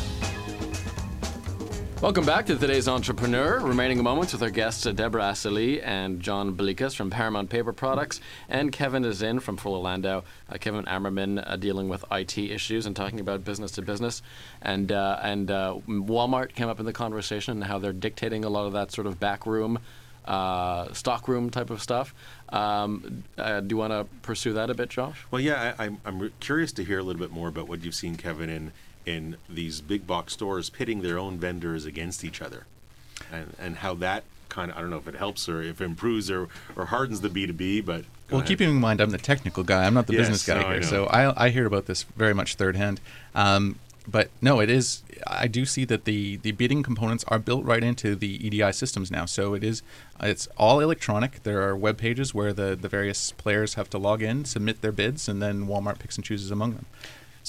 Welcome 2.01 2.25
back 2.25 2.47
to 2.47 2.57
today's 2.57 2.89
Entrepreneur. 2.89 3.61
Remaining 3.61 4.03
moments 4.03 4.33
with 4.33 4.43
our 4.43 4.49
guests 4.49 4.87
uh, 4.87 4.93
Deborah 4.93 5.21
Assaly 5.21 5.83
and 5.85 6.19
John 6.19 6.57
Balikas 6.57 6.97
from 6.97 7.11
Paramount 7.11 7.51
Paper 7.51 7.75
Products, 7.75 8.23
and 8.49 8.73
Kevin 8.73 9.05
is 9.05 9.21
in 9.21 9.39
from 9.39 9.59
Fuller 9.59 9.81
Landau. 9.81 10.23
Uh, 10.49 10.57
Kevin 10.59 10.87
Ammerman 10.87 11.45
uh, 11.47 11.57
dealing 11.57 11.91
with 11.91 12.03
IT 12.11 12.39
issues 12.39 12.87
and 12.87 12.97
talking 12.97 13.21
about 13.21 13.45
business 13.45 13.73
to 13.73 13.83
business, 13.83 14.23
and 14.63 14.91
uh, 14.91 15.19
and 15.23 15.51
uh, 15.51 15.77
Walmart 15.87 16.55
came 16.55 16.71
up 16.71 16.81
in 16.81 16.87
the 16.87 16.93
conversation 16.95 17.53
and 17.53 17.65
how 17.65 17.79
they're 17.79 17.93
dictating 17.93 18.47
a 18.47 18.49
lot 18.49 18.67
of 18.67 18.73
that 18.73 18.93
sort 18.93 19.07
of 19.07 19.21
backroom, 19.21 19.79
uh, 20.25 20.91
stockroom 20.95 21.51
type 21.51 21.69
of 21.69 21.83
stuff. 21.83 22.15
Um, 22.49 23.25
do 23.37 23.67
you 23.69 23.77
want 23.77 23.93
to 23.93 24.07
pursue 24.23 24.55
that 24.55 24.71
a 24.71 24.75
bit, 24.75 24.89
Josh? 24.89 25.27
Well, 25.31 25.43
yeah, 25.43 25.75
I, 25.79 25.91
I'm 26.07 26.33
curious 26.41 26.73
to 26.73 26.83
hear 26.83 26.99
a 26.99 27.03
little 27.03 27.21
bit 27.21 27.31
more 27.31 27.49
about 27.49 27.69
what 27.69 27.85
you've 27.85 27.95
seen, 27.95 28.17
Kevin, 28.17 28.49
in 28.49 28.73
in 29.07 29.37
these 29.49 29.81
big 29.81 30.07
box 30.07 30.33
stores 30.33 30.71
pitting 30.71 31.03
their 31.03 31.19
own 31.19 31.39
vendors 31.39 31.85
against 31.85 32.25
each 32.25 32.41
other, 32.43 32.67
and 33.33 33.55
and 33.59 33.77
how 33.77 33.95
that 33.95 34.25
kind 34.49 34.71
of 34.71 34.77
I 34.77 34.81
don't 34.81 34.91
know 34.91 34.99
if 34.99 35.09
it 35.09 35.15
helps 35.15 35.49
or 35.49 35.63
if 35.63 35.81
it 35.81 35.85
improves 35.85 36.31
or 36.31 36.49
or 36.77 36.87
hardens 36.87 37.21
the 37.21 37.29
B 37.31 37.47
two 37.47 37.53
B, 37.53 37.81
but 37.81 38.05
well, 38.31 38.41
ahead. 38.41 38.49
keeping 38.49 38.71
in 38.71 38.77
mind 38.77 39.01
I'm 39.01 39.11
the 39.11 39.19
technical 39.19 39.65
guy, 39.65 39.87
I'm 39.87 39.95
not 39.95 40.07
the 40.07 40.15
yes, 40.15 40.29
business 40.29 40.47
guy 40.47 40.63
no, 40.63 40.69
here, 40.69 40.79
I 40.79 40.81
so 40.83 41.07
I 41.07 41.47
I 41.47 41.49
hear 41.51 41.67
about 41.67 41.87
this 41.87 42.03
very 42.03 42.35
much 42.35 42.57
third 42.57 42.77
hand. 42.77 43.01
Um, 43.35 43.79
but 44.09 44.31
no, 44.41 44.61
it 44.61 44.71
is. 44.71 45.03
I 45.27 45.47
do 45.47 45.65
see 45.65 45.85
that 45.85 46.05
the 46.05 46.37
the 46.39 46.53
bidding 46.53 46.83
components 46.83 47.25
are 47.29 47.39
built 47.39 47.65
right 47.65 47.83
into 47.85 48.17
the 48.17 48.45
EDI 48.47 48.73
systems 48.73 49.11
now. 49.11 49.27
So 49.27 49.55
it 49.55 49.63
is. 49.63 49.83
It's 50.21 50.49
all 50.57 50.81
electronic. 50.81 51.43
There 51.43 51.63
are 51.63 51.77
web 51.77 51.99
pages 51.99 52.35
where 52.35 52.53
the 52.53 52.77
the 52.81 52.89
various 52.89 53.33
players 53.33 53.75
have 53.75 53.91
to 53.91 53.99
log 53.99 54.23
in, 54.23 54.45
submit 54.45 54.81
their 54.81 54.93
bids, 54.93 55.29
and 55.29 55.41
then 55.41 55.67
Walmart 55.67 55.99
picks 55.99 56.17
and 56.17 56.25
chooses 56.25 56.51
among 56.51 56.75
them. 56.75 56.87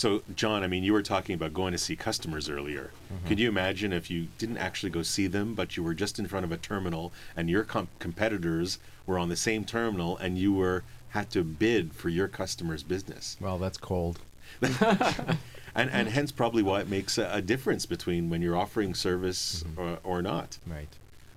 So, 0.02 0.24
John, 0.36 0.64
I 0.64 0.68
mean, 0.68 0.84
you 0.84 0.94
were 0.94 1.04
talking 1.04 1.36
about 1.36 1.54
going 1.54 1.74
to 1.74 1.78
see 1.78 1.96
customers 1.96 2.50
earlier. 2.50 2.90
Mm-hmm. 3.14 3.28
Could 3.28 3.40
you 3.40 3.48
imagine 3.48 3.94
if 3.94 4.10
you 4.10 4.30
didn't 4.40 4.58
actually 4.58 4.90
go 4.90 5.04
see 5.04 5.28
them, 5.28 5.54
but 5.54 5.78
you 5.78 5.84
were 5.84 5.94
just 5.94 6.18
in 6.18 6.26
front 6.26 6.44
of 6.44 6.52
a 6.52 6.58
terminal 6.58 7.14
and 7.38 7.52
your 7.52 7.62
com- 7.64 7.88
competitors 8.00 8.80
were 9.06 9.20
on 9.20 9.30
the 9.30 9.36
same 9.36 9.64
terminal 9.64 10.18
and 10.18 10.40
you 10.40 10.54
were 10.54 10.84
had 11.10 11.30
to 11.30 11.44
bid 11.44 11.94
for 11.94 12.10
your 12.10 12.28
customer's 12.28 12.82
business? 12.82 13.38
Well, 13.40 13.60
that's 13.60 13.78
cold. 13.78 14.18
and 14.64 15.38
and 15.76 16.10
hence 16.10 16.32
probably 16.32 16.64
why 16.64 16.82
it 16.82 16.90
makes 16.90 17.20
a, 17.20 17.30
a 17.32 17.42
difference 17.44 17.86
between 17.86 18.28
when 18.28 18.42
you're 18.42 18.58
offering 18.58 18.96
service 18.96 19.64
mm-hmm. 19.64 19.80
or, 19.80 20.00
or 20.04 20.22
not. 20.24 20.58
Right. 20.66 20.90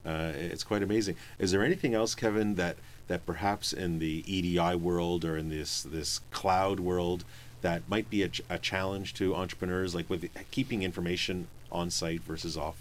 Uh, 0.07 0.33
it's 0.37 0.65
quite 0.65 0.83
amazing. 0.83 1.17
Is 1.39 1.51
there 1.51 1.63
anything 1.63 1.93
else, 1.93 2.15
Kevin, 2.15 2.55
that 2.55 2.77
that 3.09 3.27
perhaps 3.27 3.75
in 3.75 3.99
the 3.99 4.25
EDI 4.27 4.77
world 4.77 5.23
or 5.23 5.37
in 5.37 5.51
this 5.51 5.83
this 5.83 6.21
cloud 6.31 6.81
world 6.81 7.27
that 7.65 7.83
might 7.89 8.09
be 8.11 8.23
a, 8.23 8.29
ch- 8.29 8.43
a 8.49 8.59
challenge 8.59 9.15
to 9.15 9.35
entrepreneurs, 9.35 9.95
like 9.95 10.09
with 10.09 10.29
keeping 10.51 10.83
information 10.83 11.49
on 11.73 11.91
site 11.91 12.21
versus 12.21 12.57
off? 12.57 12.77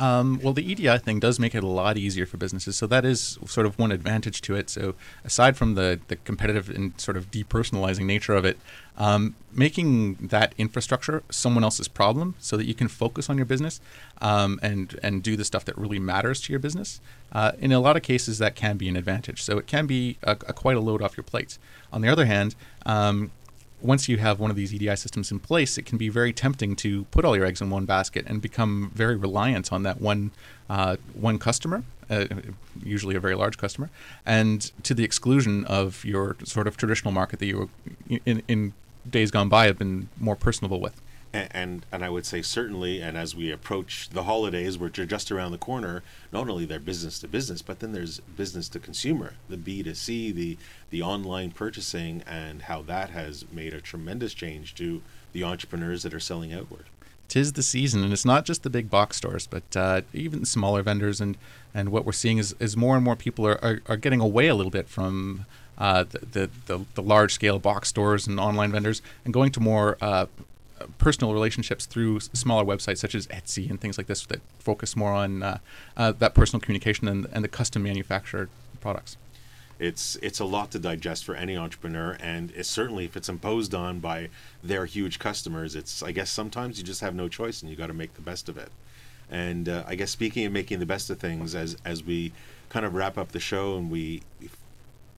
Um, 0.00 0.40
well, 0.42 0.54
the 0.54 0.64
EDI 0.64 0.96
thing 0.96 1.20
does 1.20 1.38
make 1.38 1.54
it 1.54 1.62
a 1.62 1.66
lot 1.66 1.98
easier 1.98 2.24
for 2.24 2.38
businesses. 2.38 2.74
So 2.78 2.86
that 2.86 3.04
is 3.04 3.38
sort 3.44 3.66
of 3.66 3.78
one 3.78 3.92
advantage 3.92 4.40
to 4.42 4.54
it. 4.54 4.70
So 4.70 4.94
aside 5.26 5.58
from 5.58 5.74
the, 5.74 6.00
the 6.08 6.16
competitive 6.16 6.70
and 6.70 6.98
sort 6.98 7.18
of 7.18 7.30
depersonalizing 7.30 8.06
nature 8.06 8.34
of 8.34 8.46
it, 8.46 8.58
um, 8.96 9.34
making 9.52 10.14
that 10.14 10.54
infrastructure 10.56 11.22
someone 11.30 11.64
else's 11.64 11.86
problem 11.86 12.34
so 12.38 12.56
that 12.56 12.64
you 12.64 12.72
can 12.72 12.88
focus 12.88 13.28
on 13.28 13.36
your 13.36 13.44
business 13.44 13.80
um, 14.22 14.58
and 14.62 14.98
and 15.02 15.22
do 15.22 15.36
the 15.36 15.44
stuff 15.44 15.66
that 15.66 15.76
really 15.76 15.98
matters 15.98 16.40
to 16.42 16.52
your 16.52 16.60
business. 16.60 17.00
Uh, 17.32 17.52
in 17.58 17.70
a 17.70 17.78
lot 17.78 17.94
of 17.94 18.02
cases, 18.02 18.38
that 18.38 18.54
can 18.54 18.78
be 18.78 18.88
an 18.88 18.96
advantage. 18.96 19.42
So 19.42 19.58
it 19.58 19.66
can 19.66 19.86
be 19.86 20.16
a, 20.22 20.32
a 20.32 20.52
quite 20.54 20.78
a 20.78 20.80
load 20.80 21.02
off 21.02 21.16
your 21.16 21.24
plate. 21.24 21.58
On 21.92 22.00
the 22.00 22.08
other 22.08 22.24
hand, 22.24 22.54
um, 22.86 23.32
once 23.82 24.08
you 24.08 24.18
have 24.18 24.40
one 24.40 24.50
of 24.50 24.56
these 24.56 24.72
EDI 24.72 24.96
systems 24.96 25.30
in 25.30 25.38
place, 25.38 25.78
it 25.78 25.86
can 25.86 25.98
be 25.98 26.08
very 26.08 26.32
tempting 26.32 26.76
to 26.76 27.04
put 27.04 27.24
all 27.24 27.36
your 27.36 27.44
eggs 27.44 27.60
in 27.60 27.70
one 27.70 27.84
basket 27.84 28.24
and 28.26 28.40
become 28.42 28.90
very 28.94 29.16
reliant 29.16 29.72
on 29.72 29.82
that 29.82 30.00
one 30.00 30.30
uh, 30.68 30.96
one 31.14 31.38
customer, 31.38 31.82
uh, 32.08 32.26
usually 32.82 33.16
a 33.16 33.20
very 33.20 33.34
large 33.34 33.58
customer, 33.58 33.90
and 34.24 34.70
to 34.84 34.94
the 34.94 35.04
exclusion 35.04 35.64
of 35.64 36.04
your 36.04 36.36
sort 36.44 36.66
of 36.68 36.76
traditional 36.76 37.12
market 37.12 37.40
that 37.40 37.46
you, 37.46 37.70
in, 38.24 38.42
in 38.46 38.72
days 39.08 39.30
gone 39.30 39.48
by, 39.48 39.66
have 39.66 39.78
been 39.78 40.08
more 40.18 40.36
personable 40.36 40.80
with 40.80 41.00
and, 41.32 41.86
and, 41.92 42.04
I 42.04 42.10
would 42.10 42.26
say 42.26 42.42
certainly, 42.42 43.00
and 43.00 43.16
as 43.16 43.36
we 43.36 43.52
approach 43.52 44.08
the 44.10 44.24
holidays, 44.24 44.76
which 44.76 44.98
are 44.98 45.06
just 45.06 45.30
around 45.30 45.52
the 45.52 45.58
corner, 45.58 46.02
not 46.32 46.48
only 46.48 46.64
they're 46.64 46.80
business 46.80 47.20
to 47.20 47.28
business, 47.28 47.62
but 47.62 47.80
then 47.80 47.92
there's 47.92 48.20
business 48.20 48.68
to 48.70 48.80
consumer, 48.80 49.34
the 49.48 49.56
B 49.56 49.82
to 49.82 49.94
C, 49.94 50.32
the 50.32 50.58
the 50.90 51.02
online 51.02 51.52
purchasing, 51.52 52.22
and 52.26 52.62
how 52.62 52.82
that 52.82 53.10
has 53.10 53.44
made 53.52 53.72
a 53.72 53.80
tremendous 53.80 54.34
change 54.34 54.74
to 54.76 55.02
the 55.32 55.44
entrepreneurs 55.44 56.02
that 56.02 56.12
are 56.12 56.20
selling 56.20 56.52
outward. 56.52 56.86
Tis 57.28 57.52
the 57.52 57.62
season, 57.62 58.02
and 58.02 58.12
it's 58.12 58.24
not 58.24 58.44
just 58.44 58.64
the 58.64 58.70
big 58.70 58.90
box 58.90 59.16
stores, 59.16 59.46
but 59.46 59.76
uh, 59.76 60.00
even 60.12 60.44
smaller 60.44 60.82
vendors, 60.82 61.20
and 61.20 61.36
and 61.72 61.90
what 61.90 62.04
we're 62.04 62.12
seeing 62.12 62.38
is, 62.38 62.56
is 62.58 62.76
more 62.76 62.96
and 62.96 63.04
more 63.04 63.14
people 63.14 63.46
are, 63.46 63.62
are, 63.64 63.80
are 63.86 63.96
getting 63.96 64.20
away 64.20 64.48
a 64.48 64.54
little 64.56 64.70
bit 64.70 64.88
from 64.88 65.46
uh, 65.78 66.04
the, 66.04 66.18
the, 66.18 66.50
the, 66.66 66.84
the 66.94 67.02
large 67.02 67.32
scale 67.32 67.58
box 67.58 67.88
stores 67.88 68.26
and 68.26 68.38
online 68.38 68.70
vendors 68.70 69.00
and 69.24 69.32
going 69.32 69.50
to 69.50 69.60
more 69.60 69.96
uh, 70.00 70.26
personal 70.98 71.32
relationships 71.32 71.86
through 71.86 72.20
smaller 72.20 72.64
websites 72.64 72.98
such 72.98 73.14
as 73.14 73.26
Etsy 73.28 73.68
and 73.70 73.80
things 73.80 73.98
like 73.98 74.06
this 74.06 74.24
that 74.26 74.40
focus 74.58 74.96
more 74.96 75.12
on 75.12 75.42
uh, 75.42 75.58
uh, 75.96 76.12
that 76.12 76.34
personal 76.34 76.60
communication 76.60 77.08
and, 77.08 77.26
and 77.32 77.44
the 77.44 77.48
custom 77.48 77.82
manufactured 77.82 78.48
products. 78.80 79.16
it's 79.78 80.16
it's 80.22 80.40
a 80.40 80.44
lot 80.44 80.70
to 80.70 80.78
digest 80.78 81.24
for 81.24 81.34
any 81.34 81.56
entrepreneur 81.56 82.16
and 82.20 82.50
it's 82.52 82.68
certainly 82.68 83.04
if 83.04 83.16
it's 83.16 83.28
imposed 83.28 83.74
on 83.74 83.98
by 83.98 84.28
their 84.62 84.86
huge 84.86 85.18
customers 85.18 85.74
it's 85.76 86.02
i 86.02 86.12
guess 86.12 86.30
sometimes 86.30 86.78
you 86.78 86.84
just 86.84 87.00
have 87.00 87.14
no 87.14 87.28
choice 87.28 87.60
and 87.60 87.70
you 87.70 87.76
got 87.76 87.88
to 87.88 87.94
make 87.94 88.14
the 88.14 88.22
best 88.22 88.48
of 88.48 88.56
it 88.56 88.70
and 89.30 89.68
uh, 89.68 89.82
i 89.86 89.94
guess 89.94 90.10
speaking 90.10 90.44
of 90.46 90.52
making 90.52 90.78
the 90.78 90.86
best 90.86 91.10
of 91.10 91.18
things 91.18 91.54
as 91.54 91.76
as 91.84 92.02
we 92.02 92.32
kind 92.70 92.86
of 92.86 92.94
wrap 92.94 93.18
up 93.18 93.32
the 93.32 93.40
show 93.40 93.76
and 93.76 93.90
we 93.90 94.22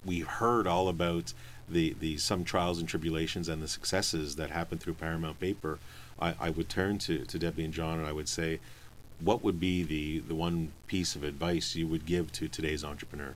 we 0.04 0.20
heard 0.20 0.66
all 0.66 0.88
about 0.88 1.32
the 1.73 1.95
the 2.01 2.16
some 2.16 2.45
trials 2.45 2.79
and 2.79 2.89
tribulations 2.89 3.49
and 3.49 3.62
the 3.62 3.68
successes 3.68 4.37
that 4.37 4.51
happened 4.51 4.81
through 4.81 4.95
paramount 4.95 5.39
paper 5.41 5.79
i, 6.20 6.35
I 6.41 6.51
would 6.51 6.68
turn 6.68 6.99
to, 6.99 7.25
to 7.25 7.39
debbie 7.39 7.64
and 7.64 7.75
john 7.75 7.99
and 7.99 8.07
i 8.07 8.12
would 8.12 8.29
say 8.29 8.61
what 9.20 9.43
would 9.43 9.61
be 9.61 9.83
the 9.83 10.20
the 10.20 10.35
one 10.35 10.73
piece 10.87 11.14
of 11.16 11.25
advice 11.25 11.75
you 11.75 11.87
would 11.87 12.07
give 12.07 12.33
to 12.33 12.49
today's 12.49 12.85
entrepreneur 12.85 13.35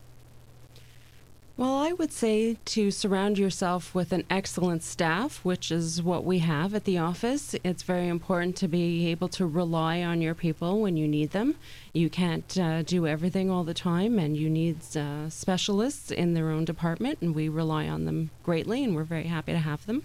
Well, 1.58 1.76
I 1.76 1.94
would 1.94 2.12
say 2.12 2.58
to 2.66 2.90
surround 2.90 3.38
yourself 3.38 3.94
with 3.94 4.12
an 4.12 4.24
excellent 4.28 4.82
staff, 4.82 5.42
which 5.42 5.72
is 5.72 6.02
what 6.02 6.22
we 6.22 6.40
have 6.40 6.74
at 6.74 6.84
the 6.84 6.98
office. 6.98 7.54
It's 7.64 7.82
very 7.82 8.08
important 8.08 8.56
to 8.56 8.68
be 8.68 9.06
able 9.06 9.28
to 9.28 9.46
rely 9.46 10.02
on 10.02 10.20
your 10.20 10.34
people 10.34 10.82
when 10.82 10.98
you 10.98 11.08
need 11.08 11.30
them. 11.30 11.54
You 11.94 12.10
can't 12.10 12.58
uh, 12.58 12.82
do 12.82 13.06
everything 13.06 13.50
all 13.50 13.64
the 13.64 13.72
time, 13.72 14.18
and 14.18 14.36
you 14.36 14.50
need 14.50 14.76
uh, 14.94 15.30
specialists 15.30 16.10
in 16.10 16.34
their 16.34 16.50
own 16.50 16.66
department, 16.66 17.22
and 17.22 17.34
we 17.34 17.48
rely 17.48 17.88
on 17.88 18.04
them 18.04 18.28
greatly, 18.42 18.84
and 18.84 18.94
we're 18.94 19.04
very 19.04 19.28
happy 19.28 19.52
to 19.52 19.58
have 19.58 19.86
them. 19.86 20.04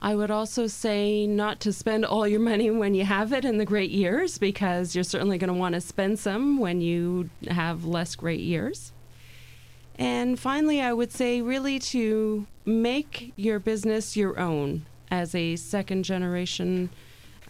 I 0.00 0.14
would 0.14 0.30
also 0.30 0.68
say 0.68 1.26
not 1.26 1.58
to 1.60 1.72
spend 1.72 2.04
all 2.04 2.28
your 2.28 2.38
money 2.38 2.70
when 2.70 2.94
you 2.94 3.06
have 3.06 3.32
it 3.32 3.44
in 3.44 3.58
the 3.58 3.66
great 3.66 3.90
years 3.90 4.38
because 4.38 4.94
you're 4.94 5.02
certainly 5.02 5.36
going 5.36 5.52
to 5.52 5.58
want 5.58 5.74
to 5.74 5.80
spend 5.80 6.20
some 6.20 6.58
when 6.58 6.80
you 6.80 7.28
have 7.48 7.84
less 7.84 8.14
great 8.14 8.40
years. 8.40 8.92
And 10.00 10.40
finally, 10.40 10.80
I 10.80 10.94
would 10.94 11.12
say 11.12 11.42
really 11.42 11.78
to 11.78 12.46
make 12.64 13.34
your 13.36 13.58
business 13.58 14.16
your 14.16 14.40
own. 14.40 14.86
As 15.10 15.34
a 15.34 15.56
second 15.56 16.04
generation 16.04 16.88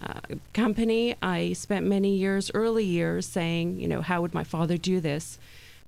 uh, 0.03 0.19
company, 0.53 1.15
I 1.23 1.53
spent 1.53 1.87
many 1.87 2.17
years, 2.17 2.51
early 2.53 2.85
years, 2.85 3.25
saying, 3.25 3.79
you 3.79 3.87
know, 3.87 4.03
how 4.03 4.21
would 4.21 4.35
my 4.35 4.43
father 4.43 4.77
do 4.77 4.99
this? 4.99 5.39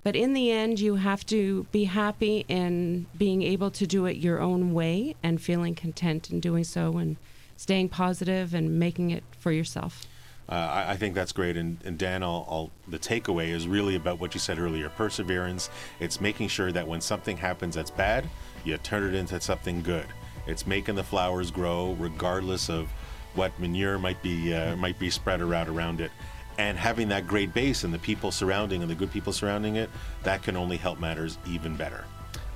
But 0.04 0.14
in 0.14 0.34
the 0.34 0.52
end, 0.52 0.78
you 0.78 0.96
have 0.96 1.26
to 1.26 1.66
be 1.72 1.84
happy 1.84 2.44
in 2.46 3.06
being 3.18 3.42
able 3.42 3.72
to 3.72 3.84
do 3.84 4.06
it 4.06 4.18
your 4.18 4.40
own 4.40 4.72
way 4.72 5.16
and 5.20 5.42
feeling 5.42 5.74
content 5.74 6.30
in 6.30 6.38
doing 6.38 6.62
so 6.62 6.96
and 6.96 7.16
staying 7.56 7.88
positive 7.88 8.54
and 8.54 8.78
making 8.78 9.10
it 9.10 9.24
for 9.36 9.50
yourself. 9.50 10.06
Uh, 10.52 10.84
I, 10.86 10.90
I 10.92 10.96
think 10.98 11.14
that's 11.14 11.32
great, 11.32 11.56
and, 11.56 11.78
and 11.82 11.96
Dan, 11.96 12.22
I'll, 12.22 12.46
I'll, 12.46 12.70
the 12.86 12.98
takeaway 12.98 13.48
is 13.48 13.66
really 13.66 13.96
about 13.96 14.20
what 14.20 14.34
you 14.34 14.40
said 14.40 14.58
earlier: 14.58 14.90
perseverance. 14.90 15.70
It's 15.98 16.20
making 16.20 16.48
sure 16.48 16.70
that 16.72 16.86
when 16.86 17.00
something 17.00 17.38
happens 17.38 17.74
that's 17.74 17.90
bad, 17.90 18.28
you 18.62 18.76
turn 18.76 19.02
it 19.02 19.14
into 19.14 19.40
something 19.40 19.82
good. 19.82 20.04
It's 20.46 20.66
making 20.66 20.96
the 20.96 21.04
flowers 21.04 21.50
grow, 21.50 21.96
regardless 21.98 22.68
of 22.68 22.90
what 23.34 23.58
manure 23.58 23.98
might 23.98 24.22
be 24.22 24.52
uh, 24.52 24.76
might 24.76 24.98
be 24.98 25.08
spread 25.08 25.40
around 25.40 25.70
around 25.70 26.02
it, 26.02 26.10
and 26.58 26.76
having 26.76 27.08
that 27.08 27.26
great 27.26 27.54
base 27.54 27.84
and 27.84 27.94
the 27.94 28.00
people 28.00 28.30
surrounding 28.30 28.82
and 28.82 28.90
the 28.90 28.94
good 28.94 29.10
people 29.10 29.32
surrounding 29.32 29.76
it, 29.76 29.88
that 30.22 30.42
can 30.42 30.54
only 30.54 30.76
help 30.76 31.00
matters 31.00 31.38
even 31.48 31.76
better. 31.76 32.04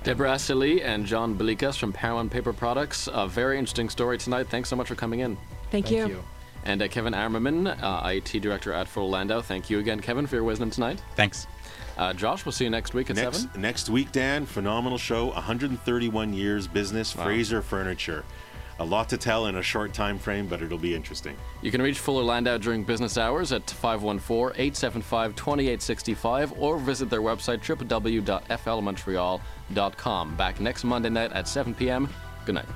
Deborah 0.03 0.33
Assaly 0.33 0.83
and 0.83 1.03
John 1.03 1.35
Belikas 1.35 1.79
from 1.79 1.91
Paramount 1.91 2.31
Paper 2.31 2.53
Products. 2.53 3.09
A 3.11 3.27
very 3.27 3.57
interesting 3.57 3.89
story 3.89 4.19
tonight. 4.19 4.49
Thanks 4.49 4.69
so 4.69 4.75
much 4.75 4.87
for 4.87 4.93
coming 4.93 5.21
in. 5.21 5.35
Thank, 5.71 5.87
Thank 5.87 6.09
you. 6.09 6.23
And 6.67 6.81
uh, 6.81 6.87
Kevin 6.89 7.13
Ammerman, 7.13 7.81
uh, 7.81 8.09
IT 8.09 8.41
Director 8.41 8.73
at 8.73 8.89
Full 8.89 9.09
Landau. 9.09 9.39
Thank 9.41 9.69
you 9.69 9.79
again, 9.79 10.01
Kevin, 10.01 10.27
for 10.27 10.35
your 10.35 10.43
wisdom 10.43 10.69
tonight. 10.69 11.01
Thanks. 11.15 11.47
Uh, 11.97 12.11
Josh, 12.13 12.43
we'll 12.45 12.51
see 12.51 12.65
you 12.65 12.69
next 12.69 12.93
week 12.93 13.09
at 13.09 13.15
Next 13.15 13.43
7. 13.43 13.61
next 13.61 13.89
week, 13.89 14.11
Dan, 14.11 14.45
phenomenal 14.45 14.97
show. 14.97 15.27
131 15.27 16.33
years 16.33 16.67
business, 16.67 17.13
Fraser 17.13 17.61
Furniture. 17.61 18.25
A 18.79 18.85
lot 18.85 19.09
to 19.09 19.17
tell 19.17 19.47
in 19.47 19.55
a 19.55 19.63
short 19.63 19.91
time 19.93 20.19
frame, 20.19 20.45
but 20.45 20.61
it'll 20.61 20.77
be 20.77 20.93
interesting. 20.93 21.35
You 21.63 21.71
can 21.71 21.81
reach 21.81 21.97
Fuller 21.97 22.21
Landau 22.21 22.59
during 22.59 22.83
business 22.83 23.17
hours 23.17 23.51
at 23.51 23.65
514-875-2865 23.65 26.53
or 26.59 26.77
visit 26.77 27.09
their 27.09 27.21
website 27.21 27.65
www.flmontreal.com. 27.65 30.35
Back 30.35 30.59
next 30.59 30.83
Monday 30.83 31.09
night 31.09 31.31
at 31.31 31.47
7 31.47 31.73
p.m. 31.73 32.07
Good 32.45 32.53
night. 32.55 32.67